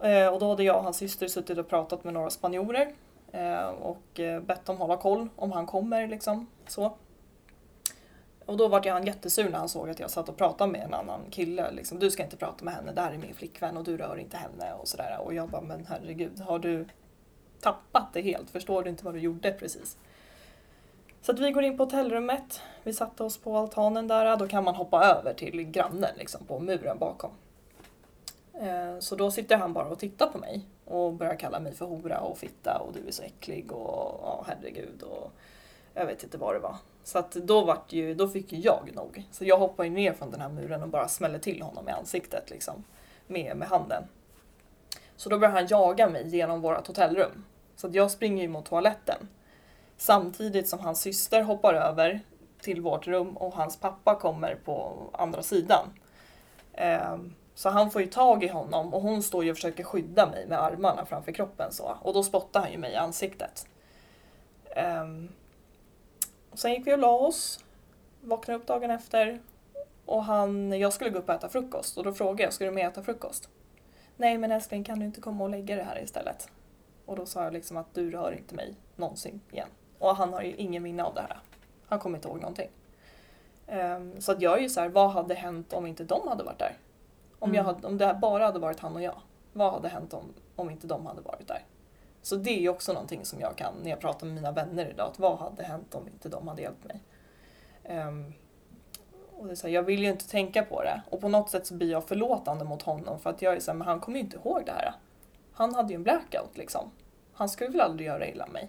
Eh, 0.00 0.26
och 0.26 0.40
då 0.40 0.48
hade 0.48 0.64
jag 0.64 0.76
och 0.76 0.82
hans 0.84 0.96
syster 0.96 1.28
suttit 1.28 1.58
och 1.58 1.68
pratat 1.68 2.04
med 2.04 2.14
några 2.14 2.30
spanjorer 2.30 2.92
eh, 3.32 3.68
och 3.68 4.20
eh, 4.20 4.40
bett 4.40 4.64
dem 4.64 4.76
hålla 4.76 4.96
koll 4.96 5.28
om 5.36 5.52
han 5.52 5.66
kommer 5.66 6.06
liksom. 6.08 6.46
Så. 6.66 6.92
Och 8.46 8.56
då 8.56 8.68
vart 8.68 8.86
han 8.86 9.06
jättesur 9.06 9.50
när 9.50 9.58
han 9.58 9.68
såg 9.68 9.90
att 9.90 10.00
jag 10.00 10.10
satt 10.10 10.28
och 10.28 10.36
pratade 10.36 10.72
med 10.72 10.80
en 10.80 10.94
annan 10.94 11.20
kille. 11.30 11.70
Liksom, 11.70 11.98
du 11.98 12.10
ska 12.10 12.24
inte 12.24 12.36
prata 12.36 12.64
med 12.64 12.74
henne, 12.74 12.92
det 12.92 13.00
här 13.00 13.12
är 13.12 13.18
min 13.18 13.34
flickvän 13.34 13.76
och 13.76 13.84
du 13.84 13.96
rör 13.96 14.16
inte 14.18 14.36
henne 14.36 14.72
och 14.80 14.88
sådär. 14.88 15.18
Och 15.24 15.34
jag 15.34 15.48
bara, 15.48 15.62
men 15.62 15.86
herregud, 15.88 16.40
har 16.40 16.58
du 16.58 16.88
tappat 17.60 18.08
det 18.12 18.20
helt? 18.20 18.50
Förstår 18.50 18.82
du 18.82 18.90
inte 18.90 19.04
vad 19.04 19.14
du 19.14 19.20
gjorde 19.20 19.52
precis? 19.52 19.96
Så 21.22 21.32
att 21.32 21.38
vi 21.38 21.50
går 21.50 21.64
in 21.64 21.76
på 21.76 21.84
hotellrummet, 21.84 22.60
vi 22.82 22.92
satte 22.92 23.24
oss 23.24 23.38
på 23.38 23.56
altanen 23.56 24.08
där, 24.08 24.36
då 24.36 24.48
kan 24.48 24.64
man 24.64 24.74
hoppa 24.74 25.04
över 25.04 25.34
till 25.34 25.62
grannen 25.62 26.14
liksom, 26.16 26.44
på 26.46 26.58
muren 26.58 26.98
bakom. 26.98 27.30
Eh, 28.62 28.98
så 28.98 29.16
då 29.16 29.30
sitter 29.30 29.56
han 29.56 29.72
bara 29.72 29.88
och 29.88 29.98
tittar 29.98 30.26
på 30.26 30.38
mig 30.38 30.66
och 30.84 31.12
börjar 31.12 31.36
kalla 31.36 31.60
mig 31.60 31.74
för 31.74 31.86
hora 31.86 32.20
och 32.20 32.38
fitta 32.38 32.78
och 32.78 32.92
du 32.92 33.08
är 33.08 33.12
så 33.12 33.22
äcklig 33.22 33.72
och 33.72 34.20
ja, 34.22 34.44
herregud 34.48 35.02
och 35.02 35.32
jag 35.94 36.06
vet 36.06 36.22
inte 36.22 36.38
vad 36.38 36.54
det 36.54 36.58
var. 36.58 36.76
Så 37.04 37.18
att 37.18 37.32
då, 37.32 37.64
vart 37.64 37.92
ju, 37.92 38.14
då 38.14 38.28
fick 38.28 38.52
ju 38.52 38.58
jag 38.58 38.90
nog. 38.94 39.24
Så 39.30 39.44
jag 39.44 39.58
hoppar 39.58 39.84
ju 39.84 39.90
ner 39.90 40.12
från 40.12 40.30
den 40.30 40.40
här 40.40 40.48
muren 40.48 40.82
och 40.82 40.88
bara 40.88 41.08
smäller 41.08 41.38
till 41.38 41.62
honom 41.62 41.88
i 41.88 41.92
ansiktet 41.92 42.50
liksom, 42.50 42.84
med, 43.26 43.56
med 43.56 43.68
handen. 43.68 44.04
Så 45.16 45.28
då 45.28 45.38
börjar 45.38 45.54
han 45.54 45.66
jaga 45.66 46.08
mig 46.08 46.28
genom 46.28 46.60
vårt 46.60 46.86
hotellrum. 46.86 47.44
Så 47.76 47.86
att 47.86 47.94
jag 47.94 48.10
springer 48.10 48.42
ju 48.42 48.48
mot 48.48 48.66
toaletten. 48.66 49.28
Samtidigt 49.96 50.68
som 50.68 50.78
hans 50.80 51.00
syster 51.00 51.42
hoppar 51.42 51.74
över 51.74 52.20
till 52.60 52.80
vårt 52.80 53.06
rum 53.06 53.36
och 53.36 53.54
hans 53.54 53.76
pappa 53.76 54.14
kommer 54.14 54.54
på 54.54 54.96
andra 55.12 55.42
sidan. 55.42 55.86
Ehm, 56.72 57.34
så 57.54 57.68
han 57.68 57.90
får 57.90 58.02
ju 58.02 58.08
tag 58.08 58.44
i 58.44 58.48
honom 58.48 58.94
och 58.94 59.02
hon 59.02 59.22
står 59.22 59.44
ju 59.44 59.50
och 59.50 59.56
försöker 59.56 59.84
skydda 59.84 60.26
mig 60.26 60.46
med 60.46 60.62
armarna 60.62 61.06
framför 61.06 61.32
kroppen 61.32 61.72
så. 61.72 61.96
Och 62.02 62.14
då 62.14 62.22
spottar 62.22 62.60
han 62.60 62.72
ju 62.72 62.78
mig 62.78 62.92
i 62.92 62.96
ansiktet. 62.96 63.66
Um, 65.02 65.28
och 66.50 66.58
sen 66.58 66.72
gick 66.72 66.86
vi 66.86 66.94
och 66.94 66.98
la 66.98 67.18
oss. 67.18 67.64
Vaknade 68.20 68.58
upp 68.58 68.66
dagen 68.66 68.90
efter. 68.90 69.40
Och 70.06 70.24
han, 70.24 70.72
jag 70.72 70.92
skulle 70.92 71.10
gå 71.10 71.18
upp 71.18 71.28
och 71.28 71.34
äta 71.34 71.48
frukost 71.48 71.96
och 71.96 72.04
då 72.04 72.12
frågade 72.12 72.42
jag, 72.42 72.52
ska 72.52 72.64
du 72.64 72.70
med 72.70 72.86
och 72.86 72.92
äta 72.92 73.02
frukost? 73.02 73.48
Nej 74.16 74.38
men 74.38 74.52
älskling 74.52 74.84
kan 74.84 74.98
du 74.98 75.06
inte 75.06 75.20
komma 75.20 75.44
och 75.44 75.50
lägga 75.50 75.76
det 75.76 75.82
här 75.82 76.02
istället? 76.02 76.48
Och 77.06 77.16
då 77.16 77.26
sa 77.26 77.44
jag 77.44 77.52
liksom 77.52 77.76
att 77.76 77.94
du 77.94 78.10
rör 78.10 78.32
inte 78.32 78.54
mig 78.54 78.74
någonsin 78.96 79.40
igen. 79.50 79.68
Och 79.98 80.16
han 80.16 80.32
har 80.32 80.42
ju 80.42 80.54
ingen 80.54 80.82
minne 80.82 81.02
av 81.02 81.14
det 81.14 81.20
här. 81.20 81.38
Han 81.86 81.98
kommer 81.98 82.18
inte 82.18 82.28
ihåg 82.28 82.40
någonting. 82.40 82.70
Um, 83.66 84.20
så 84.20 84.32
att 84.32 84.42
jag 84.42 84.58
är 84.58 84.62
ju 84.62 84.68
så 84.68 84.80
här, 84.80 84.88
vad 84.88 85.10
hade 85.10 85.34
hänt 85.34 85.72
om 85.72 85.86
inte 85.86 86.04
de 86.04 86.28
hade 86.28 86.44
varit 86.44 86.58
där? 86.58 86.76
Om, 87.42 87.54
jag 87.54 87.62
Mm. 87.64 87.74
hade, 87.74 87.86
om 87.86 87.98
det 87.98 88.06
här 88.06 88.14
bara 88.14 88.44
hade 88.44 88.58
varit 88.58 88.80
han 88.80 88.96
och 88.96 89.02
jag, 89.02 89.20
vad 89.52 89.72
hade 89.72 89.88
hänt 89.88 90.14
om, 90.14 90.24
om 90.56 90.70
inte 90.70 90.86
de 90.86 91.06
hade 91.06 91.20
varit 91.20 91.48
där? 91.48 91.64
Så 92.22 92.36
det 92.36 92.50
är 92.50 92.60
ju 92.60 92.68
också 92.68 92.92
någonting 92.92 93.24
som 93.24 93.40
jag 93.40 93.56
kan 93.56 93.74
när 93.82 93.90
jag 93.90 94.00
pratar 94.00 94.26
med 94.26 94.34
mina 94.34 94.52
vänner 94.52 94.90
idag, 94.90 95.08
att 95.10 95.18
vad 95.18 95.38
hade 95.38 95.62
hänt 95.62 95.94
om 95.94 96.08
inte 96.08 96.28
de 96.28 96.48
hade 96.48 96.62
hjälpt 96.62 96.84
mig? 96.84 97.00
Ehm, 97.84 98.32
och 99.38 99.46
det 99.46 99.52
är 99.52 99.54
så 99.54 99.66
här, 99.66 99.74
jag 99.74 99.82
vill 99.82 100.02
ju 100.02 100.08
inte 100.10 100.28
tänka 100.28 100.62
på 100.62 100.82
det 100.82 101.02
och 101.10 101.20
på 101.20 101.28
något 101.28 101.50
sätt 101.50 101.66
så 101.66 101.74
blir 101.74 101.90
jag 101.90 102.04
förlåtande 102.04 102.64
mot 102.64 102.82
honom 102.82 103.18
för 103.20 103.30
att 103.30 103.42
jag 103.42 103.56
är 103.56 103.60
så 103.60 103.70
här, 103.70 103.78
men 103.78 103.86
han 103.88 104.00
kommer 104.00 104.18
ju 104.18 104.24
inte 104.24 104.36
ihåg 104.36 104.62
det 104.66 104.72
här. 104.72 104.94
Han 105.52 105.74
hade 105.74 105.88
ju 105.92 105.94
en 105.94 106.02
blackout 106.02 106.56
liksom. 106.58 106.90
Han 107.32 107.48
skulle 107.48 107.70
väl 107.70 107.80
aldrig 107.80 108.06
göra 108.06 108.26
illa 108.28 108.46
mig. 108.46 108.68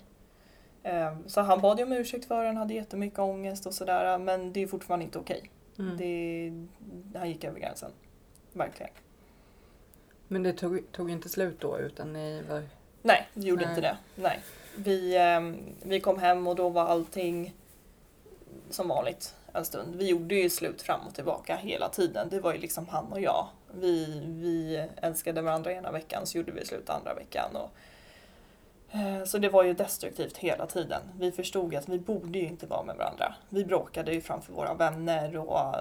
Ehm, 0.84 1.24
Så 1.30 1.42
han 1.42 1.62
bad 1.62 1.80
ju 1.80 1.86
om 1.86 1.92
ursäkt 1.92 2.26
för 2.26 2.44
den, 2.44 2.58
hade 2.58 2.74
jättemycket 2.74 3.20
ångest 3.20 3.66
och 3.66 3.74
sådär 3.74 4.18
men 4.18 4.54
det 4.54 4.64
är 4.64 4.68
fortfarande 4.68 5.06
inte 5.06 5.20
okej. 5.20 5.52
Mm. 5.80 5.98
Det, 5.98 6.52
han 7.20 7.30
gick 7.30 7.44
över 7.44 7.60
gränsen. 7.60 7.92
Verkligen. 8.54 8.92
Men 10.28 10.44
det 10.44 10.54
tog, 10.54 10.92
tog 10.92 11.12
inte 11.12 11.30
slut 11.30 11.60
då 11.60 11.80
utan 11.80 12.14
ni 12.14 12.42
var... 12.50 12.64
Nej, 13.02 13.30
det 13.34 13.48
gjorde 13.48 13.66
Nej. 13.66 13.70
inte 13.70 13.82
det. 13.82 13.98
Nej. 14.16 14.40
Vi, 14.76 15.18
ehm, 15.18 15.58
vi 15.84 16.00
kom 16.00 16.20
hem 16.20 16.48
och 16.48 16.56
då 16.56 16.70
var 16.70 16.86
allting 16.86 17.54
som 18.70 18.88
vanligt 18.88 19.36
en 19.54 19.66
stund. 19.66 19.96
Vi 19.96 20.08
gjorde 20.08 20.36
ju 20.36 20.50
slut 20.50 20.82
fram 20.82 21.08
och 21.08 21.16
tillbaka 21.16 21.56
hela 21.56 21.90
tiden. 21.90 22.30
Det 22.30 22.40
var 22.40 22.54
ju 22.54 22.60
liksom 22.60 22.88
han 22.88 23.12
och 23.12 23.22
jag. 23.22 23.48
Vi, 23.74 24.22
vi 24.26 24.88
älskade 24.96 25.42
varandra 25.42 25.72
ena 25.72 25.92
veckan 25.92 26.26
så 26.26 26.38
gjorde 26.38 26.52
vi 26.52 26.66
slut 26.66 26.90
andra 26.90 27.14
veckan. 27.14 27.56
Och, 27.56 27.72
eh, 28.96 29.24
så 29.26 29.38
det 29.38 29.50
var 29.50 29.64
ju 29.64 29.74
destruktivt 29.74 30.38
hela 30.38 30.66
tiden. 30.66 31.02
Vi 31.20 31.32
förstod 31.32 31.76
att 31.76 31.90
vi 31.90 32.00
borde 32.00 32.40
ju 32.40 32.46
inte 32.46 32.68
vara 32.68 32.84
med 32.84 32.96
varandra. 32.96 33.36
Vi 33.50 33.66
bråkade 33.66 34.14
ju 34.14 34.22
framför 34.22 34.54
våra 34.54 34.74
vänner 34.74 35.38
och 35.38 35.76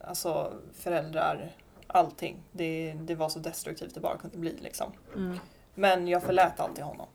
alltså 0.00 0.52
föräldrar. 0.74 1.50
Allting. 1.94 2.42
Det, 2.52 2.94
det 3.00 3.14
var 3.14 3.28
så 3.28 3.38
destruktivt 3.38 3.94
det 3.94 4.00
bara 4.00 4.16
kunde 4.16 4.38
bli 4.38 4.56
liksom. 4.60 4.92
Mm. 5.16 5.38
Men 5.74 6.08
jag 6.08 6.22
förlät 6.22 6.60
alltid 6.60 6.84
honom, 6.84 7.06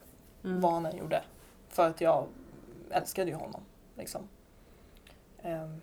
Mm. 0.44 0.62
vad 0.62 0.72
han 0.74 0.86
än 0.86 0.98
gjorde. 0.98 1.22
För 1.70 1.88
att 1.88 2.02
jag 2.02 2.26
älskade 2.90 3.30
ju 3.32 3.36
honom. 3.38 3.62
Liksom. 3.98 4.22
Ehm, 5.42 5.82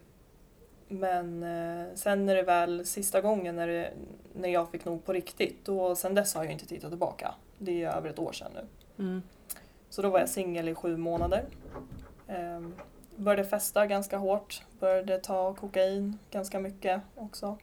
Men 0.89 1.43
eh, 1.43 1.95
sen 1.95 2.27
när 2.27 2.35
det 2.35 2.43
väl 2.43 2.87
sista 2.87 3.21
gången 3.21 3.57
när, 3.57 3.67
det, 3.69 3.93
när 4.35 4.49
jag 4.49 4.71
fick 4.71 4.85
nog 4.85 5.05
på 5.05 5.13
riktigt, 5.13 5.65
då, 5.65 5.95
sen 5.97 6.15
dess 6.15 6.35
har 6.35 6.45
jag 6.45 6.53
inte 6.53 6.67
tittat 6.67 6.91
tillbaka. 6.91 7.35
Det 7.59 7.83
är 7.85 7.97
över 7.97 8.11
ett 8.11 8.19
år 8.19 8.33
sedan 8.33 8.51
nu. 8.55 8.67
Mm. 9.05 9.23
Så 9.91 10.03
då 10.03 10.11
var 10.11 10.19
jag 10.19 10.29
singel 10.29 10.69
i 10.69 10.75
sju 10.75 10.97
månader. 10.97 11.45
Ehm, 12.29 12.75
började 13.17 13.45
festa 13.49 13.87
ganska 13.87 14.17
hårt, 14.19 14.63
började 14.81 15.19
ta 15.19 15.55
kokain 15.55 16.19
ganska 16.31 16.61
mycket 16.61 17.01
också. 17.15 17.57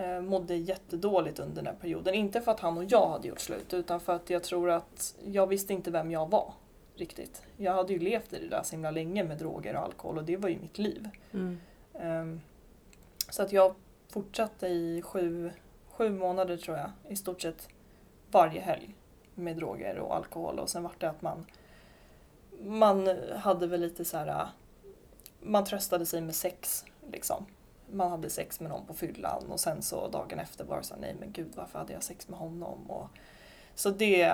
Ehm, 0.00 0.26
mådde 0.26 0.56
jättedåligt 0.56 1.38
under 1.38 1.56
den 1.56 1.66
här 1.66 1.80
perioden. 1.80 2.14
Inte 2.14 2.40
för 2.40 2.52
att 2.52 2.60
han 2.60 2.78
och 2.78 2.84
jag 2.84 3.08
hade 3.08 3.28
gjort 3.28 3.40
slut 3.40 3.74
utan 3.74 4.00
för 4.00 4.12
att 4.12 4.30
jag 4.30 4.42
tror 4.42 4.70
att 4.70 5.14
jag 5.24 5.46
visste 5.46 5.72
inte 5.72 5.90
vem 5.90 6.10
jag 6.10 6.30
var 6.30 6.54
riktigt. 6.94 7.42
Jag 7.56 7.72
hade 7.72 7.92
ju 7.92 7.98
levt 7.98 8.32
i 8.32 8.40
det 8.40 8.48
där 8.48 8.62
så 8.62 8.70
himla 8.70 8.90
länge 8.90 9.24
med 9.24 9.38
droger 9.38 9.76
och 9.76 9.82
alkohol 9.82 10.18
och 10.18 10.24
det 10.24 10.36
var 10.36 10.48
ju 10.48 10.58
mitt 10.58 10.78
liv. 10.78 11.08
Mm. 11.32 11.60
Ehm, 11.94 12.40
så 13.30 13.42
att 13.42 13.52
jag 13.52 13.74
fortsatte 14.08 14.68
i 14.68 15.02
sju, 15.02 15.50
sju 15.90 16.10
månader 16.10 16.56
tror 16.56 16.76
jag, 16.76 16.90
i 17.08 17.16
stort 17.16 17.42
sett 17.42 17.68
varje 18.30 18.60
helg 18.60 18.94
med 19.34 19.56
droger 19.56 19.98
och 19.98 20.16
alkohol 20.16 20.58
och 20.58 20.68
sen 20.68 20.82
vart 20.82 21.00
det 21.00 21.10
att 21.10 21.22
man 21.22 21.46
man 22.62 23.18
hade 23.36 23.66
väl 23.66 23.80
lite 23.80 24.04
så 24.04 24.16
här 24.16 24.48
man 25.40 25.64
tröstade 25.64 26.06
sig 26.06 26.20
med 26.20 26.34
sex 26.34 26.84
liksom. 27.12 27.46
Man 27.92 28.10
hade 28.10 28.30
sex 28.30 28.60
med 28.60 28.70
någon 28.70 28.86
på 28.86 28.94
fyllan 28.94 29.50
och 29.50 29.60
sen 29.60 29.82
så 29.82 30.08
dagen 30.08 30.38
efter 30.38 30.64
var 30.64 30.76
det 30.76 30.84
så 30.84 30.94
nej 30.96 31.16
men 31.20 31.32
gud 31.32 31.52
varför 31.56 31.78
hade 31.78 31.92
jag 31.92 32.02
sex 32.02 32.28
med 32.28 32.38
honom? 32.38 32.90
Och, 32.90 33.08
så 33.74 33.90
det, 33.90 34.32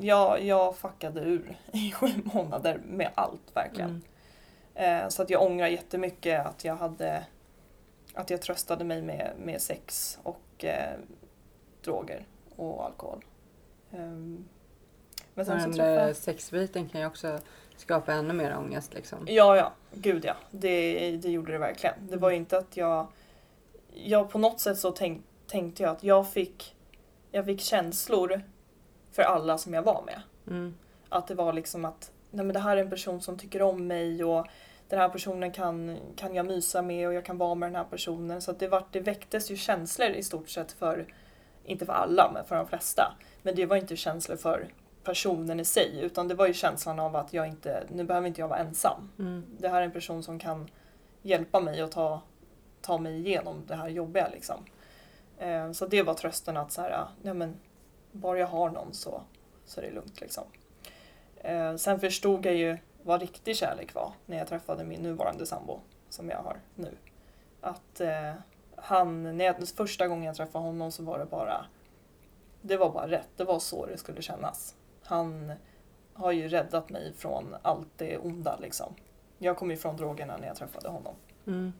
jag, 0.00 0.44
jag 0.44 0.76
fuckade 0.76 1.20
ur 1.20 1.56
i 1.72 1.92
sju 1.92 2.08
månader 2.24 2.80
med 2.86 3.10
allt 3.14 3.56
verkligen. 3.56 4.02
Mm. 4.74 5.04
Eh, 5.04 5.08
Så 5.08 5.22
att 5.22 5.30
jag 5.30 5.42
ångrar 5.42 5.66
jättemycket 5.66 6.46
att 6.46 6.64
jag 6.64 6.76
hade 6.76 7.24
att 8.14 8.30
jag 8.30 8.42
tröstade 8.42 8.84
mig 8.84 9.02
med, 9.02 9.32
med 9.38 9.62
sex 9.62 10.18
och 10.22 10.64
eh, 10.64 10.98
droger 11.84 12.26
och 12.56 12.84
alkohol. 12.84 13.24
Ehm, 13.92 14.48
men 15.34 15.46
sen 15.46 15.60
så 15.60 15.66
Den 15.66 15.76
träffade 15.76 16.14
sexbiten 16.14 16.88
kan 16.88 17.00
ju 17.00 17.06
också 17.06 17.38
skapa 17.80 18.12
ännu 18.12 18.34
mer 18.34 18.56
ångest 18.56 18.94
liksom. 18.94 19.18
Ja, 19.26 19.56
ja, 19.56 19.72
gud 19.92 20.24
ja. 20.24 20.34
Det, 20.50 21.10
det 21.16 21.30
gjorde 21.30 21.52
det 21.52 21.58
verkligen. 21.58 21.94
Det 22.10 22.16
var 22.16 22.30
ju 22.30 22.36
inte 22.36 22.58
att 22.58 22.76
jag... 22.76 23.06
jag 23.92 24.30
på 24.30 24.38
något 24.38 24.60
sätt 24.60 24.78
så 24.78 24.90
tänk, 24.90 25.24
tänkte 25.46 25.82
jag 25.82 25.92
att 25.92 26.04
jag 26.04 26.32
fick, 26.32 26.76
jag 27.30 27.44
fick 27.44 27.60
känslor 27.60 28.42
för 29.12 29.22
alla 29.22 29.58
som 29.58 29.74
jag 29.74 29.82
var 29.82 30.02
med. 30.06 30.22
Mm. 30.46 30.74
Att 31.08 31.26
det 31.26 31.34
var 31.34 31.52
liksom 31.52 31.84
att 31.84 32.10
nej 32.30 32.44
men 32.44 32.54
det 32.54 32.60
här 32.60 32.76
är 32.76 32.80
en 32.80 32.90
person 32.90 33.20
som 33.20 33.38
tycker 33.38 33.62
om 33.62 33.86
mig 33.86 34.24
och 34.24 34.46
den 34.88 34.98
här 34.98 35.08
personen 35.08 35.52
kan, 35.52 35.98
kan 36.16 36.34
jag 36.34 36.46
mysa 36.46 36.82
med 36.82 37.08
och 37.08 37.14
jag 37.14 37.24
kan 37.24 37.38
vara 37.38 37.54
med 37.54 37.68
den 37.68 37.76
här 37.76 37.84
personen. 37.84 38.42
Så 38.42 38.50
att 38.50 38.58
det, 38.58 38.68
var, 38.68 38.84
det 38.90 39.00
väcktes 39.00 39.50
ju 39.50 39.56
känslor 39.56 40.08
i 40.08 40.22
stort 40.22 40.48
sett 40.48 40.72
för, 40.72 41.06
inte 41.64 41.86
för 41.86 41.92
alla, 41.92 42.30
men 42.34 42.44
för 42.44 42.56
de 42.56 42.66
flesta. 42.66 43.16
Men 43.42 43.54
det 43.54 43.66
var 43.66 43.76
inte 43.76 43.96
känslor 43.96 44.36
för 44.36 44.68
personen 45.08 45.60
i 45.60 45.64
sig 45.64 46.00
utan 46.00 46.28
det 46.28 46.34
var 46.34 46.46
ju 46.46 46.52
känslan 46.52 47.00
av 47.00 47.16
att 47.16 47.32
jag 47.32 47.48
inte, 47.48 47.84
nu 47.88 48.04
behöver 48.04 48.28
inte 48.28 48.40
jag 48.40 48.48
vara 48.48 48.58
ensam. 48.58 49.10
Mm. 49.18 49.44
Det 49.58 49.68
här 49.68 49.80
är 49.80 49.84
en 49.84 49.92
person 49.92 50.22
som 50.22 50.38
kan 50.38 50.70
hjälpa 51.22 51.60
mig 51.60 51.80
att 51.80 51.92
ta, 51.92 52.20
ta 52.80 52.98
mig 52.98 53.18
igenom 53.18 53.64
det 53.66 53.74
här 53.74 53.88
jobbiga 53.88 54.28
liksom. 54.28 54.64
Eh, 55.38 55.72
så 55.72 55.86
det 55.86 56.02
var 56.02 56.14
trösten 56.14 56.56
att 56.56 56.72
så 56.72 56.82
här, 56.82 57.06
ja 57.22 57.34
men 57.34 57.56
bara 58.12 58.38
jag 58.38 58.46
har 58.46 58.70
någon 58.70 58.94
så, 58.94 59.22
så 59.64 59.80
är 59.80 59.84
det 59.84 59.90
lugnt 59.90 60.20
liksom. 60.20 60.44
Eh, 61.36 61.76
sen 61.76 62.00
förstod 62.00 62.46
jag 62.46 62.54
ju 62.54 62.78
vad 63.02 63.20
riktig 63.20 63.56
kärlek 63.56 63.94
var 63.94 64.12
när 64.26 64.38
jag 64.38 64.48
träffade 64.48 64.84
min 64.84 65.00
nuvarande 65.00 65.46
sambo 65.46 65.80
som 66.08 66.30
jag 66.30 66.38
har 66.38 66.56
nu. 66.74 66.96
Att 67.60 68.00
eh, 68.00 68.32
han, 68.76 69.36
när 69.36 69.44
jag, 69.44 69.68
första 69.68 70.08
gången 70.08 70.24
jag 70.24 70.36
träffade 70.36 70.64
honom 70.64 70.92
så 70.92 71.02
var 71.02 71.18
det 71.18 71.26
bara 71.26 71.66
det 72.60 72.76
var 72.76 72.90
bara 72.90 73.08
rätt, 73.08 73.28
det 73.36 73.44
var 73.44 73.58
så 73.58 73.86
det 73.86 73.98
skulle 73.98 74.22
kännas. 74.22 74.74
Han 75.08 75.52
har 76.12 76.32
ju 76.32 76.48
räddat 76.48 76.90
mig 76.90 77.12
från 77.12 77.56
allt 77.62 77.88
det 77.96 78.18
onda 78.18 78.56
liksom. 78.56 78.94
Jag 79.38 79.56
kom 79.56 79.70
ju 79.70 79.76
från 79.76 79.96
drogerna 79.96 80.36
när 80.36 80.46
jag 80.46 80.56
träffade 80.56 80.88
honom. 80.88 81.14
Mm. 81.46 81.72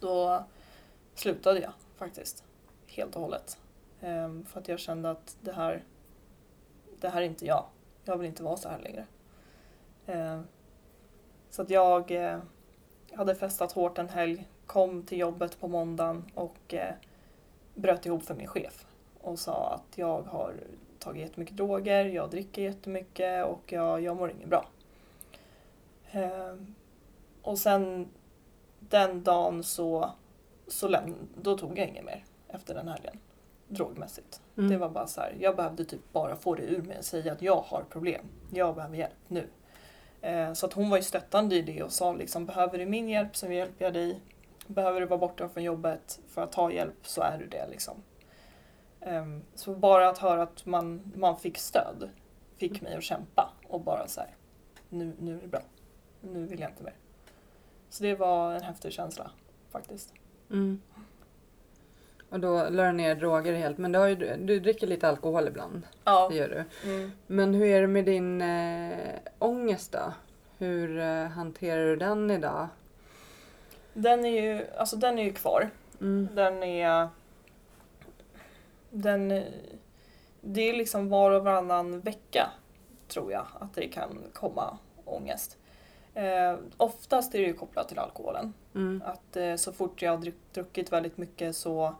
Då 0.00 0.44
slutade 1.14 1.60
jag 1.60 1.72
faktiskt. 1.96 2.44
Helt 2.86 3.16
och 3.16 3.22
hållet. 3.22 3.58
Ehm, 4.00 4.44
för 4.44 4.60
att 4.60 4.68
jag 4.68 4.78
kände 4.78 5.10
att 5.10 5.36
det 5.40 5.52
här, 5.52 5.84
det 7.00 7.08
här 7.08 7.22
är 7.22 7.26
inte 7.26 7.46
jag. 7.46 7.64
Jag 8.04 8.16
vill 8.16 8.28
inte 8.28 8.42
vara 8.42 8.56
så 8.56 8.68
här 8.68 8.78
längre. 8.78 9.06
Ehm, 10.06 10.46
så 11.50 11.62
att 11.62 11.70
jag 11.70 12.10
eh, 12.10 12.38
hade 13.12 13.34
festat 13.34 13.72
hårt 13.72 13.98
en 13.98 14.08
helg, 14.08 14.48
kom 14.66 15.02
till 15.02 15.18
jobbet 15.18 15.60
på 15.60 15.68
måndagen 15.68 16.30
och 16.34 16.74
eh, 16.74 16.94
bröt 17.74 18.06
ihop 18.06 18.22
för 18.22 18.34
min 18.34 18.46
chef 18.46 18.86
och 19.20 19.38
sa 19.38 19.74
att 19.74 19.98
jag 19.98 20.22
har 20.22 20.54
tagit 21.00 21.22
jättemycket 21.22 21.56
droger, 21.56 22.04
jag 22.04 22.30
dricker 22.30 22.62
jättemycket 22.62 23.46
och 23.46 23.72
jag, 23.72 24.02
jag 24.02 24.16
mår 24.16 24.30
inget 24.30 24.48
bra. 24.48 24.68
Ehm, 26.10 26.74
och 27.42 27.58
sen 27.58 28.08
den 28.80 29.22
dagen 29.22 29.62
så, 29.62 30.10
så 30.68 30.88
läm- 30.88 31.28
då 31.42 31.58
tog 31.58 31.78
jag 31.78 31.88
inget 31.88 32.04
mer 32.04 32.24
efter 32.48 32.74
den 32.74 32.88
helgen. 32.88 33.18
Drogmässigt. 33.68 34.40
Mm. 34.56 34.70
Det 34.70 34.76
var 34.76 34.88
bara 34.88 35.06
så 35.06 35.20
här, 35.20 35.36
jag 35.40 35.56
behövde 35.56 35.84
typ 35.84 36.12
bara 36.12 36.36
få 36.36 36.54
det 36.54 36.62
ur 36.62 36.82
mig 36.82 36.98
och 36.98 37.04
säga 37.04 37.32
att 37.32 37.42
jag 37.42 37.56
har 37.56 37.84
problem. 37.90 38.24
Jag 38.52 38.74
behöver 38.74 38.96
hjälp 38.96 39.14
nu. 39.28 39.46
Eh, 40.20 40.52
så 40.52 40.66
att 40.66 40.72
hon 40.72 40.90
var 40.90 40.96
ju 40.96 41.02
stöttande 41.02 41.56
i 41.56 41.62
det 41.62 41.82
och 41.82 41.92
sa 41.92 42.12
liksom, 42.12 42.46
behöver 42.46 42.78
du 42.78 42.86
min 42.86 43.08
hjälp 43.08 43.36
så 43.36 43.52
hjälper 43.52 43.84
jag 43.84 43.94
dig. 43.94 44.20
Behöver 44.66 45.00
du 45.00 45.06
vara 45.06 45.18
borta 45.18 45.48
från 45.48 45.62
jobbet 45.62 46.20
för 46.28 46.42
att 46.42 46.52
ta 46.52 46.72
hjälp 46.72 47.06
så 47.06 47.22
är 47.22 47.38
du 47.38 47.46
det 47.46 47.66
liksom. 47.70 48.02
Ehm, 49.00 49.42
så 49.54 49.74
bara 49.74 50.08
att 50.08 50.18
höra 50.18 50.42
att 50.42 50.66
man, 50.66 51.12
man 51.14 51.36
fick 51.36 51.58
stöd 51.58 52.10
fick 52.56 52.82
mig 52.82 52.96
att 52.96 53.02
kämpa 53.02 53.52
och 53.68 53.80
bara 53.80 54.08
så 54.08 54.20
här, 54.20 54.30
nu, 54.88 55.12
nu 55.18 55.36
är 55.36 55.40
det 55.40 55.48
bra. 55.48 55.62
Nu 56.20 56.46
vill 56.46 56.60
jag 56.60 56.70
inte 56.70 56.82
mer. 56.82 56.94
Så 57.88 58.02
det 58.02 58.14
var 58.14 58.54
en 58.54 58.62
häftig 58.62 58.92
känsla 58.92 59.30
faktiskt. 59.70 60.14
Mm. 60.50 60.80
Och 62.30 62.40
då 62.40 62.68
la 62.70 62.84
du 62.84 62.92
ner 62.92 63.14
droger 63.14 63.52
helt. 63.52 63.78
Men 63.78 63.92
du, 63.92 64.08
ju, 64.08 64.36
du 64.36 64.60
dricker 64.60 64.86
lite 64.86 65.08
alkohol 65.08 65.48
ibland. 65.48 65.82
Ja. 66.04 66.28
Det 66.30 66.36
gör 66.36 66.48
du. 66.48 66.90
Mm. 66.90 67.12
Men 67.26 67.54
hur 67.54 67.66
är 67.66 67.80
det 67.80 67.86
med 67.86 68.04
din 68.04 68.42
äh, 68.42 69.18
ångest 69.38 69.92
då? 69.92 70.12
Hur 70.58 70.98
eh, 70.98 71.24
hanterar 71.24 71.84
du 71.84 71.96
den 71.96 72.30
idag? 72.30 72.68
Den 73.94 74.24
är 74.24 74.42
ju, 74.42 74.66
alltså 74.78 74.96
den 74.96 75.18
är 75.18 75.24
ju 75.24 75.32
kvar. 75.32 75.70
Mm. 76.00 76.28
Den 76.34 76.62
är... 76.62 77.08
Den... 78.90 79.44
Det 80.40 80.60
är 80.70 80.72
liksom 80.76 81.08
var 81.08 81.30
och 81.30 81.44
varannan 81.44 82.00
vecka 82.00 82.50
tror 83.08 83.32
jag 83.32 83.46
att 83.60 83.74
det 83.74 83.88
kan 83.88 84.22
komma 84.32 84.78
ångest. 85.04 85.56
Eh, 86.14 86.56
oftast 86.76 87.34
är 87.34 87.38
det 87.38 87.44
ju 87.44 87.52
kopplat 87.52 87.88
till 87.88 87.98
alkoholen. 87.98 88.52
Mm. 88.74 89.02
Att 89.06 89.36
eh, 89.36 89.56
så 89.56 89.72
fort 89.72 90.02
jag 90.02 90.10
har 90.10 90.18
druck- 90.18 90.54
druckit 90.54 90.92
väldigt 90.92 91.16
mycket 91.16 91.56
så, 91.56 91.94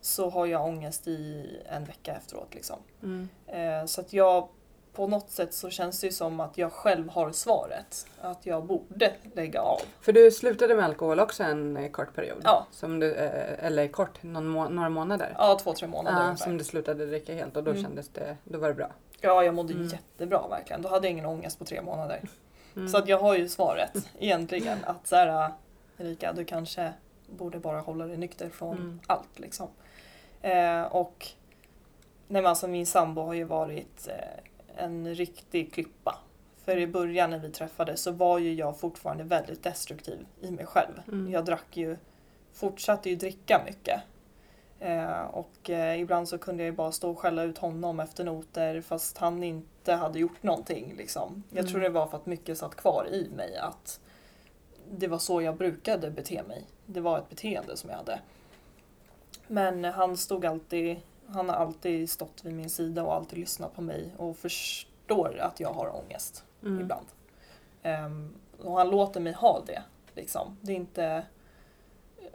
så 0.00 0.30
har 0.30 0.46
jag 0.46 0.64
ångest 0.64 1.08
i 1.08 1.46
en 1.68 1.84
vecka 1.84 2.14
efteråt. 2.14 2.54
Liksom. 2.54 2.78
Mm. 3.02 3.28
Eh, 3.46 3.86
så 3.86 4.00
att 4.00 4.12
jag, 4.12 4.48
på 4.94 5.06
något 5.06 5.30
sätt 5.30 5.54
så 5.54 5.70
känns 5.70 6.00
det 6.00 6.06
ju 6.06 6.12
som 6.12 6.40
att 6.40 6.58
jag 6.58 6.72
själv 6.72 7.08
har 7.08 7.32
svaret. 7.32 8.06
Att 8.20 8.46
jag 8.46 8.64
borde 8.64 9.12
lägga 9.34 9.60
av. 9.60 9.80
För 10.00 10.12
du 10.12 10.30
slutade 10.30 10.74
med 10.74 10.84
alkohol 10.84 11.20
också 11.20 11.42
en 11.42 11.76
eh, 11.76 11.90
kort 11.90 12.14
period? 12.14 12.40
Ja. 12.44 12.66
Som 12.70 13.00
du, 13.00 13.14
eh, 13.14 13.64
eller 13.66 13.88
kort, 13.88 14.22
må- 14.22 14.68
några 14.68 14.88
månader? 14.88 15.34
Ja, 15.38 15.58
två, 15.62 15.72
tre 15.72 15.88
månader 15.88 16.16
Ja, 16.18 16.24
ungefär. 16.24 16.44
som 16.44 16.58
du 16.58 16.64
slutade 16.64 17.06
dricka 17.06 17.34
helt 17.34 17.56
och 17.56 17.64
då 17.64 17.70
Mm. 17.70 17.82
kändes 17.82 18.08
det, 18.08 18.36
då 18.44 18.58
var 18.58 18.68
det 18.68 18.74
bra? 18.74 18.90
Ja, 19.20 19.44
jag 19.44 19.54
mådde 19.54 19.72
Mm. 19.72 19.86
jättebra 19.86 20.48
verkligen. 20.48 20.82
Då 20.82 20.88
hade 20.88 21.06
jag 21.06 21.12
ingen 21.12 21.26
ångest 21.26 21.58
på 21.58 21.64
tre 21.64 21.82
månader. 21.82 22.20
Mm. 22.76 22.88
Så 22.88 22.98
att 22.98 23.08
jag 23.08 23.18
har 23.18 23.34
ju 23.36 23.48
svaret 23.48 23.92
egentligen. 24.18 24.78
Att 24.84 25.06
så 25.06 25.16
här, 25.16 25.50
Erika, 25.98 26.32
du 26.32 26.44
kanske 26.44 26.92
borde 27.26 27.58
bara 27.58 27.80
hålla 27.80 28.06
dig 28.06 28.16
nykter 28.16 28.48
från 28.48 28.76
Mm. 28.76 29.00
allt 29.06 29.38
liksom. 29.38 29.68
Eh, 30.42 30.82
och 30.82 31.26
nej, 32.28 32.42
men 32.42 32.46
alltså, 32.46 32.68
min 32.68 32.86
sambo 32.86 33.22
har 33.22 33.34
ju 33.34 33.44
varit 33.44 34.08
eh, 34.08 34.14
en 34.76 35.14
riktig 35.14 35.72
klippa. 35.72 36.18
För 36.64 36.76
i 36.78 36.86
början 36.86 37.30
när 37.30 37.38
vi 37.38 37.50
träffades 37.50 38.00
så 38.02 38.10
var 38.12 38.38
ju 38.38 38.54
jag 38.54 38.78
fortfarande 38.80 39.24
väldigt 39.24 39.62
destruktiv 39.62 40.26
i 40.40 40.50
mig 40.50 40.66
själv. 40.66 41.02
Mm. 41.08 41.32
Jag 41.32 41.44
drack 41.44 41.76
ju, 41.76 41.96
fortsatte 42.52 43.10
ju 43.10 43.16
dricka 43.16 43.62
mycket. 43.66 44.00
Eh, 44.80 45.20
och 45.20 45.70
eh, 45.70 46.00
ibland 46.00 46.28
så 46.28 46.38
kunde 46.38 46.62
jag 46.62 46.70
ju 46.70 46.76
bara 46.76 46.92
stå 46.92 47.10
och 47.10 47.18
skälla 47.18 47.42
ut 47.42 47.58
honom 47.58 48.00
efter 48.00 48.24
noter 48.24 48.80
fast 48.80 49.18
han 49.18 49.42
inte 49.42 49.92
hade 49.92 50.18
gjort 50.18 50.42
någonting. 50.42 50.94
Liksom. 50.96 51.42
Jag 51.50 51.58
Mm. 51.58 51.70
tror 51.72 51.80
det 51.80 51.88
var 51.88 52.06
för 52.06 52.16
att 52.16 52.26
mycket 52.26 52.58
satt 52.58 52.74
kvar 52.76 53.06
i 53.10 53.28
mig. 53.36 53.56
Att 53.56 54.00
det 54.90 55.06
var 55.08 55.18
så 55.18 55.42
jag 55.42 55.56
brukade 55.56 56.10
bete 56.10 56.42
mig. 56.48 56.64
Det 56.86 57.00
var 57.00 57.18
ett 57.18 57.28
beteende 57.28 57.76
som 57.76 57.90
jag 57.90 57.96
hade. 57.96 58.18
Men 59.46 59.84
han 59.84 60.16
stod 60.16 60.46
alltid, 60.46 60.96
han 61.34 61.48
har 61.48 61.56
alltid 61.56 62.10
stått 62.10 62.44
vid 62.44 62.54
min 62.54 62.70
sida 62.70 63.02
och 63.04 63.14
alltid 63.14 63.38
lyssnat 63.38 63.74
på 63.74 63.82
mig 63.82 64.14
och 64.16 64.36
förstår 64.36 65.38
att 65.40 65.60
jag 65.60 65.72
har 65.72 65.96
ångest 66.04 66.44
Mm. 66.62 66.80
ibland. 66.80 67.06
Ehm, 67.82 68.34
och 68.62 68.78
han 68.78 68.90
låter 68.90 69.20
mig 69.20 69.32
ha 69.32 69.62
det. 69.66 69.82
Liksom. 70.14 70.56
det 70.60 70.72
är 70.72 70.76
inte, 70.76 71.26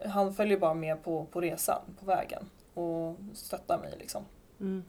han 0.05 0.33
följer 0.33 0.59
bara 0.59 0.73
med 0.73 1.03
på, 1.03 1.25
på 1.25 1.41
resan, 1.41 1.81
på 1.99 2.05
vägen 2.05 2.49
och 2.73 3.15
stöttar 3.33 3.77
mig. 3.79 3.93
Liksom. 3.99 4.23
Mm. 4.59 4.83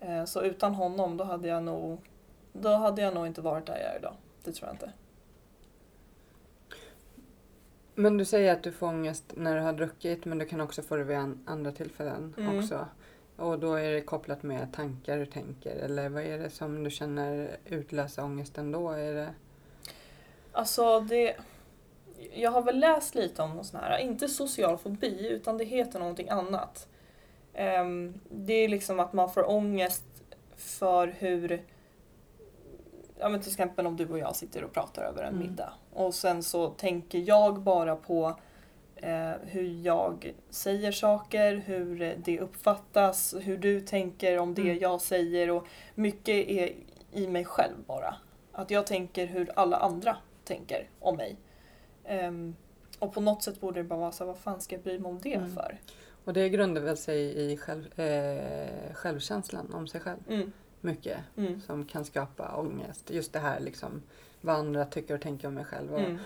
Eh, 0.00 0.24
så 0.24 0.42
utan 0.42 0.74
honom 0.74 1.16
då 1.16 1.24
hade 1.24 1.48
jag 1.48 1.62
nog 1.64 1.98
då 2.52 2.68
hade 2.68 3.02
jag 3.02 3.14
nog 3.14 3.26
inte 3.26 3.40
varit 3.40 3.66
där 3.66 3.78
jag 3.78 3.94
är 3.94 3.98
idag. 3.98 4.14
Det 4.44 4.52
tror 4.52 4.68
jag 4.68 4.74
inte. 4.74 4.92
Men 7.94 8.16
du 8.16 8.24
säger 8.24 8.52
att 8.52 8.62
du 8.62 8.72
får 8.72 8.86
ångest 8.86 9.32
när 9.36 9.54
du 9.56 9.60
har 9.62 9.72
druckit 9.72 10.24
men 10.24 10.38
du 10.38 10.46
kan 10.46 10.60
också 10.60 10.82
få 10.82 10.96
det 10.96 11.04
vid 11.04 11.16
an- 11.16 11.44
andra 11.46 11.72
tillfällen 11.72 12.34
Mm. 12.38 12.58
också. 12.58 12.86
Och 13.38 13.58
då 13.58 13.74
är 13.74 13.90
det 13.92 14.00
kopplat 14.00 14.42
med 14.42 14.72
tankar 14.72 15.18
du 15.18 15.26
tänker 15.26 15.76
eller 15.76 16.08
vad 16.08 16.22
är 16.22 16.38
det 16.38 16.50
som 16.50 16.84
du 16.84 16.90
känner 16.90 17.56
utlöser 17.64 18.24
ångesten 18.24 18.72
då? 18.72 18.90
Är 18.90 19.14
det... 19.14 19.34
Alltså 20.52 21.00
det... 21.00 21.36
Jag 22.32 22.50
har 22.50 22.62
väl 22.62 22.78
läst 22.80 23.14
lite 23.14 23.42
om 23.42 23.64
sån 23.64 23.80
här, 23.80 23.98
inte 23.98 24.28
social 24.28 24.78
fobi 24.78 25.28
utan 25.28 25.58
det 25.58 25.64
heter 25.64 25.98
någonting 25.98 26.28
annat. 26.28 26.88
Ehm, 27.54 28.20
det 28.30 28.52
är 28.52 28.68
liksom 28.68 29.00
att 29.00 29.12
man 29.12 29.30
får 29.30 29.50
ångest 29.50 30.04
för 30.56 31.06
hur... 31.18 31.62
Ja 33.18 33.28
men 33.28 33.40
till 33.40 33.50
exempel 33.50 33.86
om 33.86 33.96
du 33.96 34.08
och 34.08 34.18
jag 34.18 34.36
sitter 34.36 34.64
och 34.64 34.72
pratar 34.72 35.02
över 35.02 35.22
en 35.22 35.34
Mm. 35.34 35.48
middag 35.48 35.72
och 35.92 36.14
sen 36.14 36.42
så 36.42 36.68
tänker 36.70 37.18
jag 37.18 37.60
bara 37.60 37.96
på 37.96 38.38
hur 39.46 39.84
jag 39.86 40.34
säger 40.50 40.92
saker, 40.92 41.54
hur 41.66 42.16
det 42.24 42.40
uppfattas, 42.40 43.34
hur 43.42 43.58
du 43.58 43.80
tänker 43.80 44.38
om 44.38 44.54
det 44.54 44.62
Mm. 44.62 44.78
jag 44.78 45.00
säger 45.00 45.50
och 45.50 45.66
mycket 45.94 46.48
är 46.48 46.72
i 47.12 47.26
mig 47.26 47.44
själv 47.44 47.74
bara. 47.86 48.14
Att 48.52 48.70
jag 48.70 48.86
tänker 48.86 49.26
hur 49.26 49.50
alla 49.56 49.76
andra 49.76 50.16
tänker 50.44 50.88
om 51.00 51.16
mig. 51.16 51.36
Ehm, 52.04 52.56
och 52.98 53.14
på 53.14 53.20
något 53.20 53.42
sätt 53.42 53.60
borde 53.60 53.80
det 53.80 53.84
bara 53.84 53.98
vara 53.98 54.12
så 54.12 54.24
vad 54.24 54.38
fan 54.38 54.60
ska 54.60 54.74
jag 54.76 54.82
bry 54.82 54.98
mig 54.98 55.08
om 55.08 55.20
det 55.22 55.34
Mm. 55.34 55.54
för? 55.54 55.78
Och 56.24 56.32
det 56.32 56.48
grundar 56.48 56.82
väl 56.82 56.96
sig 56.96 57.52
i 57.52 57.56
själv, 57.56 58.00
eh, 58.00 58.94
självkänslan 58.94 59.72
om 59.74 59.86
sig 59.86 60.00
själv. 60.00 60.18
Mm, 60.28 60.52
Mycket 60.80 61.18
mm, 61.36 61.60
som 61.60 61.84
kan 61.84 62.04
skapa 62.04 62.56
ångest. 62.56 63.10
Just 63.10 63.32
det 63.32 63.38
här 63.38 63.60
liksom 63.60 64.02
vad 64.40 64.56
andra 64.56 64.84
tycker 64.84 65.14
och 65.14 65.20
tänker 65.20 65.48
om 65.48 65.54
mig 65.54 65.64
själv. 65.64 65.92
Och, 65.94 66.00
mm, 66.00 66.18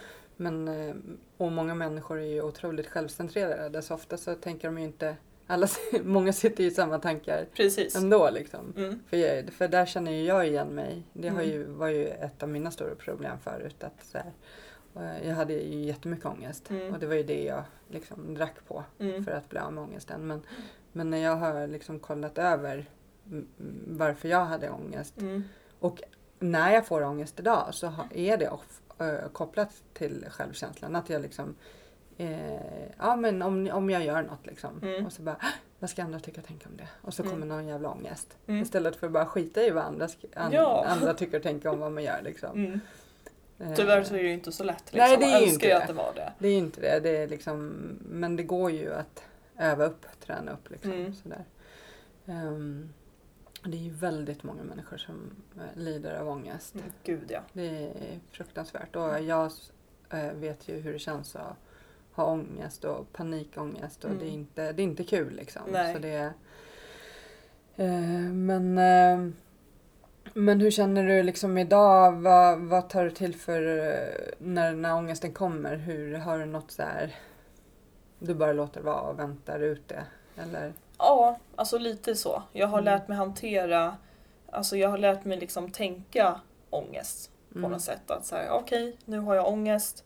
Men, 0.43 0.69
eh, 0.69 0.95
och 1.37 1.53
många 1.53 1.75
människor 1.75 2.19
är 2.21 2.27
ju 2.27 2.43
otroligt 2.43 2.87
självcentrerade 2.87 3.83
så 3.83 3.95
ofta 3.95 4.17
så 4.17 4.35
tänker 4.35 4.69
de 4.69 4.79
ju 4.79 4.85
inte 4.85 5.17
alla, 5.47 5.67
många 6.05 6.33
sitter 6.33 6.65
ju 6.65 6.71
i 6.71 6.75
samma 6.75 6.99
tankar 6.99 7.47
precis. 7.55 7.97
ändå 7.97 8.31
liksom. 8.31 8.73
Mm, 8.77 9.01
För, 9.11 9.17
jag, 9.17 9.53
för 9.53 9.69
där 9.69 9.87
känner 9.87 10.13
ju 10.13 10.25
jag 10.25 10.49
igen 10.49 10.69
mig. 10.69 11.03
Det 11.13 11.29
har 11.29 11.41
Mm. 11.43 11.53
ju, 11.53 11.65
var 11.65 11.89
ju 11.89 12.07
ett 12.09 12.43
av 12.43 12.49
mina 12.49 12.71
stora 12.71 12.95
problem 12.95 13.39
förut. 13.45 13.85
Att 13.85 14.05
så 14.05 14.19
här, 14.19 14.33
eh, 14.97 15.29
jag 15.29 15.35
hade 15.35 15.53
ju 15.53 15.81
jättemycket 15.85 16.27
ångest 16.27 16.71
Mm. 16.71 16.93
och 16.95 16.99
det 16.99 17.07
var 17.07 17.15
ju 17.15 17.23
det 17.23 17.43
jag 17.45 17.63
liksom 17.89 18.35
drack 18.35 18.55
på 18.69 18.85
mm, 18.99 19.25
för 19.25 19.33
att 19.33 19.49
bli 19.49 19.59
av 19.59 19.73
med 19.73 19.85
ångesten. 19.85 20.27
Men, 20.27 20.43
men 20.93 21.11
när 21.11 21.19
jag 21.19 21.37
har 21.37 21.67
liksom 21.67 21.99
kollat 21.99 22.39
över 22.39 22.87
varför 23.87 24.29
jag 24.29 24.45
hade 24.45 24.71
ångest 24.71 25.21
mm, 25.21 25.45
och 25.79 26.03
när 26.39 26.73
jag 26.75 26.87
får 26.87 27.03
ångest 27.03 27.41
idag 27.41 27.69
så 27.75 27.93
är 28.15 28.37
det 28.37 28.49
of, 28.51 28.81
ö, 29.03 29.29
kopplat 29.33 29.83
till 29.93 30.27
självkänslan. 30.31 30.97
Att 30.97 31.11
jag 31.11 31.23
liksom, 31.23 31.55
eh, 32.19 32.91
ja 32.99 33.17
men 33.17 33.43
om, 33.43 33.71
om 33.73 33.91
jag 33.91 34.05
gör 34.05 34.23
något 34.23 34.47
liksom. 34.47 34.81
Mm. 34.83 35.07
Och 35.07 35.13
så 35.13 35.23
bara, 35.23 35.37
"Ah, 35.41 35.47
vad 35.79 35.91
ska 35.91 36.03
andra 36.03 36.21
tycka 36.21 36.41
och 36.41 36.47
tänka 36.47 36.69
om 36.69 36.77
det? 36.77 36.89
Och 37.03 37.15
så 37.15 37.23
Mm. 37.23 37.33
kommer 37.33 37.47
någon 37.47 37.67
jävla 37.67 37.89
ångest. 37.91 38.37
mm, 38.47 38.63
Istället 38.63 38.97
för 38.97 39.07
att 39.07 39.13
bara 39.13 39.27
skita 39.27 39.63
i 39.63 39.71
vad 39.71 39.85
andra, 39.85 40.09
an, 40.37 40.53
Ja. 40.53 40.85
andra 40.89 41.15
tycker 41.15 41.37
och 41.37 41.43
tänker 41.43 41.69
om 41.69 41.79
vad 41.79 41.93
man 41.93 42.05
gör 42.05 42.23
liksom. 42.23 42.51
mm. 42.65 42.81
Eh, 43.59 43.75
Tyvärr 43.75 44.03
så 44.03 44.15
är 44.15 44.19
det 44.19 44.29
ju 44.29 44.33
inte 44.35 44.53
så 44.53 44.65
lätt. 44.65 44.93
Liksom. 44.93 44.99
Nej, 44.99 45.17
det 45.17 45.25
är 45.25 45.41
ju 45.41 45.53
inte 45.53 45.67
det. 45.67 45.73
att 45.77 45.87
det 45.87 45.93
var 45.93 46.13
det. 46.17 46.33
Det 46.39 46.49
är 46.49 46.59
inte 46.59 46.81
det. 46.81 47.01
det 47.01 47.17
är 47.17 47.29
liksom, 47.29 47.73
men 48.01 48.37
det 48.37 48.43
går 48.43 48.71
ju 48.71 48.95
att 48.95 49.25
öva 49.59 49.85
upp, 49.85 50.07
träna 50.21 50.53
upp 50.53 50.71
liksom. 50.71 50.93
Mm. 50.93 51.15
Sådär. 51.15 51.45
Ehm, 52.27 52.93
det 53.65 53.77
är 53.77 53.83
ju 53.83 53.91
väldigt 53.91 54.43
många 54.43 54.63
människor 54.63 54.97
som 54.97 55.31
eh, 55.57 55.83
lider 55.83 56.15
av 56.21 56.29
ångest. 56.29 56.75
Mm, 56.75 56.87
Gud 57.05 57.25
ja. 57.29 57.41
Det 57.53 57.67
är 57.69 58.21
fruktansvärt. 58.31 58.97
Och 58.97 59.21
jag 59.21 59.53
eh, 60.11 60.33
vet 60.33 60.69
ju 60.69 60.81
hur 60.81 60.93
det 60.93 60.99
känns 60.99 61.37
att 61.37 61.57
ha 62.13 62.25
ångest 62.25 62.85
och 62.85 63.13
panikångest. 63.13 64.05
Och 64.05 64.11
Mm. 64.11 64.23
det, 64.23 64.27
är 64.31 64.33
inte, 64.33 64.73
det 64.73 64.83
är 64.83 64.85
inte 64.85 65.05
kul 65.05 65.33
liksom. 65.35 65.63
Nej. 65.73 65.95
Så 65.95 65.99
det 66.01 66.33
eh, 67.77 68.31
men, 68.33 68.79
eh, 68.79 69.33
men 70.35 70.61
hur 70.61 70.71
känner 70.71 71.07
du 71.07 71.23
liksom 71.23 71.59
idag? 71.59 72.13
Vad, 72.13 72.61
vad 72.61 72.89
tar 72.91 73.05
du 73.05 73.11
till 73.11 73.35
för 73.35 73.79
eh, 73.79 74.35
när, 74.39 74.73
när 74.75 74.95
ångesten 74.95 75.33
kommer? 75.33 75.77
Hur, 75.77 76.15
har 76.15 76.39
du 76.39 76.45
något 76.45 76.71
så 76.71 76.83
här 76.83 77.15
du 78.19 78.35
bara 78.35 78.53
låter 78.53 78.81
vara 78.81 79.01
och 79.01 79.19
väntar 79.19 79.61
ut 79.61 79.89
det? 79.89 80.05
Eller? 80.37 80.73
Ja, 81.03 81.39
alltså 81.57 81.79
lite 81.79 82.15
så. 82.17 82.43
Jag 82.53 82.67
har 82.67 82.79
Mm. 82.79 82.85
lärt 82.85 83.09
mig 83.09 83.17
hantera, 83.17 83.97
alltså 84.53 84.77
jag 84.77 84.89
har 84.89 84.99
lärt 84.99 85.25
mig 85.25 85.39
liksom 85.39 85.71
tänka 85.71 86.41
ångest 86.71 87.31
på 87.53 87.59
Mm. 87.59 87.71
något 87.71 87.83
sätt. 87.83 88.11
Att 88.11 88.27
säga 88.27 88.53
okej, 88.55 88.97
nu 89.05 89.19
har 89.19 89.35
jag 89.35 89.49
ångest. 89.49 90.05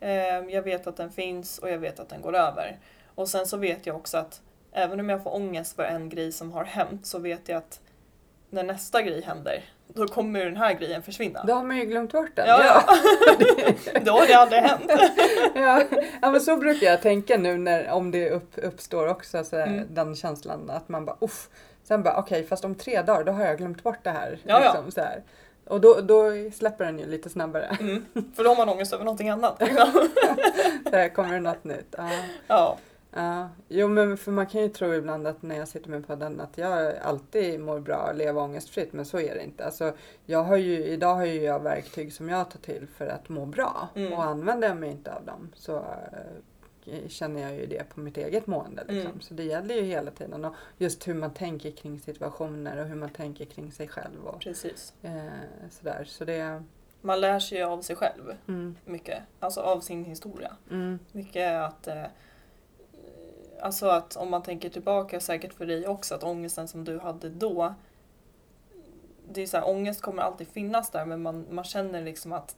Eh, 0.00 0.10
jag 0.26 0.62
vet 0.62 0.86
att 0.86 0.96
den 0.96 1.10
finns 1.10 1.58
och 1.58 1.70
jag 1.70 1.78
vet 1.78 2.00
att 2.00 2.08
den 2.08 2.20
går 2.22 2.36
över. 2.36 2.78
Och 3.14 3.28
sen 3.28 3.46
så 3.46 3.56
vet 3.56 3.86
jag 3.86 3.96
också 3.96 4.18
att 4.18 4.42
även 4.72 5.00
om 5.00 5.08
jag 5.08 5.22
får 5.22 5.34
ångest 5.34 5.76
för 5.76 5.82
en 5.82 6.08
grej 6.08 6.32
som 6.32 6.52
har 6.52 6.64
hänt 6.64 7.06
så 7.06 7.18
vet 7.18 7.48
jag 7.48 7.58
att 7.58 7.80
när 8.50 8.62
nästa 8.62 9.02
grej 9.02 9.22
händer, 9.22 9.64
då 9.88 10.06
kommer 10.06 10.44
den 10.44 10.56
här 10.56 10.72
grejen 10.74 11.02
försvinna. 11.02 11.44
Då 11.46 11.52
har 11.52 11.64
man 11.64 11.76
ju 11.76 11.84
glömt 11.84 12.12
bort 12.12 12.30
den. 12.34 12.48
Ja, 12.48 12.64
ja. 12.64 12.82
då 14.04 14.12
har 14.12 14.26
det 14.26 14.34
aldrig 14.34 14.60
hänt. 14.62 14.82
ja, 15.54 15.82
ja 16.22 16.30
men 16.30 16.40
så 16.40 16.56
brukar 16.56 16.86
jag 16.86 17.02
tänka 17.02 17.36
nu 17.36 17.58
när, 17.58 17.90
om 17.90 18.10
det 18.10 18.30
upp, 18.30 18.52
uppstår 18.56 19.08
också 19.08 19.44
så 19.44 19.56
här, 19.56 19.66
Mm. 19.66 19.86
den 19.90 20.16
känslan 20.16 20.70
att 20.70 20.88
man 20.88 21.04
bara 21.04 21.16
uff. 21.20 21.48
Sen 21.84 22.02
bara 22.02 22.16
okej 22.16 22.46
fast 22.46 22.64
om 22.64 22.74
tre 22.74 23.02
dagar 23.02 23.24
då 23.24 23.32
har 23.32 23.44
jag 23.44 23.58
glömt 23.58 23.82
bort 23.82 23.98
det 24.02 24.10
här. 24.10 24.38
Ja, 24.44 24.60
ja. 24.60 24.72
liksom, 24.72 24.90
så 24.90 25.00
här. 25.00 25.22
Och 25.68 25.80
då, 25.80 26.00
då 26.00 26.30
släpper 26.54 26.84
den 26.84 26.98
ju 26.98 27.06
lite 27.06 27.30
snabbare. 27.30 27.76
Mm. 27.80 28.04
För 28.36 28.44
då 28.44 28.50
har 28.50 28.56
man 28.56 28.68
ångest 28.68 28.92
över 28.92 29.04
någonting 29.04 29.28
annat. 29.28 29.60
Liksom. 29.60 29.86
Så 30.90 30.96
här, 30.96 31.08
kommer 31.08 31.34
det 31.34 31.40
något 31.40 31.64
nytt. 31.64 31.94
Ja. 31.98 32.10
Ja. 32.46 32.76
Ja. 33.16 33.48
Jo 33.68 33.88
men 33.88 34.16
för 34.16 34.32
man 34.32 34.46
kan 34.46 34.60
ju 34.62 34.68
tro 34.68 34.94
ibland 34.94 35.26
att 35.26 35.42
när 35.42 35.56
jag 35.56 35.68
sitter 35.68 35.90
med 35.90 36.06
podden 36.06 36.40
att 36.40 36.58
jag 36.58 36.96
alltid 36.96 37.60
mår 37.60 37.80
bra 37.80 38.08
och 38.10 38.14
lever 38.14 38.40
ångestfritt 38.40 38.92
men 38.92 39.04
så 39.04 39.18
är 39.20 39.34
det 39.34 39.42
inte. 39.44 39.64
Alltså, 39.64 39.92
jag 40.24 40.42
har 40.42 40.56
ju, 40.56 40.84
idag 40.84 41.14
har 41.14 41.24
ju 41.24 41.42
jag 41.42 41.60
verktyg 41.62 42.12
som 42.12 42.28
jag 42.28 42.50
tar 42.50 42.58
till 42.60 42.86
för 42.96 43.06
att 43.06 43.28
må 43.28 43.46
bra 43.46 43.88
Mm. 43.94 44.12
och 44.12 44.24
använder 44.24 44.68
jag 44.68 44.76
mig 44.76 44.90
inte 44.90 45.14
av 45.14 45.24
dem 45.24 45.50
så 45.54 45.76
eh, 45.76 47.08
känner 47.08 47.40
jag 47.42 47.54
ju 47.54 47.66
det 47.66 47.88
på 47.94 48.00
mitt 48.00 48.16
eget 48.16 48.46
mående. 48.46 48.82
Liksom. 48.88 49.10
Mm. 49.10 49.20
Så 49.20 49.34
det 49.34 49.44
gäller 49.44 49.74
ju 49.74 49.82
hela 49.82 50.10
tiden 50.10 50.44
och 50.44 50.54
just 50.78 51.08
hur 51.08 51.14
man 51.14 51.30
tänker 51.30 51.70
kring 51.70 52.00
situationer 52.00 52.80
och 52.80 52.86
hur 52.86 52.96
man 52.96 53.10
tänker 53.10 53.44
kring 53.44 53.72
sig 53.72 53.88
själv. 53.88 54.26
Och, 54.26 54.40
Precis. 54.40 54.92
eh, 55.02 55.12
sådär. 55.70 56.04
Så 56.06 56.24
det, 56.24 56.62
man 57.00 57.20
lär 57.20 57.38
sig 57.40 57.62
av 57.62 57.80
sig 57.82 57.96
själv 57.96 58.34
Mm. 58.48 58.76
mycket. 58.84 59.22
Alltså 59.40 59.60
av 59.60 59.80
sin 59.80 60.04
historia. 60.04 60.56
Mm. 60.70 60.98
Mycket 61.12 61.52
att 61.62 61.86
eh, 61.86 62.02
Alltså 63.60 63.86
att 63.88 64.16
om 64.16 64.30
man 64.30 64.42
tänker 64.42 64.68
tillbaka, 64.70 65.20
säkert 65.20 65.52
för 65.52 65.66
dig 65.66 65.86
också, 65.88 66.14
att 66.14 66.22
ångesten 66.24 66.68
som 66.68 66.84
du 66.84 66.98
hade 66.98 67.28
då 67.28 67.74
Det 69.28 69.42
är 69.42 69.46
så 69.46 69.56
här, 69.56 69.68
ångest 69.68 70.02
kommer 70.02 70.22
alltid 70.22 70.48
finnas 70.48 70.90
där 70.90 71.04
men 71.04 71.22
man, 71.22 71.46
man 71.50 71.64
känner 71.64 72.02
liksom 72.02 72.32
att 72.32 72.56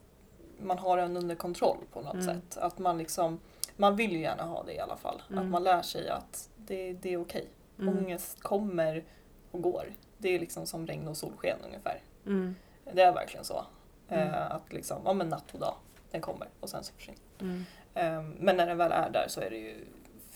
man 0.61 0.77
har 0.77 0.97
den 0.97 1.17
under 1.17 1.35
kontroll 1.35 1.77
på 1.93 2.01
något 2.01 2.13
Mm. 2.13 2.25
sätt. 2.25 2.57
Att 2.57 2.79
man 2.79 2.97
liksom 2.97 3.39
Man 3.75 3.95
vill 3.95 4.11
ju 4.11 4.19
gärna 4.21 4.43
ha 4.43 4.63
det 4.63 4.73
i 4.73 4.79
alla 4.79 4.97
fall. 4.97 5.21
Mm. 5.29 5.39
Att 5.43 5.49
man 5.51 5.63
lär 5.63 5.81
sig 5.81 6.09
att 6.09 6.49
det, 6.57 6.93
det 6.93 7.13
är 7.13 7.21
okej. 7.21 7.47
Mm. 7.79 7.97
Ångest 7.97 8.43
kommer 8.43 9.03
och 9.51 9.61
går. 9.61 9.93
Det 10.17 10.35
är 10.35 10.39
liksom 10.39 10.65
som 10.65 10.87
regn 10.87 11.07
och 11.07 11.17
solsken 11.17 11.57
ungefär. 11.65 12.01
Mm. 12.25 12.55
Det 12.93 13.01
är 13.01 13.13
verkligen 13.13 13.45
så. 13.45 13.65
Mm. 14.09 14.27
Eh, 14.27 14.51
att 14.51 14.73
liksom, 14.73 14.97
ja 15.05 15.13
men 15.13 15.29
natt 15.29 15.53
och 15.53 15.59
dag, 15.59 15.73
den 16.11 16.21
kommer 16.21 16.47
och 16.59 16.69
sen 16.69 16.83
så 16.83 16.93
försvinner 16.93 17.21
Mm. 17.41 17.65
eh, 17.93 18.21
Men 18.39 18.57
när 18.57 18.67
den 18.67 18.77
väl 18.77 18.91
är 18.91 19.09
där 19.09 19.25
så 19.27 19.41
är 19.41 19.49
det 19.49 19.57
ju 19.57 19.85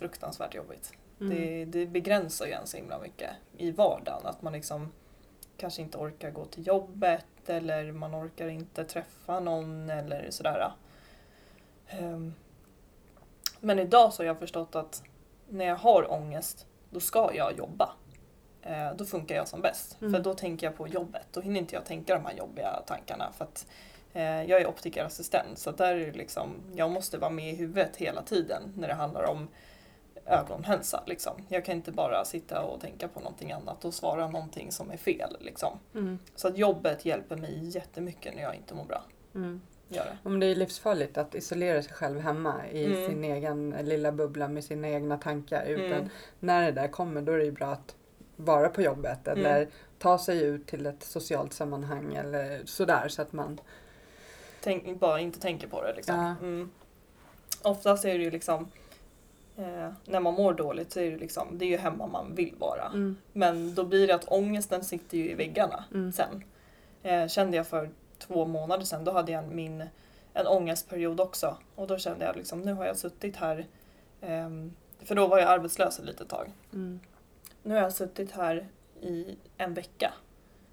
fruktansvärt 0.04 0.56
jobbigt. 0.56 0.94
Mm. 1.22 1.36
Det, 1.36 1.66
det 1.66 1.86
begränsar 1.86 2.46
ju 2.46 2.52
en 2.52 2.68
så 2.68 2.78
himla 2.78 3.00
mycket 3.00 3.30
i 3.58 3.72
vardagen. 3.72 4.26
Att 4.26 4.42
man 4.42 4.54
liksom 4.54 4.92
kanske 5.58 5.82
inte 5.82 5.98
orkar 5.98 6.32
gå 6.32 6.46
till 6.46 6.68
jobbet 6.68 7.26
eller 7.48 7.92
man 7.92 8.16
orkar 8.16 8.48
inte 8.48 8.84
träffa 8.84 9.40
någon 9.40 9.90
eller 9.90 10.28
sådär. 10.32 10.72
Ehm, 11.88 12.34
Men 13.60 13.80
idag 13.80 14.14
så 14.14 14.24
har 14.24 14.28
jag 14.28 14.40
förstått 14.40 14.76
att 14.76 15.04
när 15.50 15.66
jag 15.66 15.76
har 15.76 16.12
ångest 16.12 16.68
då 16.90 17.00
ska 17.00 17.32
jag 17.34 17.58
jobba. 17.58 17.90
Eh, 18.62 18.96
Då 18.96 19.06
funkar 19.06 19.36
jag 19.36 19.48
som 19.48 19.62
bäst. 19.62 20.02
Mm. 20.02 20.14
För 20.14 20.20
då 20.20 20.34
tänker 20.34 20.68
jag 20.68 20.78
på 20.78 20.88
jobbet. 20.88 21.28
Då 21.32 21.42
hinner 21.42 21.60
inte 21.60 21.76
jag 21.76 21.86
tänka 21.86 22.14
de 22.14 22.26
här 22.26 22.34
jobbiga 22.34 22.82
tankarna. 22.88 23.32
För 23.38 23.46
att 23.46 23.68
eh, 24.14 24.44
jag 24.44 24.62
är 24.62 24.68
optikerassistent 24.68 25.60
så 25.60 25.72
där 25.72 25.96
är 25.96 26.06
det 26.12 26.18
liksom, 26.18 26.56
jag 26.76 26.92
måste 26.92 27.18
vara 27.18 27.32
med 27.32 27.54
i 27.54 27.56
huvudet 27.56 27.96
hela 27.96 28.22
tiden 28.22 28.74
när 28.78 28.88
det 28.88 28.94
handlar 28.94 29.24
om 29.24 29.48
ögonhälsa. 30.26 31.04
Liksom. 31.06 31.34
Jag 31.48 31.66
kan 31.66 31.76
inte 31.76 31.92
bara 31.92 32.26
sitta 32.26 32.62
och 32.62 32.82
tänka 32.82 33.08
på 33.08 33.20
någonting 33.20 33.52
annat 33.52 33.86
och 33.86 33.94
svara 33.94 34.28
någonting 34.28 34.72
som 34.72 34.92
är 34.92 34.98
fel. 34.98 35.38
Liksom. 35.40 35.80
Mm. 35.94 36.20
Så 36.36 36.48
att 36.48 36.58
jobbet 36.58 37.06
hjälper 37.06 37.36
mig 37.36 37.60
jättemycket 37.68 38.36
när 38.36 38.42
jag 38.44 38.56
inte 38.56 38.76
mår 38.76 38.86
bra. 38.86 39.04
Mm. 39.36 39.62
Gör 39.88 40.06
det. 40.06 40.18
Om 40.30 40.40
det 40.40 40.46
är 40.46 40.56
livsfarligt 40.56 41.18
att 41.18 41.36
isolera 41.36 41.82
sig 41.84 41.94
själv 41.94 42.20
hemma 42.20 42.68
i 42.72 42.86
Mm. 42.86 43.10
sin 43.10 43.24
egen 43.24 43.70
lilla 43.82 44.12
bubbla 44.12 44.48
med 44.48 44.64
sina 44.64 44.90
egna 44.90 45.18
tankar. 45.18 45.66
Utan 45.66 45.86
Mm. 45.98 46.10
när 46.40 46.62
det 46.66 46.72
där 46.72 46.88
kommer 46.88 47.22
då 47.22 47.32
är 47.32 47.38
det 47.38 47.52
bra 47.52 47.68
att 47.68 47.96
vara 48.36 48.70
på 48.70 48.82
jobbet 48.82 49.28
eller 49.28 49.58
Mm. 49.58 49.70
ta 50.00 50.18
sig 50.18 50.44
ut 50.44 50.68
till 50.68 50.86
ett 50.86 51.04
socialt 51.04 51.54
sammanhang 51.54 52.14
eller 52.16 52.62
sådär 52.66 53.08
så 53.08 53.22
att 53.22 53.34
man 53.34 53.60
Tänk, 54.62 55.00
bara 55.00 55.20
inte 55.20 55.40
tänker 55.40 55.68
på 55.68 55.82
det. 55.84 55.94
Liksom. 55.96 56.16
Ja. 56.16 56.36
Mm. 56.46 56.72
Oftast 57.62 58.06
är 58.06 58.18
det 58.18 58.24
ju 58.24 58.32
liksom 58.32 58.72
eh, 59.58 59.90
när 60.06 60.20
man 60.20 60.34
mår 60.34 60.54
dåligt 60.54 60.92
så 60.92 61.00
är 61.00 61.12
det 61.12 61.18
liksom, 61.18 61.58
det 61.58 61.66
är 61.66 61.70
ju 61.70 61.78
hemma 61.78 62.08
man 62.08 62.36
vill 62.36 62.56
vara. 62.60 62.86
mm. 62.86 63.18
Men 63.34 63.76
då 63.76 63.84
blir 63.84 64.08
det 64.08 64.16
att 64.16 64.32
ångesten 64.32 64.84
sitter 64.84 65.18
ju 65.18 65.32
i 65.32 65.34
väggarna 65.34 65.84
Mm. 65.94 66.12
sen. 66.12 66.44
Eh, 67.04 67.28
kände 67.28 67.58
jag 67.58 67.68
för 67.68 67.90
två 68.20 68.46
månader 68.46 68.86
sedan, 68.86 69.04
då 69.04 69.12
hade 69.12 69.32
jag 69.32 69.48
min 69.48 69.84
en 70.34 70.48
ångestperiod 70.48 71.20
också. 71.20 71.58
Och 71.76 71.88
då 71.88 71.98
kände 71.98 72.26
jag 72.26 72.36
liksom, 72.36 72.62
nu 72.62 72.74
har 72.74 72.86
jag 72.86 72.98
suttit 72.98 73.36
här, 73.36 73.66
ehm, 74.22 74.74
för 75.00 75.16
då 75.16 75.28
var 75.28 75.40
jag 75.40 75.50
arbetslös 75.50 76.00
ett 76.00 76.06
litet 76.06 76.30
tag. 76.30 76.52
Mm. 76.74 77.00
Nu 77.64 77.74
har 77.74 77.82
jag 77.82 77.94
suttit 77.94 78.32
här 78.32 78.68
i 79.02 79.36
en 79.58 79.74
vecka, 79.74 80.14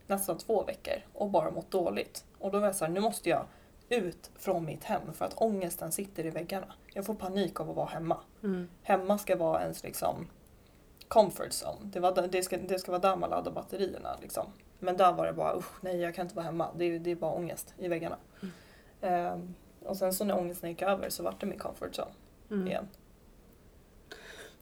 nästan 0.06 0.38
två 0.38 0.64
veckor 0.64 0.94
och 1.12 1.30
bara 1.30 1.50
mått 1.50 1.70
dåligt. 1.70 2.24
Och 2.38 2.50
då 2.50 2.58
var 2.58 2.66
jag 2.66 2.76
så 2.76 2.84
här, 2.84 2.92
nu 2.92 3.00
måste 3.00 3.28
jag 3.28 3.44
ut 3.88 4.30
från 4.38 4.64
mitt 4.64 4.84
hem 4.84 5.12
för 5.12 5.24
att 5.24 5.34
ångesten 5.36 5.92
sitter 5.92 6.26
i 6.26 6.30
väggarna. 6.30 6.72
Jag 6.92 7.06
får 7.06 7.14
panik 7.14 7.60
av 7.60 7.70
att 7.70 7.76
vara 7.76 7.86
hemma. 7.86 8.16
Mm. 8.42 8.68
Hemma 8.82 9.18
ska 9.18 9.36
vara 9.36 9.62
ens 9.62 9.82
liksom 9.82 10.28
comfort 11.08 11.52
zone. 11.52 11.90
Det, 11.92 12.00
var, 12.00 12.28
det, 12.28 12.42
ska, 12.42 12.56
det 12.56 12.78
ska 12.78 12.92
vara 12.92 13.02
där 13.02 13.16
man 13.16 13.30
laddar 13.30 13.52
batterierna. 13.52 14.16
Liksom. 14.22 14.46
Men 14.78 14.96
där 14.96 15.12
var 15.12 15.26
det 15.26 15.32
bara 15.32 15.56
usch, 15.56 15.82
nej 15.84 15.96
jag 15.96 16.14
kan 16.14 16.26
inte 16.26 16.36
vara 16.36 16.46
hemma. 16.46 16.68
Det 16.76 16.84
är, 16.84 16.98
det 16.98 17.10
är 17.10 17.16
bara 17.16 17.32
ångest 17.32 17.74
i 17.78 17.88
väggarna. 17.88 18.16
Ehm, 19.00 19.54
och 19.84 19.96
sen 19.96 20.12
så 20.12 20.24
när 20.24 20.38
ångesten 20.38 20.70
gick 20.70 20.82
över 20.82 21.10
så 21.10 21.22
vart 21.22 21.40
det 21.40 21.46
min 21.46 21.58
comfort 21.58 21.98
zone 21.98 22.10
Mm. 22.50 22.66
igen. 22.66 22.88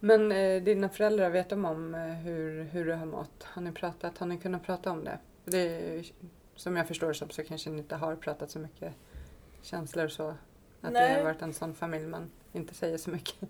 Men 0.00 0.32
eh, 0.32 0.62
dina 0.62 0.88
föräldrar, 0.88 1.30
vet 1.30 1.48
de 1.48 1.64
om 1.64 1.94
eh, 1.94 2.00
hur, 2.00 2.64
hur 2.64 2.84
du 2.84 2.92
har 2.92 3.06
mått? 3.06 3.42
Har 3.42 3.62
ni 3.62 3.72
pratat? 3.72 4.18
Har 4.18 4.26
ni 4.26 4.38
kunnat 4.38 4.62
prata 4.62 4.90
om 4.90 5.04
det? 5.04 5.18
det 5.44 5.58
är, 5.58 6.04
som 6.56 6.76
jag 6.76 6.88
förstår 6.88 7.12
som 7.12 7.30
så 7.30 7.44
kanske 7.44 7.70
ni 7.70 7.78
inte 7.78 7.96
har 7.96 8.16
pratat 8.16 8.50
så 8.50 8.58
mycket 8.58 8.92
känslor 9.62 10.04
och 10.04 10.12
så. 10.12 10.34
Att 10.80 10.94
det 10.94 11.00
Nej. 11.00 11.16
har 11.16 11.24
varit 11.24 11.42
en 11.42 11.54
sån 11.54 11.74
familj 11.74 12.06
man 12.06 12.30
inte 12.52 12.74
säger 12.74 12.98
så 12.98 13.10
mycket. 13.10 13.48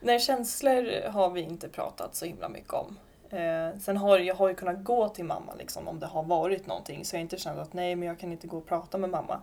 Nej, 0.00 0.20
känslor 0.20 1.10
har 1.10 1.30
vi 1.30 1.40
inte 1.40 1.68
pratat 1.68 2.14
så 2.14 2.24
himla 2.24 2.48
mycket 2.48 2.72
om. 2.72 2.98
Eh, 3.30 3.78
sen 3.80 3.96
har 3.96 4.18
jag 4.18 4.34
har 4.34 4.48
ju 4.48 4.54
kunnat 4.54 4.84
gå 4.84 5.08
till 5.08 5.24
mamma 5.24 5.54
liksom, 5.58 5.88
om 5.88 6.00
det 6.00 6.06
har 6.06 6.22
varit 6.22 6.66
någonting 6.66 7.04
så 7.04 7.16
jag 7.16 7.18
har 7.18 7.22
inte 7.22 7.36
känt 7.36 7.58
att 7.58 7.72
nej 7.72 7.96
men 7.96 8.08
jag 8.08 8.18
kan 8.18 8.32
inte 8.32 8.46
gå 8.46 8.58
och 8.58 8.66
prata 8.66 8.98
med 8.98 9.10
mamma. 9.10 9.40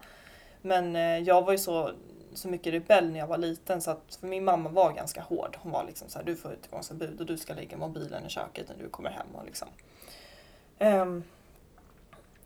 Men 0.61 0.95
eh, 0.95 1.19
jag 1.19 1.41
var 1.41 1.51
ju 1.51 1.57
så, 1.57 1.91
så 2.33 2.47
mycket 2.47 2.73
rebell 2.73 3.11
när 3.11 3.19
jag 3.19 3.27
var 3.27 3.37
liten 3.37 3.81
så 3.81 3.91
att 3.91 4.17
för 4.19 4.27
min 4.27 4.43
mamma 4.43 4.69
var 4.69 4.93
ganska 4.93 5.21
hård. 5.21 5.57
Hon 5.61 5.71
var 5.71 5.83
liksom 5.83 6.09
så 6.09 6.19
här, 6.19 6.25
du 6.25 6.35
får 6.35 6.51
utegångsförbud 6.51 7.19
och 7.19 7.25
du 7.25 7.37
ska 7.37 7.53
lägga 7.53 7.77
mobilen 7.77 8.25
i 8.25 8.29
köket 8.29 8.69
när 8.69 8.83
du 8.83 8.89
kommer 8.89 9.09
hem. 9.09 9.27
Och 9.33 9.45
liksom. 9.45 9.67
Ehm, 10.79 11.23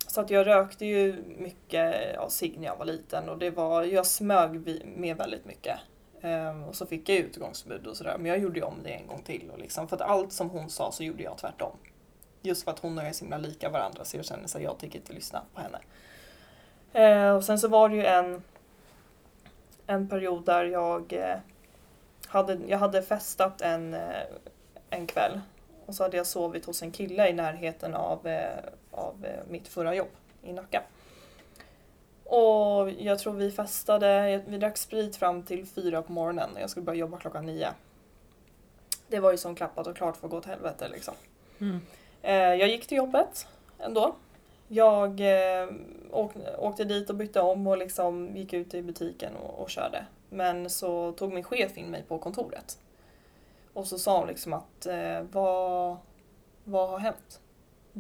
så 0.10 0.22
att 0.22 0.30
jag 0.30 0.48
rökte 0.48 0.86
ju 0.86 1.24
mycket 1.38 1.96
ja, 2.14 2.30
cigg 2.30 2.60
när 2.60 2.68
jag 2.68 2.76
var 2.76 2.86
liten 2.86 3.30
och 3.30 3.38
det 3.38 3.50
var, 3.50 3.84
jag 3.84 4.06
smög 4.06 4.82
med 4.98 5.18
väldigt 5.18 5.46
mycket. 5.46 5.80
Ehm, 6.22 6.64
och 6.64 6.76
så 6.76 6.86
fick 6.86 7.10
jag 7.10 7.18
ju 7.18 7.24
utegångsförbud 7.24 7.88
och 7.88 7.98
sådär. 7.98 8.18
Men 8.18 8.26
jag 8.26 8.40
gjorde 8.40 8.60
ju 8.60 8.66
om 8.66 8.84
det 8.84 8.90
en 8.90 9.08
gång 9.08 9.22
till. 9.22 9.50
Och 9.52 9.60
liksom, 9.60 9.88
för 9.88 9.96
att 9.96 10.02
allt 10.02 10.34
som 10.34 10.50
hon 10.50 10.70
sa 10.70 10.92
så 10.92 11.04
gjorde 11.04 11.24
jag 11.24 11.38
tvärtom. 11.38 11.72
Just 12.42 12.64
för 12.64 12.72
att 12.72 12.80
hon 12.80 12.98
och 12.98 13.04
jag 13.04 13.10
är 13.10 13.14
så 13.14 13.26
himla 13.26 13.38
lika 13.38 13.70
varandra 13.70 14.06
så 14.06 14.18
jag 14.18 14.26
kände 14.26 14.46
att 14.46 14.62
jag 14.62 14.80
tänker 14.80 15.00
inte 15.00 15.14
lyssna 15.14 15.42
på 15.54 15.62
henne. 15.62 15.80
Ehm, 16.94 17.36
och 17.36 17.44
sen 17.44 17.60
så 17.60 17.68
var 17.68 17.90
det 17.90 17.96
ju 17.96 18.06
en, 18.06 18.44
en 19.88 20.10
period 20.10 20.46
där 20.46 20.66
jag 20.66 21.14
eh, 21.14 21.38
hade, 22.28 22.60
jag 22.68 22.78
hade 22.78 23.02
festat 23.02 23.62
en, 23.62 23.94
eh, 23.94 24.24
en 24.90 25.08
kväll. 25.08 25.42
Och 25.86 25.96
så 25.96 26.04
hade 26.04 26.18
jag 26.18 26.28
sovit 26.28 26.66
hos 26.66 26.82
en 26.82 26.92
kille 26.92 27.30
i 27.30 27.34
närheten 27.34 27.94
av, 27.94 28.28
eh, 28.28 28.64
av 28.92 29.26
eh, 29.26 29.40
mitt 29.50 29.68
förra 29.68 29.96
jobb 29.96 30.10
i 30.44 30.54
Nacka. 30.54 30.84
Och 32.24 32.92
jag 32.92 33.20
tror 33.20 33.34
vi 33.34 33.52
festade, 33.52 34.44
vi 34.48 34.58
drack 34.58 34.78
sprit 34.78 35.16
fram 35.16 35.44
till 35.44 35.66
fyra 35.66 36.02
på 36.02 36.12
morgonen 36.12 36.50
och 36.54 36.62
jag 36.62 36.70
skulle 36.70 36.86
börja 36.86 37.00
jobba 37.00 37.18
klockan 37.18 37.46
nio. 37.46 37.70
Det 39.08 39.20
var 39.20 39.32
ju 39.32 39.38
som 39.38 39.56
klappat 39.56 39.88
och 39.88 39.96
klart 39.96 40.18
för 40.18 40.28
att 40.28 40.32
gå 40.32 40.38
åt 40.38 40.46
helvete 40.46 40.88
liksom. 40.90 41.14
Mm. 41.60 41.80
Eh, 42.22 42.34
jag 42.34 42.70
gick 42.70 42.88
till 42.88 42.98
jobbet 42.98 43.48
ändå. 43.80 44.16
Jag 44.68 45.20
eh, 45.20 45.70
åk, 46.12 46.32
åkte 46.58 46.84
dit 46.84 47.10
och 47.10 47.16
bytte 47.16 47.42
om 47.42 47.68
och 47.68 47.78
liksom 47.78 48.38
gick 48.38 48.54
ut 48.54 48.74
i 48.74 48.82
butiken 48.82 49.36
och, 49.36 49.62
och 49.62 49.70
körde. 49.70 50.06
Men 50.30 50.70
så 50.70 51.12
tog 51.12 51.34
min 51.34 51.44
chef 51.44 51.78
in 51.78 51.92
mig 51.92 52.04
på 52.08 52.18
kontoret. 52.18 52.80
Och 53.74 53.88
så 53.88 54.00
sa 54.00 54.20
hon 54.20 54.28
liksom 54.28 54.54
att 54.54 54.88
vad, 55.32 55.98
vad 56.64 56.90
har 56.90 57.00
hänt? 57.00 57.40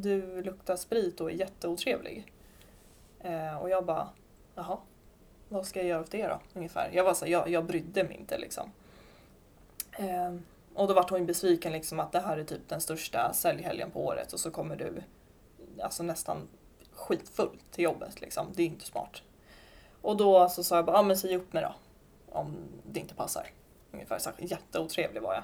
Du 0.01 0.41
luktar 0.41 0.75
sprit 0.75 1.21
och 1.21 1.31
är 1.31 1.35
jätteotrevlig. 1.35 2.33
Eh, 3.19 3.57
och 3.57 3.69
jag 3.69 3.85
bara, 3.85 4.09
jaha, 4.55 4.77
vad 5.49 5.65
ska 5.65 5.79
jag 5.79 5.87
göra 5.87 6.01
åt 6.01 6.11
det 6.11 6.27
då? 6.27 6.39
Ungefär. 6.53 6.89
Jag 6.93 7.03
var 7.03 7.13
så 7.13 7.27
jag, 7.27 7.49
jag 7.49 7.65
brydde 7.65 8.03
mig 8.03 8.17
inte 8.17 8.37
liksom. 8.37 8.71
Eh, 9.91 10.35
och 10.73 10.87
då 10.87 10.93
vart 10.93 11.09
hon 11.09 11.25
besviken 11.25 11.71
liksom 11.71 11.99
att 11.99 12.11
det 12.11 12.19
här 12.19 12.37
är 12.37 12.43
typ 12.43 12.67
den 12.67 12.81
största 12.81 13.33
säljhelgen 13.33 13.91
på 13.91 14.05
året 14.05 14.33
och 14.33 14.39
så 14.39 14.51
kommer 14.51 14.75
du 14.75 15.03
alltså 15.83 16.03
nästan 16.03 16.47
skitfull 16.91 17.59
till 17.71 17.83
jobbet 17.83 18.21
liksom. 18.21 18.47
Det 18.55 18.63
är 18.63 18.67
inte 18.67 18.85
smart. 18.85 19.21
Och 20.01 20.17
då 20.17 20.49
så 20.49 20.63
sa 20.63 20.75
jag 20.75 20.85
bara, 20.85 20.97
ja 20.97 21.03
men 21.03 21.17
säg 21.17 21.35
upp 21.35 21.53
mig 21.53 21.63
då. 21.63 21.75
Om 22.29 22.55
det 22.83 22.99
inte 22.99 23.15
passar. 23.15 23.47
Ungefär 23.91 24.19
så 24.19 24.29
jätteotrevlig 24.37 25.21
var 25.21 25.33
jag. 25.33 25.43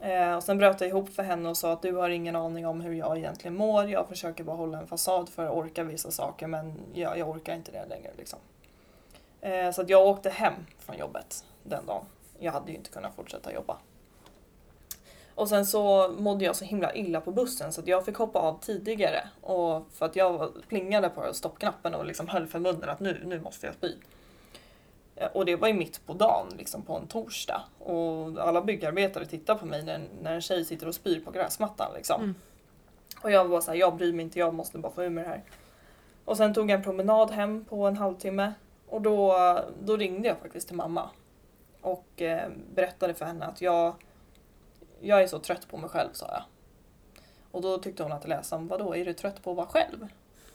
Eh, 0.00 0.36
och 0.36 0.42
sen 0.42 0.58
bröt 0.58 0.80
jag 0.80 0.88
ihop 0.88 1.08
för 1.08 1.22
henne 1.22 1.48
och 1.48 1.56
sa 1.56 1.72
att 1.72 1.82
du 1.82 1.92
har 1.92 2.10
ingen 2.10 2.36
aning 2.36 2.66
om 2.66 2.80
hur 2.80 2.92
jag 2.92 3.18
egentligen 3.18 3.56
mår. 3.56 3.90
Jag 3.90 4.08
försöker 4.08 4.44
bara 4.44 4.56
hålla 4.56 4.78
en 4.78 4.86
fasad 4.86 5.28
för 5.28 5.46
att 5.46 5.52
orka 5.52 5.84
vissa 5.84 6.10
saker 6.10 6.46
men 6.46 6.80
jag, 6.94 7.18
jag 7.18 7.28
orkar 7.28 7.54
inte 7.54 7.72
det 7.72 7.86
längre. 7.88 8.10
Liksom. 8.18 8.38
Eh, 9.40 9.70
så 9.70 9.82
att 9.82 9.88
jag 9.88 10.06
åkte 10.06 10.30
hem 10.30 10.54
från 10.78 10.98
jobbet 10.98 11.44
den 11.62 11.86
dagen. 11.86 12.04
Jag 12.38 12.52
hade 12.52 12.70
ju 12.70 12.76
inte 12.76 12.90
kunnat 12.90 13.14
fortsätta 13.14 13.52
jobba. 13.52 13.76
Och 15.34 15.48
sen 15.48 15.66
så 15.66 16.14
mådde 16.18 16.44
jag 16.44 16.56
så 16.56 16.64
himla 16.64 16.94
illa 16.94 17.20
på 17.20 17.32
bussen 17.32 17.72
så 17.72 17.80
att 17.80 17.86
jag 17.86 18.04
fick 18.04 18.16
hoppa 18.16 18.38
av 18.38 18.60
tidigare. 18.60 19.28
Och 19.40 19.86
för 19.92 20.06
att 20.06 20.16
jag 20.16 20.52
plingade 20.68 21.08
på 21.08 21.34
stoppknappen 21.34 21.94
och 21.94 22.06
liksom 22.06 22.28
höll 22.28 22.46
för 22.46 22.58
munnen 22.58 22.88
att 22.88 23.00
nu, 23.00 23.22
nu 23.24 23.40
måste 23.40 23.66
jag 23.66 23.74
spy. 23.74 23.94
Eh, 25.20 25.28
Och 25.32 25.44
det 25.44 25.56
var 25.56 25.68
ju 25.68 25.74
mitt 25.74 26.06
på 26.06 26.12
dagen, 26.12 26.46
liksom 26.58 26.82
på 26.82 26.96
en 26.96 27.06
torsdag. 27.06 27.62
Och 27.78 28.38
alla 28.38 28.62
byggarbetare 28.62 29.26
tittar 29.26 29.54
på 29.54 29.66
mig 29.66 29.84
när, 29.84 30.00
när 30.22 30.34
en 30.34 30.40
tjej 30.40 30.64
sitter 30.64 30.88
och 30.88 30.94
spyr 30.94 31.20
på 31.20 31.30
gräsmattan. 31.30 31.92
Liksom. 31.94 32.22
Mm. 32.22 32.34
Och 33.22 33.30
jag 33.30 33.44
var 33.44 33.60
så 33.60 33.70
här, 33.70 33.78
jag 33.78 33.96
bryr 33.96 34.12
mig 34.12 34.24
inte, 34.24 34.38
jag 34.38 34.54
måste 34.54 34.78
bara 34.78 34.92
få 34.92 35.04
ur 35.04 35.10
mig 35.10 35.24
det 35.24 35.30
här. 35.30 35.42
Och 36.24 36.36
sen 36.36 36.54
tog 36.54 36.70
jag 36.70 36.76
en 36.76 36.82
promenad 36.84 37.30
hem 37.30 37.64
på 37.64 37.86
en 37.86 37.96
halvtimme 37.96 38.52
och 38.88 39.02
då, 39.02 39.36
då 39.82 39.96
ringde 39.96 40.28
jag 40.28 40.38
faktiskt 40.38 40.68
till 40.68 40.76
mamma 40.76 41.10
och 41.80 42.22
eh, 42.22 42.48
berättade 42.74 43.14
för 43.14 43.24
henne 43.24 43.46
att 43.46 43.60
jag, 43.60 43.94
jag 45.00 45.22
är 45.22 45.26
så 45.26 45.38
trött 45.38 45.68
på 45.68 45.76
mig 45.76 45.90
själv, 45.90 46.12
sa 46.12 46.26
jag. 46.32 46.42
Och 47.50 47.62
då 47.62 47.78
tyckte 47.78 48.02
hon 48.02 48.12
att 48.12 48.22
det 48.22 48.28
lät 48.28 48.46
som, 48.46 48.68
vadå, 48.68 48.96
är 48.96 49.04
du 49.04 49.12
trött 49.12 49.42
på 49.42 49.50
att 49.50 49.56
vara 49.56 49.66
själv? 49.66 50.06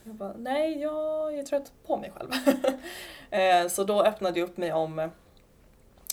Jag 0.07 0.15
bara, 0.15 0.33
nej, 0.37 0.81
jag 0.81 1.37
är 1.37 1.43
trött 1.43 1.71
på 1.85 1.97
mig 1.97 2.11
själv. 2.15 2.31
eh, 3.29 3.67
så 3.67 3.83
då 3.83 4.03
öppnade 4.03 4.39
jag 4.39 4.49
upp 4.49 4.57
mig 4.57 4.73
om 4.73 4.99
eh, 4.99 5.09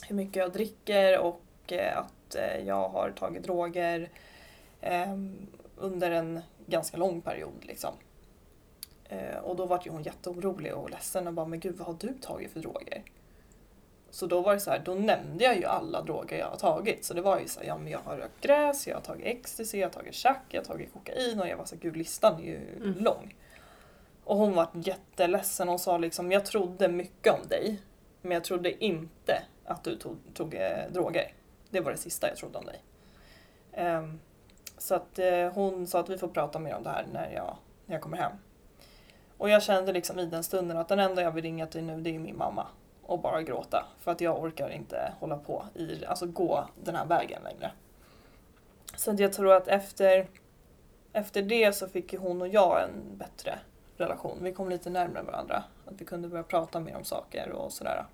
hur 0.08 0.16
mycket 0.16 0.36
jag 0.36 0.52
dricker 0.52 1.18
och 1.18 1.42
eh, 1.72 1.98
att 1.98 2.36
jag 2.66 2.88
har 2.88 3.10
tagit 3.10 3.42
droger 3.44 4.08
ehm, 4.80 5.36
under 5.76 6.10
en 6.10 6.40
ganska 6.66 6.96
lång 6.96 7.20
period. 7.20 7.52
Liksom. 7.62 7.94
Och 9.42 9.56
då 9.56 9.66
var 9.66 9.80
ju 9.84 9.90
hon 9.90 10.02
jätteorolig 10.02 10.74
och 10.74 10.90
ledsen 10.90 11.26
och 11.26 11.32
bara, 11.32 11.46
men 11.46 11.60
gud 11.60 11.76
vad 11.76 11.86
har 11.86 11.96
du 12.00 12.14
tagit 12.20 12.52
för 12.52 12.60
droger? 12.60 13.02
Så 14.10 14.26
då 14.26 14.40
var 14.40 14.54
det 14.54 14.60
så 14.60 14.70
här, 14.70 14.82
då 14.84 14.94
nämnde 14.94 15.44
jag 15.44 15.56
ju 15.56 15.64
alla 15.64 16.02
droger 16.02 16.38
jag 16.38 16.46
har 16.46 16.56
tagit. 16.56 17.04
Så 17.04 17.14
det 17.14 17.20
var 17.20 17.40
ju 17.40 17.48
så 17.48 17.60
här, 17.60 17.66
ja 17.66 17.78
men 17.78 17.92
jag 17.92 17.98
har 17.98 18.16
rökt 18.16 18.40
gräs, 18.40 18.86
jag 18.86 18.96
har 18.96 19.00
tagit 19.02 19.26
ecstasy, 19.26 19.78
jag 19.78 19.86
har 19.88 19.92
tagit 19.92 20.14
chack, 20.14 20.42
jag 20.48 20.60
har 20.60 20.64
tagit 20.64 20.92
kokain 20.92 21.40
och 21.40 21.48
jag 21.48 21.56
var 21.56 21.64
så 21.64 21.74
här, 21.74 21.82
gud 21.82 21.96
listan 21.96 22.40
är 22.40 22.46
ju 22.46 22.60
Mm. 22.76 22.94
lång. 22.98 23.34
Och 24.24 24.36
hon 24.36 24.54
var 24.54 24.68
jätteledsen 24.74 25.68
och 25.68 25.80
sa 25.80 25.98
liksom, 25.98 26.32
jag 26.32 26.46
trodde 26.46 26.88
mycket 26.88 27.34
om 27.34 27.48
dig. 27.48 27.82
Men 28.20 28.32
jag 28.32 28.44
trodde 28.44 28.84
inte 28.84 29.42
att 29.64 29.84
du 29.84 29.96
tog, 29.96 30.16
tog 30.34 30.54
eh, 30.54 30.90
droger. 30.90 31.32
Det 31.70 31.80
var 31.80 31.90
det 31.90 31.98
sista 31.98 32.28
jag 32.28 32.36
trodde 32.36 32.58
om 32.58 32.64
dig. 32.64 32.82
Um, 33.86 34.20
så 34.78 34.94
att 34.94 35.18
eh, 35.18 35.52
hon 35.52 35.86
sa 35.86 36.00
att 36.00 36.08
vi 36.08 36.18
får 36.18 36.28
prata 36.28 36.58
mer 36.58 36.74
om 36.74 36.82
det 36.82 36.90
här 36.90 37.06
när 37.12 37.32
jag, 37.34 37.56
när 37.86 37.94
jag 37.94 38.02
kommer 38.02 38.16
hem. 38.16 38.32
Och 39.38 39.50
jag 39.50 39.62
kände 39.62 39.92
liksom 39.92 40.18
i 40.18 40.26
den 40.26 40.44
stunden 40.44 40.76
att 40.76 40.88
den 40.88 40.98
enda 40.98 41.22
jag 41.22 41.32
vill 41.32 41.44
ringa 41.44 41.66
till 41.66 41.82
nu 41.82 42.00
det 42.00 42.14
är 42.14 42.18
min 42.18 42.38
mamma. 42.38 42.66
Och 43.02 43.18
bara 43.18 43.42
gråta. 43.42 43.86
För 44.00 44.10
att 44.12 44.20
jag 44.20 44.42
orkar 44.42 44.70
inte 44.70 45.12
hålla 45.20 45.36
på 45.36 45.64
i, 45.74 46.06
alltså 46.06 46.26
gå 46.26 46.68
den 46.84 46.96
här 46.96 47.06
vägen 47.06 47.42
längre. 47.42 47.70
Så 48.96 49.10
att 49.10 49.18
jag 49.18 49.32
tror 49.32 49.52
att 49.52 49.68
efter, 49.68 50.26
efter 51.12 51.42
det 51.42 51.72
så 51.72 51.88
fick 51.88 52.12
ju 52.12 52.18
hon 52.18 52.42
och 52.42 52.48
jag 52.48 52.82
en 52.82 53.16
bättre 53.18 53.58
relation. 53.96 54.38
Vi 54.42 54.52
kom 54.52 54.68
lite 54.68 54.90
närmare 54.90 55.22
varandra. 55.22 55.64
Att 55.86 56.00
vi 56.00 56.04
kunde 56.04 56.28
börja 56.28 56.42
prata 56.42 56.80
mer 56.80 56.96
om 56.96 57.04
saker 57.04 57.50
och 57.52 57.72
sådär. 57.72 58.04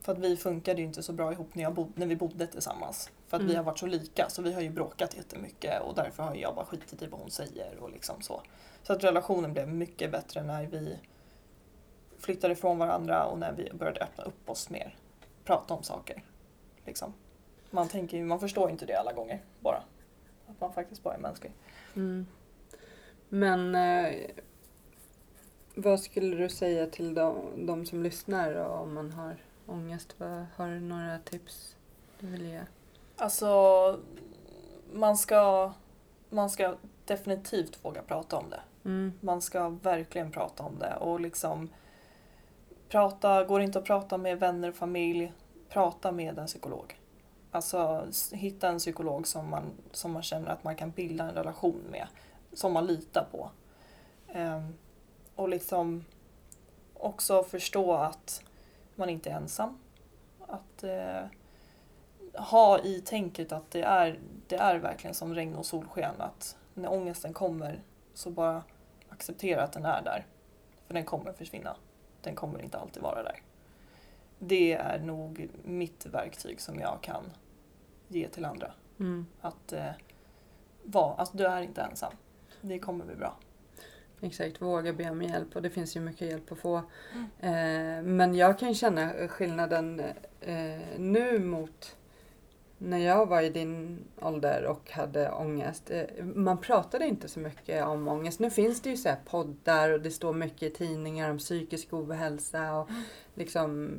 För 0.00 0.12
att 0.12 0.18
vi 0.18 0.36
funkade 0.36 0.80
ju 0.80 0.86
inte 0.86 1.02
så 1.02 1.12
bra 1.12 1.32
ihop 1.32 1.54
när, 1.54 1.62
jag 1.62 1.74
bod, 1.74 1.92
när 1.94 2.06
vi 2.06 2.16
bodde 2.16 2.46
tillsammans. 2.46 3.10
För 3.28 3.36
att 3.36 3.42
vi 3.42 3.46
Mm. 3.46 3.56
har 3.56 3.64
varit 3.64 3.78
så 3.78 3.86
lika 3.86 4.28
så 4.28 4.42
vi 4.42 4.52
har 4.52 4.60
ju 4.60 4.70
bråkat 4.70 5.16
jättemycket 5.16 5.82
och 5.82 5.94
därför 5.94 6.22
har 6.22 6.34
jag 6.34 6.54
bara 6.54 6.64
skitit 6.66 7.02
i 7.02 7.06
vad 7.06 7.20
hon 7.20 7.30
säger 7.30 7.76
och 7.80 7.90
liksom 7.90 8.22
så. 8.22 8.42
Så 8.82 8.92
att 8.92 9.04
relationen 9.04 9.52
blev 9.52 9.68
mycket 9.68 10.10
bättre 10.12 10.42
när 10.42 10.66
vi 10.66 10.98
flyttade 12.18 12.52
ifrån 12.52 12.78
varandra 12.78 13.24
och 13.26 13.38
när 13.38 13.52
vi 13.52 13.72
började 13.72 14.00
öppna 14.00 14.24
upp 14.24 14.50
oss 14.50 14.70
mer. 14.70 14.96
Prata 15.44 15.74
om 15.74 15.82
saker. 15.82 16.22
Liksom. 16.84 17.12
Man, 17.70 17.88
tänker 17.88 18.22
man 18.24 18.40
förstår 18.40 18.70
inte 18.70 18.86
det 18.86 18.94
alla 18.94 19.12
gånger 19.12 19.40
bara. 19.60 19.82
Att 20.46 20.60
man 20.60 20.72
faktiskt 20.72 21.02
bara 21.02 21.14
är 21.14 21.18
mänsklig. 21.18 21.52
Mm. 21.96 22.26
Men 23.28 23.74
eh, 23.74 24.14
vad 25.78 26.00
skulle 26.00 26.36
du 26.36 26.48
säga 26.48 26.86
till 26.86 27.14
de, 27.14 27.66
de 27.66 27.86
som 27.86 28.02
lyssnar 28.02 28.54
då, 28.54 28.64
om 28.64 28.94
man 28.94 29.12
har 29.12 29.36
ångest? 29.66 30.14
Vad, 30.18 30.46
har 30.56 30.68
du 30.68 30.80
några 30.80 31.18
tips 31.18 31.76
du 32.20 32.26
vill 32.26 32.46
ge? 32.46 32.60
Alltså, 33.16 34.00
man 34.92 35.16
ska, 35.16 35.72
man 36.30 36.50
ska 36.50 36.74
definitivt 37.04 37.84
våga 37.84 38.02
prata 38.02 38.36
om 38.36 38.50
det. 38.50 38.60
Mm. 38.84 39.12
Man 39.20 39.42
ska 39.42 39.68
verkligen 39.68 40.32
prata 40.32 40.62
om 40.62 40.78
det 40.78 40.96
och 40.96 41.20
liksom 41.20 41.68
prata, 42.88 43.44
går 43.44 43.58
det 43.58 43.64
inte 43.64 43.78
att 43.78 43.84
prata 43.84 44.18
med 44.18 44.40
vänner 44.40 44.68
och 44.68 44.74
familj, 44.74 45.32
prata 45.68 46.12
med 46.12 46.38
en 46.38 46.46
psykolog. 46.46 47.00
Alltså 47.50 48.06
hitta 48.32 48.68
en 48.68 48.78
psykolog 48.78 49.26
som 49.26 49.50
man, 49.50 49.64
som 49.92 50.12
man 50.12 50.22
känner 50.22 50.48
att 50.48 50.64
man 50.64 50.76
kan 50.76 50.90
bilda 50.90 51.24
en 51.24 51.34
relation 51.34 51.82
med, 51.90 52.06
som 52.52 52.72
man 52.72 52.86
litar 52.86 53.26
på. 53.32 53.50
Ehm, 54.28 54.74
och 55.36 55.48
liksom 55.48 56.04
också 56.94 57.42
förstå 57.42 57.92
att 57.92 58.42
man 58.94 59.10
inte 59.10 59.30
är 59.30 59.34
ensam. 59.34 59.78
Att 60.46 60.84
eh, 60.84 61.22
ha 62.34 62.78
i 62.78 63.00
tänket 63.00 63.52
att 63.52 63.70
det 63.70 63.82
är, 63.82 64.18
det 64.46 64.56
är 64.56 64.78
verkligen 64.78 65.14
som 65.14 65.34
regn 65.34 65.54
och 65.54 65.66
solsken. 65.66 66.20
Att 66.20 66.56
när 66.74 66.92
ångesten 66.92 67.32
kommer 67.32 67.82
så 68.14 68.30
bara 68.30 68.62
acceptera 69.08 69.62
att 69.62 69.72
den 69.72 69.84
är 69.84 70.02
där. 70.02 70.26
För 70.86 70.94
den 70.94 71.04
kommer 71.04 71.32
försvinna. 71.32 71.76
Den 72.22 72.34
kommer 72.34 72.62
inte 72.62 72.78
alltid 72.78 73.02
vara 73.02 73.22
där. 73.22 73.42
Det 74.38 74.72
är 74.72 74.98
nog 74.98 75.48
mitt 75.64 76.06
verktyg 76.06 76.60
som 76.60 76.80
jag 76.80 76.98
kan 77.00 77.24
ge 78.08 78.28
till 78.28 78.44
andra. 78.44 78.72
Mm. 78.98 79.26
Att 79.40 79.72
eh, 79.72 79.90
vara, 80.82 81.14
alltså 81.14 81.36
du 81.36 81.46
är 81.46 81.62
inte 81.62 81.82
ensam. 81.82 82.12
Det 82.60 82.78
kommer 82.78 83.04
bli 83.04 83.16
bra. 83.16 83.36
Exakt, 84.20 84.62
våga 84.62 84.92
be 84.92 85.10
om 85.10 85.22
hjälp 85.22 85.56
och 85.56 85.62
det 85.62 85.70
finns 85.70 85.96
ju 85.96 86.00
mycket 86.00 86.28
hjälp 86.28 86.52
att 86.52 86.58
få. 86.58 86.76
Eh, 87.40 88.02
men 88.02 88.34
jag 88.34 88.58
kan 88.58 88.74
känna 88.74 89.28
skillnaden 89.28 90.02
eh, 90.40 90.80
nu 90.98 91.38
mot 91.38 91.96
när 92.78 92.98
jag 92.98 93.26
var 93.26 93.42
i 93.42 93.50
din 93.50 93.98
ålder 94.20 94.64
och 94.64 94.90
hade 94.90 95.30
ångest. 95.30 95.90
Eh, 95.90 96.24
man 96.24 96.58
pratade 96.58 97.06
inte 97.06 97.28
så 97.28 97.40
mycket 97.40 97.84
om 97.84 98.08
ångest. 98.08 98.40
Nu 98.40 98.50
finns 98.50 98.80
det 98.80 98.90
ju 98.90 98.96
så 98.96 99.14
poddar 99.30 99.90
och 99.90 100.00
det 100.00 100.10
står 100.10 100.32
mycket 100.32 100.62
i 100.62 100.70
tidningar 100.70 101.30
om 101.30 101.38
psykisk 101.38 101.92
ohälsa 101.92 102.74
och 102.74 102.88
liksom 103.34 103.98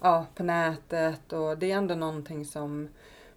ja, 0.00 0.26
på 0.34 0.42
nätet 0.42 1.32
och 1.32 1.58
det 1.58 1.72
är 1.72 1.76
ändå 1.76 1.94
någonting 1.94 2.44
som 2.44 2.88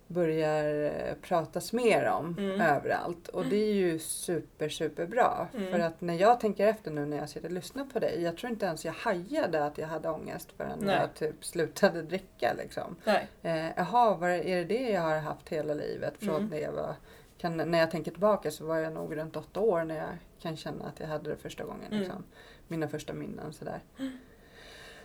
börjar 0.08 0.84
eh, 0.86 1.14
pratas 1.22 1.74
mer 1.74 2.06
om 2.06 2.36
Mm. 2.38 2.62
överallt 2.62 3.28
och 3.28 3.46
det 3.46 3.56
är 3.56 3.74
ju 3.74 4.00
super 4.00 4.70
super 4.70 5.06
bra 5.06 5.48
Mm. 5.58 5.72
för 5.72 5.80
att 5.80 6.02
när 6.02 6.14
jag 6.14 6.40
tänker 6.40 6.68
efter 6.68 6.92
nu 6.92 7.06
när 7.06 7.18
jag 7.18 7.30
sitter 7.30 7.48
och 7.48 7.54
lyssnar 7.54 7.86
på 7.86 8.00
dig 8.00 8.22
jag 8.22 8.38
tror 8.38 8.52
inte 8.52 8.66
ens 8.66 8.86
jag 8.86 8.94
hajade 8.94 9.66
att 9.66 9.78
jag 9.78 9.88
hade 9.88 10.10
ångest 10.10 10.52
förrän 10.58 10.80
Nej. 10.80 10.96
jag 11.02 11.14
typ 11.14 11.46
slutade 11.46 12.02
dricka 12.02 12.54
liksom. 12.58 12.96
Nej. 13.04 13.28
Eh, 13.42 13.66
jaha, 13.78 14.16
var 14.16 14.30
är 14.30 14.56
det 14.56 14.64
det 14.64 14.90
jag 14.90 15.02
har 15.02 15.18
haft 15.20 15.50
hela 15.50 15.74
livet? 15.74 16.14
Från 16.20 16.36
Mm. 16.42 16.62
jag 16.62 16.72
var, 16.72 16.96
kan, 17.38 17.58
när 17.58 17.80
jag 17.80 17.92
tänker 17.92 18.12
tillbaka 18.12 18.52
så 18.52 18.66
var 18.66 18.78
jag 18.78 18.94
nog 18.94 19.18
runt 19.18 19.36
åtta 19.36 19.60
år 19.60 19.84
när 19.84 19.96
jag 19.98 20.10
kan 20.42 20.58
känna 20.58 20.86
att 20.86 21.00
jag 21.00 21.08
hade 21.08 21.30
det 21.30 21.38
första 21.38 21.64
gången. 21.64 21.88
Mm. 21.88 22.00
Liksom. 22.00 22.24
Mina 22.68 22.88
första 22.88 23.14
minnen 23.14 23.54
sådär. 23.54 23.80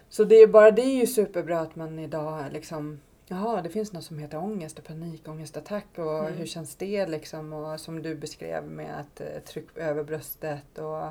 Så 0.09 0.25
det 0.25 0.35
är 0.35 0.47
bara 0.47 0.71
det 0.71 0.83
är 0.83 0.97
ju 1.01 1.07
superbra 1.07 1.61
att 1.61 1.77
man 1.77 1.99
idag 1.99 2.45
liksom 2.53 3.01
Jaha, 3.33 3.63
det 3.63 3.69
finns 3.71 3.93
något 3.93 4.05
som 4.05 4.19
heter 4.19 4.39
ångest 4.39 4.79
och 4.79 4.85
panikångestattack 4.85 5.87
och 5.99 6.19
Mm. 6.19 6.33
hur 6.33 6.47
känns 6.47 6.77
det 6.77 7.07
liksom? 7.07 7.53
Och 7.53 7.81
som 7.81 8.03
du 8.03 8.15
beskrev 8.15 8.65
med 8.65 9.01
att 9.01 9.21
eh, 9.21 9.27
tryck 9.47 9.77
över 9.77 10.05
bröstet 10.05 10.79
och 10.79 11.09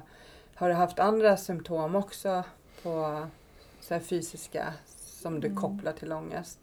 har 0.56 0.70
du 0.70 0.74
haft 0.74 1.00
andra 1.00 1.38
symptom 1.38 1.96
också 1.96 2.44
på 2.84 3.28
så 3.82 4.00
fysiska 4.00 4.74
som 4.98 5.40
du 5.40 5.48
Mm. 5.48 5.60
kopplar 5.62 5.94
till 5.94 6.12
ångest? 6.12 6.60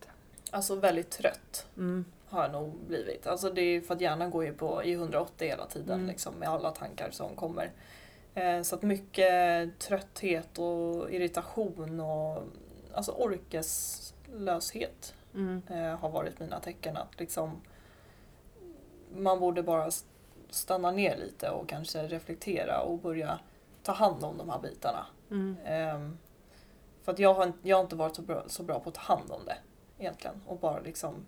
Alltså 0.51 0.75
väldigt 0.75 1.11
trött 1.11 1.67
Mm. 1.77 2.05
har 2.29 2.43
jag 2.43 2.53
nog 2.53 2.73
blivit. 2.89 3.27
Alltså 3.27 3.51
det 3.51 3.61
är 3.61 3.81
för 3.81 3.95
att 3.95 4.01
hjärnan 4.01 4.31
går 4.31 4.45
ju 4.45 4.53
på 4.53 4.85
i 4.85 4.93
180 4.93 5.49
hela 5.49 5.67
tiden 5.67 5.95
Mm. 5.95 6.07
liksom, 6.07 6.35
med 6.35 6.49
alla 6.49 6.71
tankar 6.71 7.11
som 7.11 7.37
kommer. 7.37 7.71
Eh, 8.35 8.63
så 8.63 8.75
att 8.75 8.83
mycket 8.83 9.79
trötthet 9.79 10.59
och 10.59 11.11
irritation 11.11 12.01
och 12.01 12.43
alltså 12.95 13.13
orkeslöshet 13.13 15.15
Mm. 15.37 15.63
eh, 15.71 15.99
har 15.99 16.09
varit 16.11 16.41
mina 16.41 16.61
tecken. 16.61 16.97
Att 16.97 17.21
liksom, 17.21 17.61
man 19.17 19.41
borde 19.41 19.63
bara 19.63 19.91
stanna 20.51 20.91
ner 20.91 21.17
lite 21.17 21.51
och 21.51 21.69
kanske 21.69 22.07
reflektera 22.07 22.81
och 22.81 22.99
börja 22.99 23.39
ta 23.83 23.93
hand 23.93 24.25
om 24.25 24.39
de 24.39 24.51
här 24.51 24.59
bitarna. 24.59 25.07
Mm. 25.31 25.57
Ehm, 25.65 26.19
för 27.03 27.13
att 27.13 27.19
jag 27.19 27.35
har, 27.35 27.47
inte- 27.47 27.69
jag 27.69 27.77
har 27.77 27.83
inte 27.83 27.97
varit 27.97 28.17
så 28.17 28.23
bra, 28.23 28.45
så 28.47 28.63
bra 28.63 28.81
på 28.81 28.89
att 28.89 28.95
ta 28.95 29.01
hand 29.01 29.31
om 29.31 29.41
det 29.47 29.57
egentligen. 29.99 30.43
Och 30.47 30.59
bara 30.59 30.81
liksom, 30.81 31.27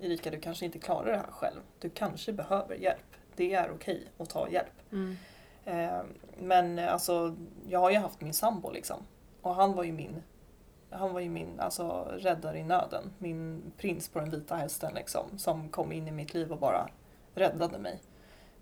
Erika 0.00 0.30
du 0.30 0.40
kanske 0.40 0.64
inte 0.64 0.78
klarar 0.78 1.10
det 1.12 1.16
här 1.18 1.30
själv. 1.30 1.60
Du 1.78 1.90
kanske 1.90 2.32
behöver 2.32 2.74
hjälp. 2.74 3.14
Det 3.36 3.54
är 3.54 3.70
okej 3.70 4.06
att 4.18 4.30
ta 4.30 4.48
hjälp. 4.48 4.92
Mm. 4.92 5.16
Ehm, 5.64 6.06
men 6.38 6.78
alltså, 6.78 7.36
jag 7.68 7.78
har 7.80 7.90
ju 7.90 7.96
haft 7.96 8.20
min 8.20 8.34
sambo 8.34 8.70
liksom. 8.70 8.96
Och 9.42 9.54
han 9.54 9.72
var 9.72 9.84
ju 9.84 9.92
min, 9.92 10.22
han 10.90 11.12
var 11.12 11.20
ju 11.20 11.28
min 11.28 11.60
alltså, 11.60 12.08
räddare 12.12 12.58
i 12.58 12.64
nöden. 12.64 13.12
Min 13.18 13.72
prins 13.76 14.08
på 14.08 14.20
den 14.20 14.30
vita 14.30 14.56
hästen 14.56 14.94
liksom. 14.94 15.38
Som 15.38 15.68
kom 15.68 15.92
in 15.92 16.08
i 16.08 16.10
mitt 16.10 16.34
liv 16.34 16.52
och 16.52 16.58
bara 16.58 16.88
räddade 17.34 17.78
mig. 17.78 18.00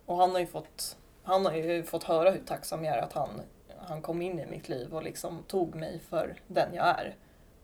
Och 0.07 0.17
han 0.17 0.31
har 0.31 0.39
ju 0.39 0.47
fått, 0.47 0.97
han 1.23 1.47
har 1.47 1.53
ju 1.53 1.83
fått 1.83 2.05
höra 2.05 2.31
hur 2.31 2.43
tacksam 2.47 2.85
jag 2.85 2.97
är 2.97 3.03
att 3.03 3.13
han, 3.13 3.41
han 3.79 4.03
kom 4.03 4.23
in 4.23 4.41
i 4.41 4.47
mitt 4.47 4.69
liv 4.69 4.95
och 4.95 5.03
liksom 5.03 5.43
tog 5.47 5.75
mig 5.75 5.99
för 5.99 6.37
den 6.47 6.75
jag 6.75 6.87
är. 6.87 7.17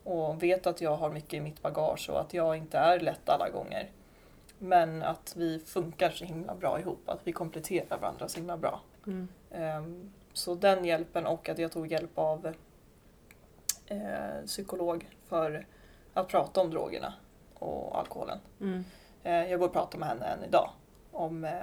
Och 0.03 0.43
vet 0.43 0.67
att 0.67 0.81
jag 0.81 0.95
har 0.95 1.09
mycket 1.09 1.33
i 1.33 1.41
mitt 1.41 1.61
bagage 1.61 2.09
och 2.09 2.19
att 2.19 2.33
jag 2.33 2.57
inte 2.57 2.77
är 2.77 2.99
lätt 2.99 3.29
alla 3.29 3.49
gånger. 3.49 3.91
Men 4.57 5.03
att 5.03 5.33
vi 5.37 5.59
funkar 5.59 6.09
så 6.09 6.25
himla 6.25 6.55
bra 6.55 6.79
ihop, 6.79 7.09
att 7.09 7.19
vi 7.23 7.31
kompletterar 7.31 7.97
varandra 7.97 8.27
så 8.27 8.37
himla 8.37 8.57
bra. 8.57 8.81
Mm. 9.07 9.27
Ehm, 9.51 10.13
så 10.33 10.55
den 10.55 10.85
hjälpen 10.85 11.25
och 11.25 11.49
att 11.49 11.57
jag 11.57 11.71
tog 11.71 11.91
hjälp 11.91 12.17
av 12.17 12.53
eh, 13.87 14.45
psykolog 14.45 15.09
för 15.27 15.65
att 16.13 16.27
prata 16.27 16.61
om 16.61 16.69
drogerna 16.69 17.13
och 17.53 17.99
alkoholen. 17.99 18.39
Mm. 18.61 18.85
Eh, 19.23 19.51
jag 19.51 19.59
går 19.59 19.67
och 19.67 19.73
pratar 19.73 19.99
med 19.99 20.07
henne 20.07 20.25
än 20.25 20.43
idag 20.43 20.69
om, 21.11 21.43
eh, 21.45 21.53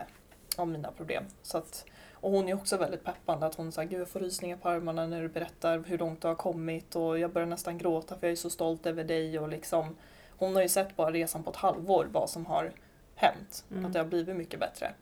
om 0.56 0.72
mina 0.72 0.90
problem. 0.90 1.24
Så 1.42 1.58
att, 1.58 1.84
och 2.14 2.30
hon 2.30 2.48
är 2.48 2.54
också 2.54 2.76
väldigt 2.76 3.04
peppande. 3.04 3.46
Att 3.46 3.54
hon 3.54 3.72
säger 3.72 3.88
gud 3.88 4.00
jag 4.00 4.08
får 4.08 4.20
rysningar 4.20 4.56
på 4.56 4.68
armarna 4.68 5.06
när 5.06 5.22
du 5.22 5.28
berättar 5.28 5.78
hur 5.78 5.98
långt 5.98 6.22
du 6.22 6.28
har 6.28 6.34
kommit 6.34 6.96
och 6.96 7.18
jag 7.18 7.32
börjar 7.32 7.46
nästan 7.48 7.78
gråta 7.78 8.18
för 8.18 8.26
jag 8.26 8.32
är 8.32 8.36
så 8.36 8.50
stolt 8.50 8.86
över 8.86 9.04
dig. 9.04 9.38
Och 9.38 9.48
liksom, 9.48 9.96
hon 10.38 10.54
har 10.54 10.62
ju 10.62 10.68
sett 10.68 10.96
bara 10.96 11.10
resan 11.10 11.42
på 11.42 11.50
ett 11.50 11.56
halvår 11.56 12.08
vad 12.12 12.30
som 12.30 12.46
har 12.46 12.72
hänt. 13.14 13.64
Mm. 13.70 13.84
Att 13.84 13.92
det 13.92 13.98
har 13.98 14.06
blivit 14.06 14.36
mycket 14.36 14.60
bättre. 14.60 14.92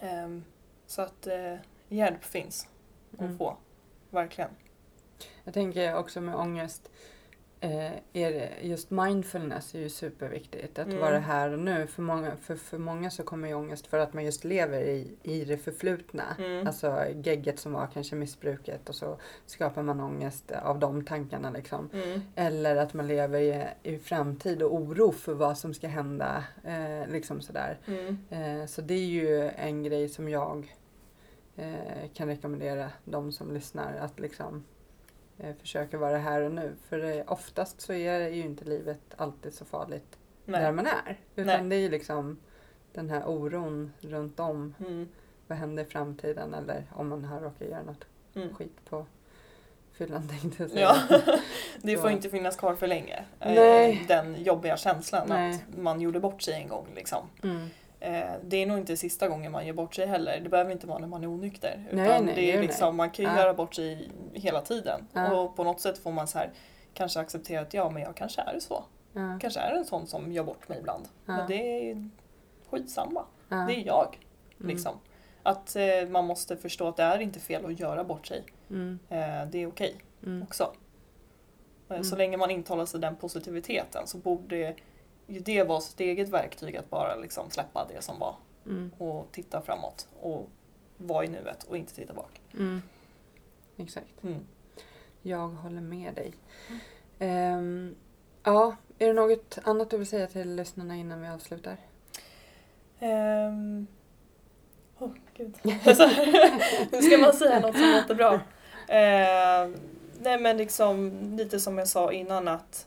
Ehm, 0.00 0.44
så 0.86 1.02
att 1.02 1.26
eh, 1.26 1.54
hjälp 1.88 2.24
finns 2.24 2.68
att 3.14 3.20
Mm. 3.20 3.38
få. 3.38 3.56
Verkligen. 4.10 4.50
Jag 5.44 5.54
tänker 5.54 5.96
också 5.96 6.20
med 6.20 6.34
ångest, 6.34 6.90
eh, 7.60 7.92
är 8.12 8.58
just 8.62 8.90
mindfulness 8.90 9.74
är 9.74 9.78
ju 9.78 9.88
superviktigt. 9.88 10.78
Att 10.78 10.86
Mm. 10.86 11.00
vara 11.00 11.18
här 11.18 11.50
och 11.52 11.58
nu. 11.58 11.86
För 11.86 12.02
många, 12.02 12.36
för, 12.36 12.56
för 12.56 12.78
många 12.78 13.10
så 13.10 13.22
kommer 13.22 13.48
ju 13.48 13.54
ångest 13.54 13.86
för 13.86 13.98
att 13.98 14.14
man 14.14 14.24
just 14.24 14.44
lever 14.44 14.80
i, 14.80 15.16
i 15.22 15.44
det 15.44 15.56
förflutna. 15.58 16.36
Mm. 16.38 16.66
Alltså 16.66 17.04
gegget 17.24 17.58
som 17.58 17.72
var 17.72 17.86
kanske 17.94 18.16
missbruket 18.16 18.88
och 18.88 18.94
så 18.94 19.18
skapar 19.46 19.82
man 19.82 20.00
ångest 20.00 20.52
av 20.52 20.78
de 20.78 21.04
tankarna 21.04 21.50
liksom. 21.50 21.90
Mm. 21.92 22.20
Eller 22.36 22.76
att 22.76 22.94
man 22.94 23.06
lever 23.08 23.40
i, 23.40 23.66
i 23.82 23.98
framtid 23.98 24.62
och 24.62 24.74
oro 24.74 25.12
för 25.12 25.34
vad 25.34 25.58
som 25.58 25.74
ska 25.74 25.88
hända. 25.88 26.44
Eh, 26.64 27.08
liksom 27.12 27.40
sådär. 27.40 27.78
Mm. 27.86 28.18
Eh, 28.30 28.66
så 28.66 28.80
det 28.80 28.94
är 28.94 29.06
ju 29.06 29.48
en 29.48 29.82
grej 29.82 30.08
som 30.08 30.28
jag 30.28 30.76
eh, 31.56 32.10
kan 32.14 32.28
rekommendera 32.28 32.90
de 33.04 33.32
som 33.32 33.54
lyssnar 33.54 33.94
att 33.96 34.20
liksom 34.20 34.64
eh, 35.42 35.54
försöka 35.60 35.98
vara 35.98 36.18
här 36.18 36.42
och 36.42 36.52
nu. 36.52 36.76
För 36.88 37.24
oftast 37.32 37.80
så 37.80 37.92
är 37.92 38.28
ju 38.28 38.42
inte 38.42 38.64
livet 38.64 39.00
alltid 39.16 39.54
så 39.54 39.64
farligt 39.64 40.18
där 40.44 40.60
Nej. 40.60 40.72
man 40.72 40.86
är. 40.86 41.18
Utan 41.36 41.46
Nej. 41.46 41.68
det 41.68 41.76
är 41.76 41.80
ju 41.80 41.88
liksom 41.90 42.38
den 42.92 43.10
här 43.10 43.22
oron 43.26 43.92
runt 44.00 44.40
om. 44.40 44.74
Mm. 44.80 45.08
Vad 45.46 45.58
händer 45.58 45.82
i 45.82 45.86
framtiden 45.86 46.54
eller 46.54 46.86
om 46.94 47.08
man 47.08 47.24
har 47.24 47.40
råkat 47.40 47.68
göra 47.68 47.82
något 47.82 48.04
Mm. 48.34 48.54
skit 48.54 48.76
på 48.90 49.06
fyllan 49.92 50.28
tänkte 50.40 50.62
jag 50.62 50.70
säga. 50.70 50.96
Ja, 51.10 51.20
det 51.82 51.96
får 51.96 52.10
inte 52.10 52.30
finnas 52.30 52.56
kvar 52.56 52.74
för 52.74 52.86
länge. 52.86 53.24
Eh, 53.40 53.54
Nej. 53.54 54.04
Den 54.08 54.42
jobbiga 54.44 54.76
känslan 54.76 55.28
Nej. 55.28 55.54
att 55.54 55.78
man 55.78 56.00
gjorde 56.00 56.20
bort 56.20 56.42
sig 56.42 56.54
en 56.54 56.68
gång. 56.68 56.86
Liksom. 56.94 57.26
Mm. 57.42 57.68
Eh, 58.04 58.24
Det 58.44 58.56
är 58.56 58.66
nog 58.66 58.78
inte 58.78 58.96
sista 58.96 59.28
gången 59.28 59.52
man 59.52 59.66
gör 59.66 59.74
bort 59.74 59.94
sig 59.94 60.06
heller. 60.06 60.40
Det 60.40 60.48
behöver 60.48 60.70
inte 60.72 60.86
vara 60.86 60.98
när 60.98 61.08
man 61.08 61.22
är 61.22 61.28
onykter. 61.28 61.84
Utan 61.90 61.96
Nej, 62.04 62.22
nej, 62.22 62.34
det 62.34 62.52
är 62.52 62.60
liksom, 62.60 62.96
man 62.96 63.10
kan 63.10 63.24
ju 63.24 63.30
Ja. 63.30 63.38
göra 63.38 63.54
bort 63.54 63.74
sig 63.74 64.10
hela 64.32 64.60
tiden. 64.60 65.06
Ja. 65.12 65.40
Och 65.40 65.56
på 65.56 65.64
något 65.64 65.80
sätt 65.80 65.98
får 65.98 66.12
man 66.12 66.26
så 66.28 66.38
här, 66.38 66.50
kanske 66.94 67.20
acceptera 67.20 67.60
att 67.60 67.74
ja, 67.74 67.90
men 67.90 68.02
jag 68.02 68.14
kanske 68.16 68.40
är 68.40 68.60
så. 68.60 68.84
Ja. 69.12 69.38
Kanske 69.40 69.60
är 69.60 69.74
en 69.76 69.84
sån 69.84 70.06
som 70.06 70.32
gör 70.32 70.44
bort 70.44 70.68
mig 70.68 70.78
ibland. 70.78 71.08
Men 71.24 71.48
det 71.48 71.90
är 71.90 72.08
skitsamma. 72.70 73.24
Det 73.48 73.54
är 73.56 73.86
jag. 73.86 74.18
Mm. 74.60 74.68
Liksom. 74.70 74.94
Att 75.42 75.76
eh, 75.76 76.08
man 76.10 76.26
måste 76.26 76.56
förstå 76.56 76.88
att 76.88 76.96
det 76.96 77.02
är 77.02 77.18
inte 77.18 77.40
fel 77.40 77.66
att 77.66 77.80
göra 77.80 78.04
bort 78.04 78.26
sig. 78.26 78.44
Mm. 78.70 78.98
Eh, 79.08 79.46
det 79.50 79.58
är 79.62 79.66
okej 79.66 79.96
Mm. 80.26 80.42
också. 80.42 80.72
Eh, 81.88 82.00
Så 82.02 82.14
Mm. 82.14 82.18
länge 82.18 82.36
man 82.36 82.50
intalar 82.50 82.86
sig 82.86 83.00
den 83.00 83.16
positiviteten 83.16 84.06
så 84.06 84.18
borde 84.18 84.74
det 85.40 85.62
vara 85.62 85.80
sitt 85.80 86.00
eget 86.00 86.28
verktyg 86.28 86.76
att 86.76 86.90
bara 86.90 87.16
liksom 87.16 87.50
släppa 87.50 87.86
det 87.94 88.02
som 88.02 88.18
var 88.18 88.36
Mm. 88.66 88.90
och 88.98 89.28
titta 89.32 89.60
framåt 89.62 90.08
och 90.20 90.48
vara 90.96 91.24
i 91.24 91.28
nuet 91.28 91.64
och 91.64 91.76
inte 91.76 91.94
titta 91.94 92.14
bak. 92.14 92.40
Mm. 92.54 92.82
Exakt. 93.76 94.22
Mm. 94.22 94.46
Jag 95.22 95.48
håller 95.48 95.80
med 95.80 96.14
dig. 96.14 96.32
Ehm, 97.18 97.94
ja, 98.42 98.76
är 98.98 99.06
det 99.06 99.12
något 99.12 99.58
annat 99.64 99.90
du 99.90 99.96
vill 99.98 100.06
säga 100.06 100.26
till 100.26 100.54
lyssnarna 100.54 100.96
innan 100.96 101.20
vi 101.22 101.28
avslutar? 101.28 101.76
Ehm. 102.98 103.86
Oh, 104.98 105.10
gud. 105.36 105.54
Nu 106.92 107.02
ska 107.02 107.18
man 107.18 107.32
säga 107.32 107.60
något 107.60 107.76
som 107.76 107.90
låter 107.90 108.14
bra. 108.14 108.40
Ehm, 108.88 109.76
nej 110.20 110.38
men 110.40 110.56
liksom 110.56 111.10
lite 111.36 111.60
som 111.60 111.78
jag 111.78 111.88
sa 111.88 112.12
innan 112.12 112.48
att 112.48 112.86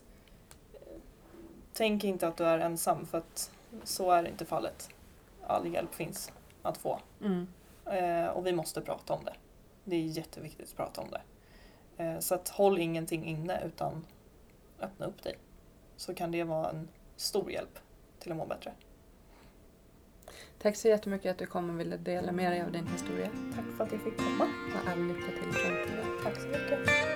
tänk 1.76 2.04
inte 2.04 2.28
att 2.28 2.36
du 2.36 2.44
är 2.44 2.58
ensam 2.58 3.06
för 3.06 3.18
att 3.18 3.50
så 3.84 4.10
är 4.10 4.28
inte 4.28 4.44
fallet. 4.44 4.88
All 5.46 5.72
hjälp 5.72 5.94
finns 5.94 6.32
att 6.62 6.78
få. 6.78 7.00
Mm. 7.20 7.46
Eh, 7.84 8.26
och 8.26 8.46
vi 8.46 8.52
måste 8.52 8.80
prata 8.80 9.12
om 9.12 9.24
det. 9.24 9.34
Det 9.84 9.96
är 9.96 10.00
jätteviktigt 10.00 10.68
att 10.68 10.76
prata 10.76 11.00
om 11.00 11.08
det. 11.10 11.20
Eh, 12.04 12.18
så 12.18 12.34
att 12.34 12.48
håll 12.48 12.78
ingenting 12.78 13.24
inne 13.24 13.62
utan 13.66 14.06
öppna 14.80 15.06
upp 15.06 15.22
dig. 15.22 15.34
Så 15.96 16.14
kan 16.14 16.30
det 16.30 16.44
vara 16.44 16.70
en 16.70 16.88
stor 17.16 17.50
hjälp 17.50 17.78
till 18.18 18.32
att 18.32 18.36
må 18.38 18.46
bättre. 18.46 18.72
Tack 20.58 20.76
så 20.76 20.88
jättemycket 20.88 21.30
att 21.30 21.38
du 21.38 21.46
kom 21.46 21.70
och 21.70 21.80
ville 21.80 21.96
dela 21.96 22.32
med 22.32 22.52
dig 22.52 22.62
av 22.62 22.72
din 22.72 22.86
historia. 22.86 23.30
Tack 23.54 23.76
för 23.76 23.84
att 23.84 23.92
jag 23.92 24.00
fick 24.00 24.16
komma. 24.16 24.44
Och 24.44 24.90
all 24.90 25.06
lycka 25.06 25.30
till 25.30 25.48
i 25.48 25.52
framtiden. 25.52 26.06
Tack 26.24 26.40
så 26.40 26.48
mycket. 26.48 27.15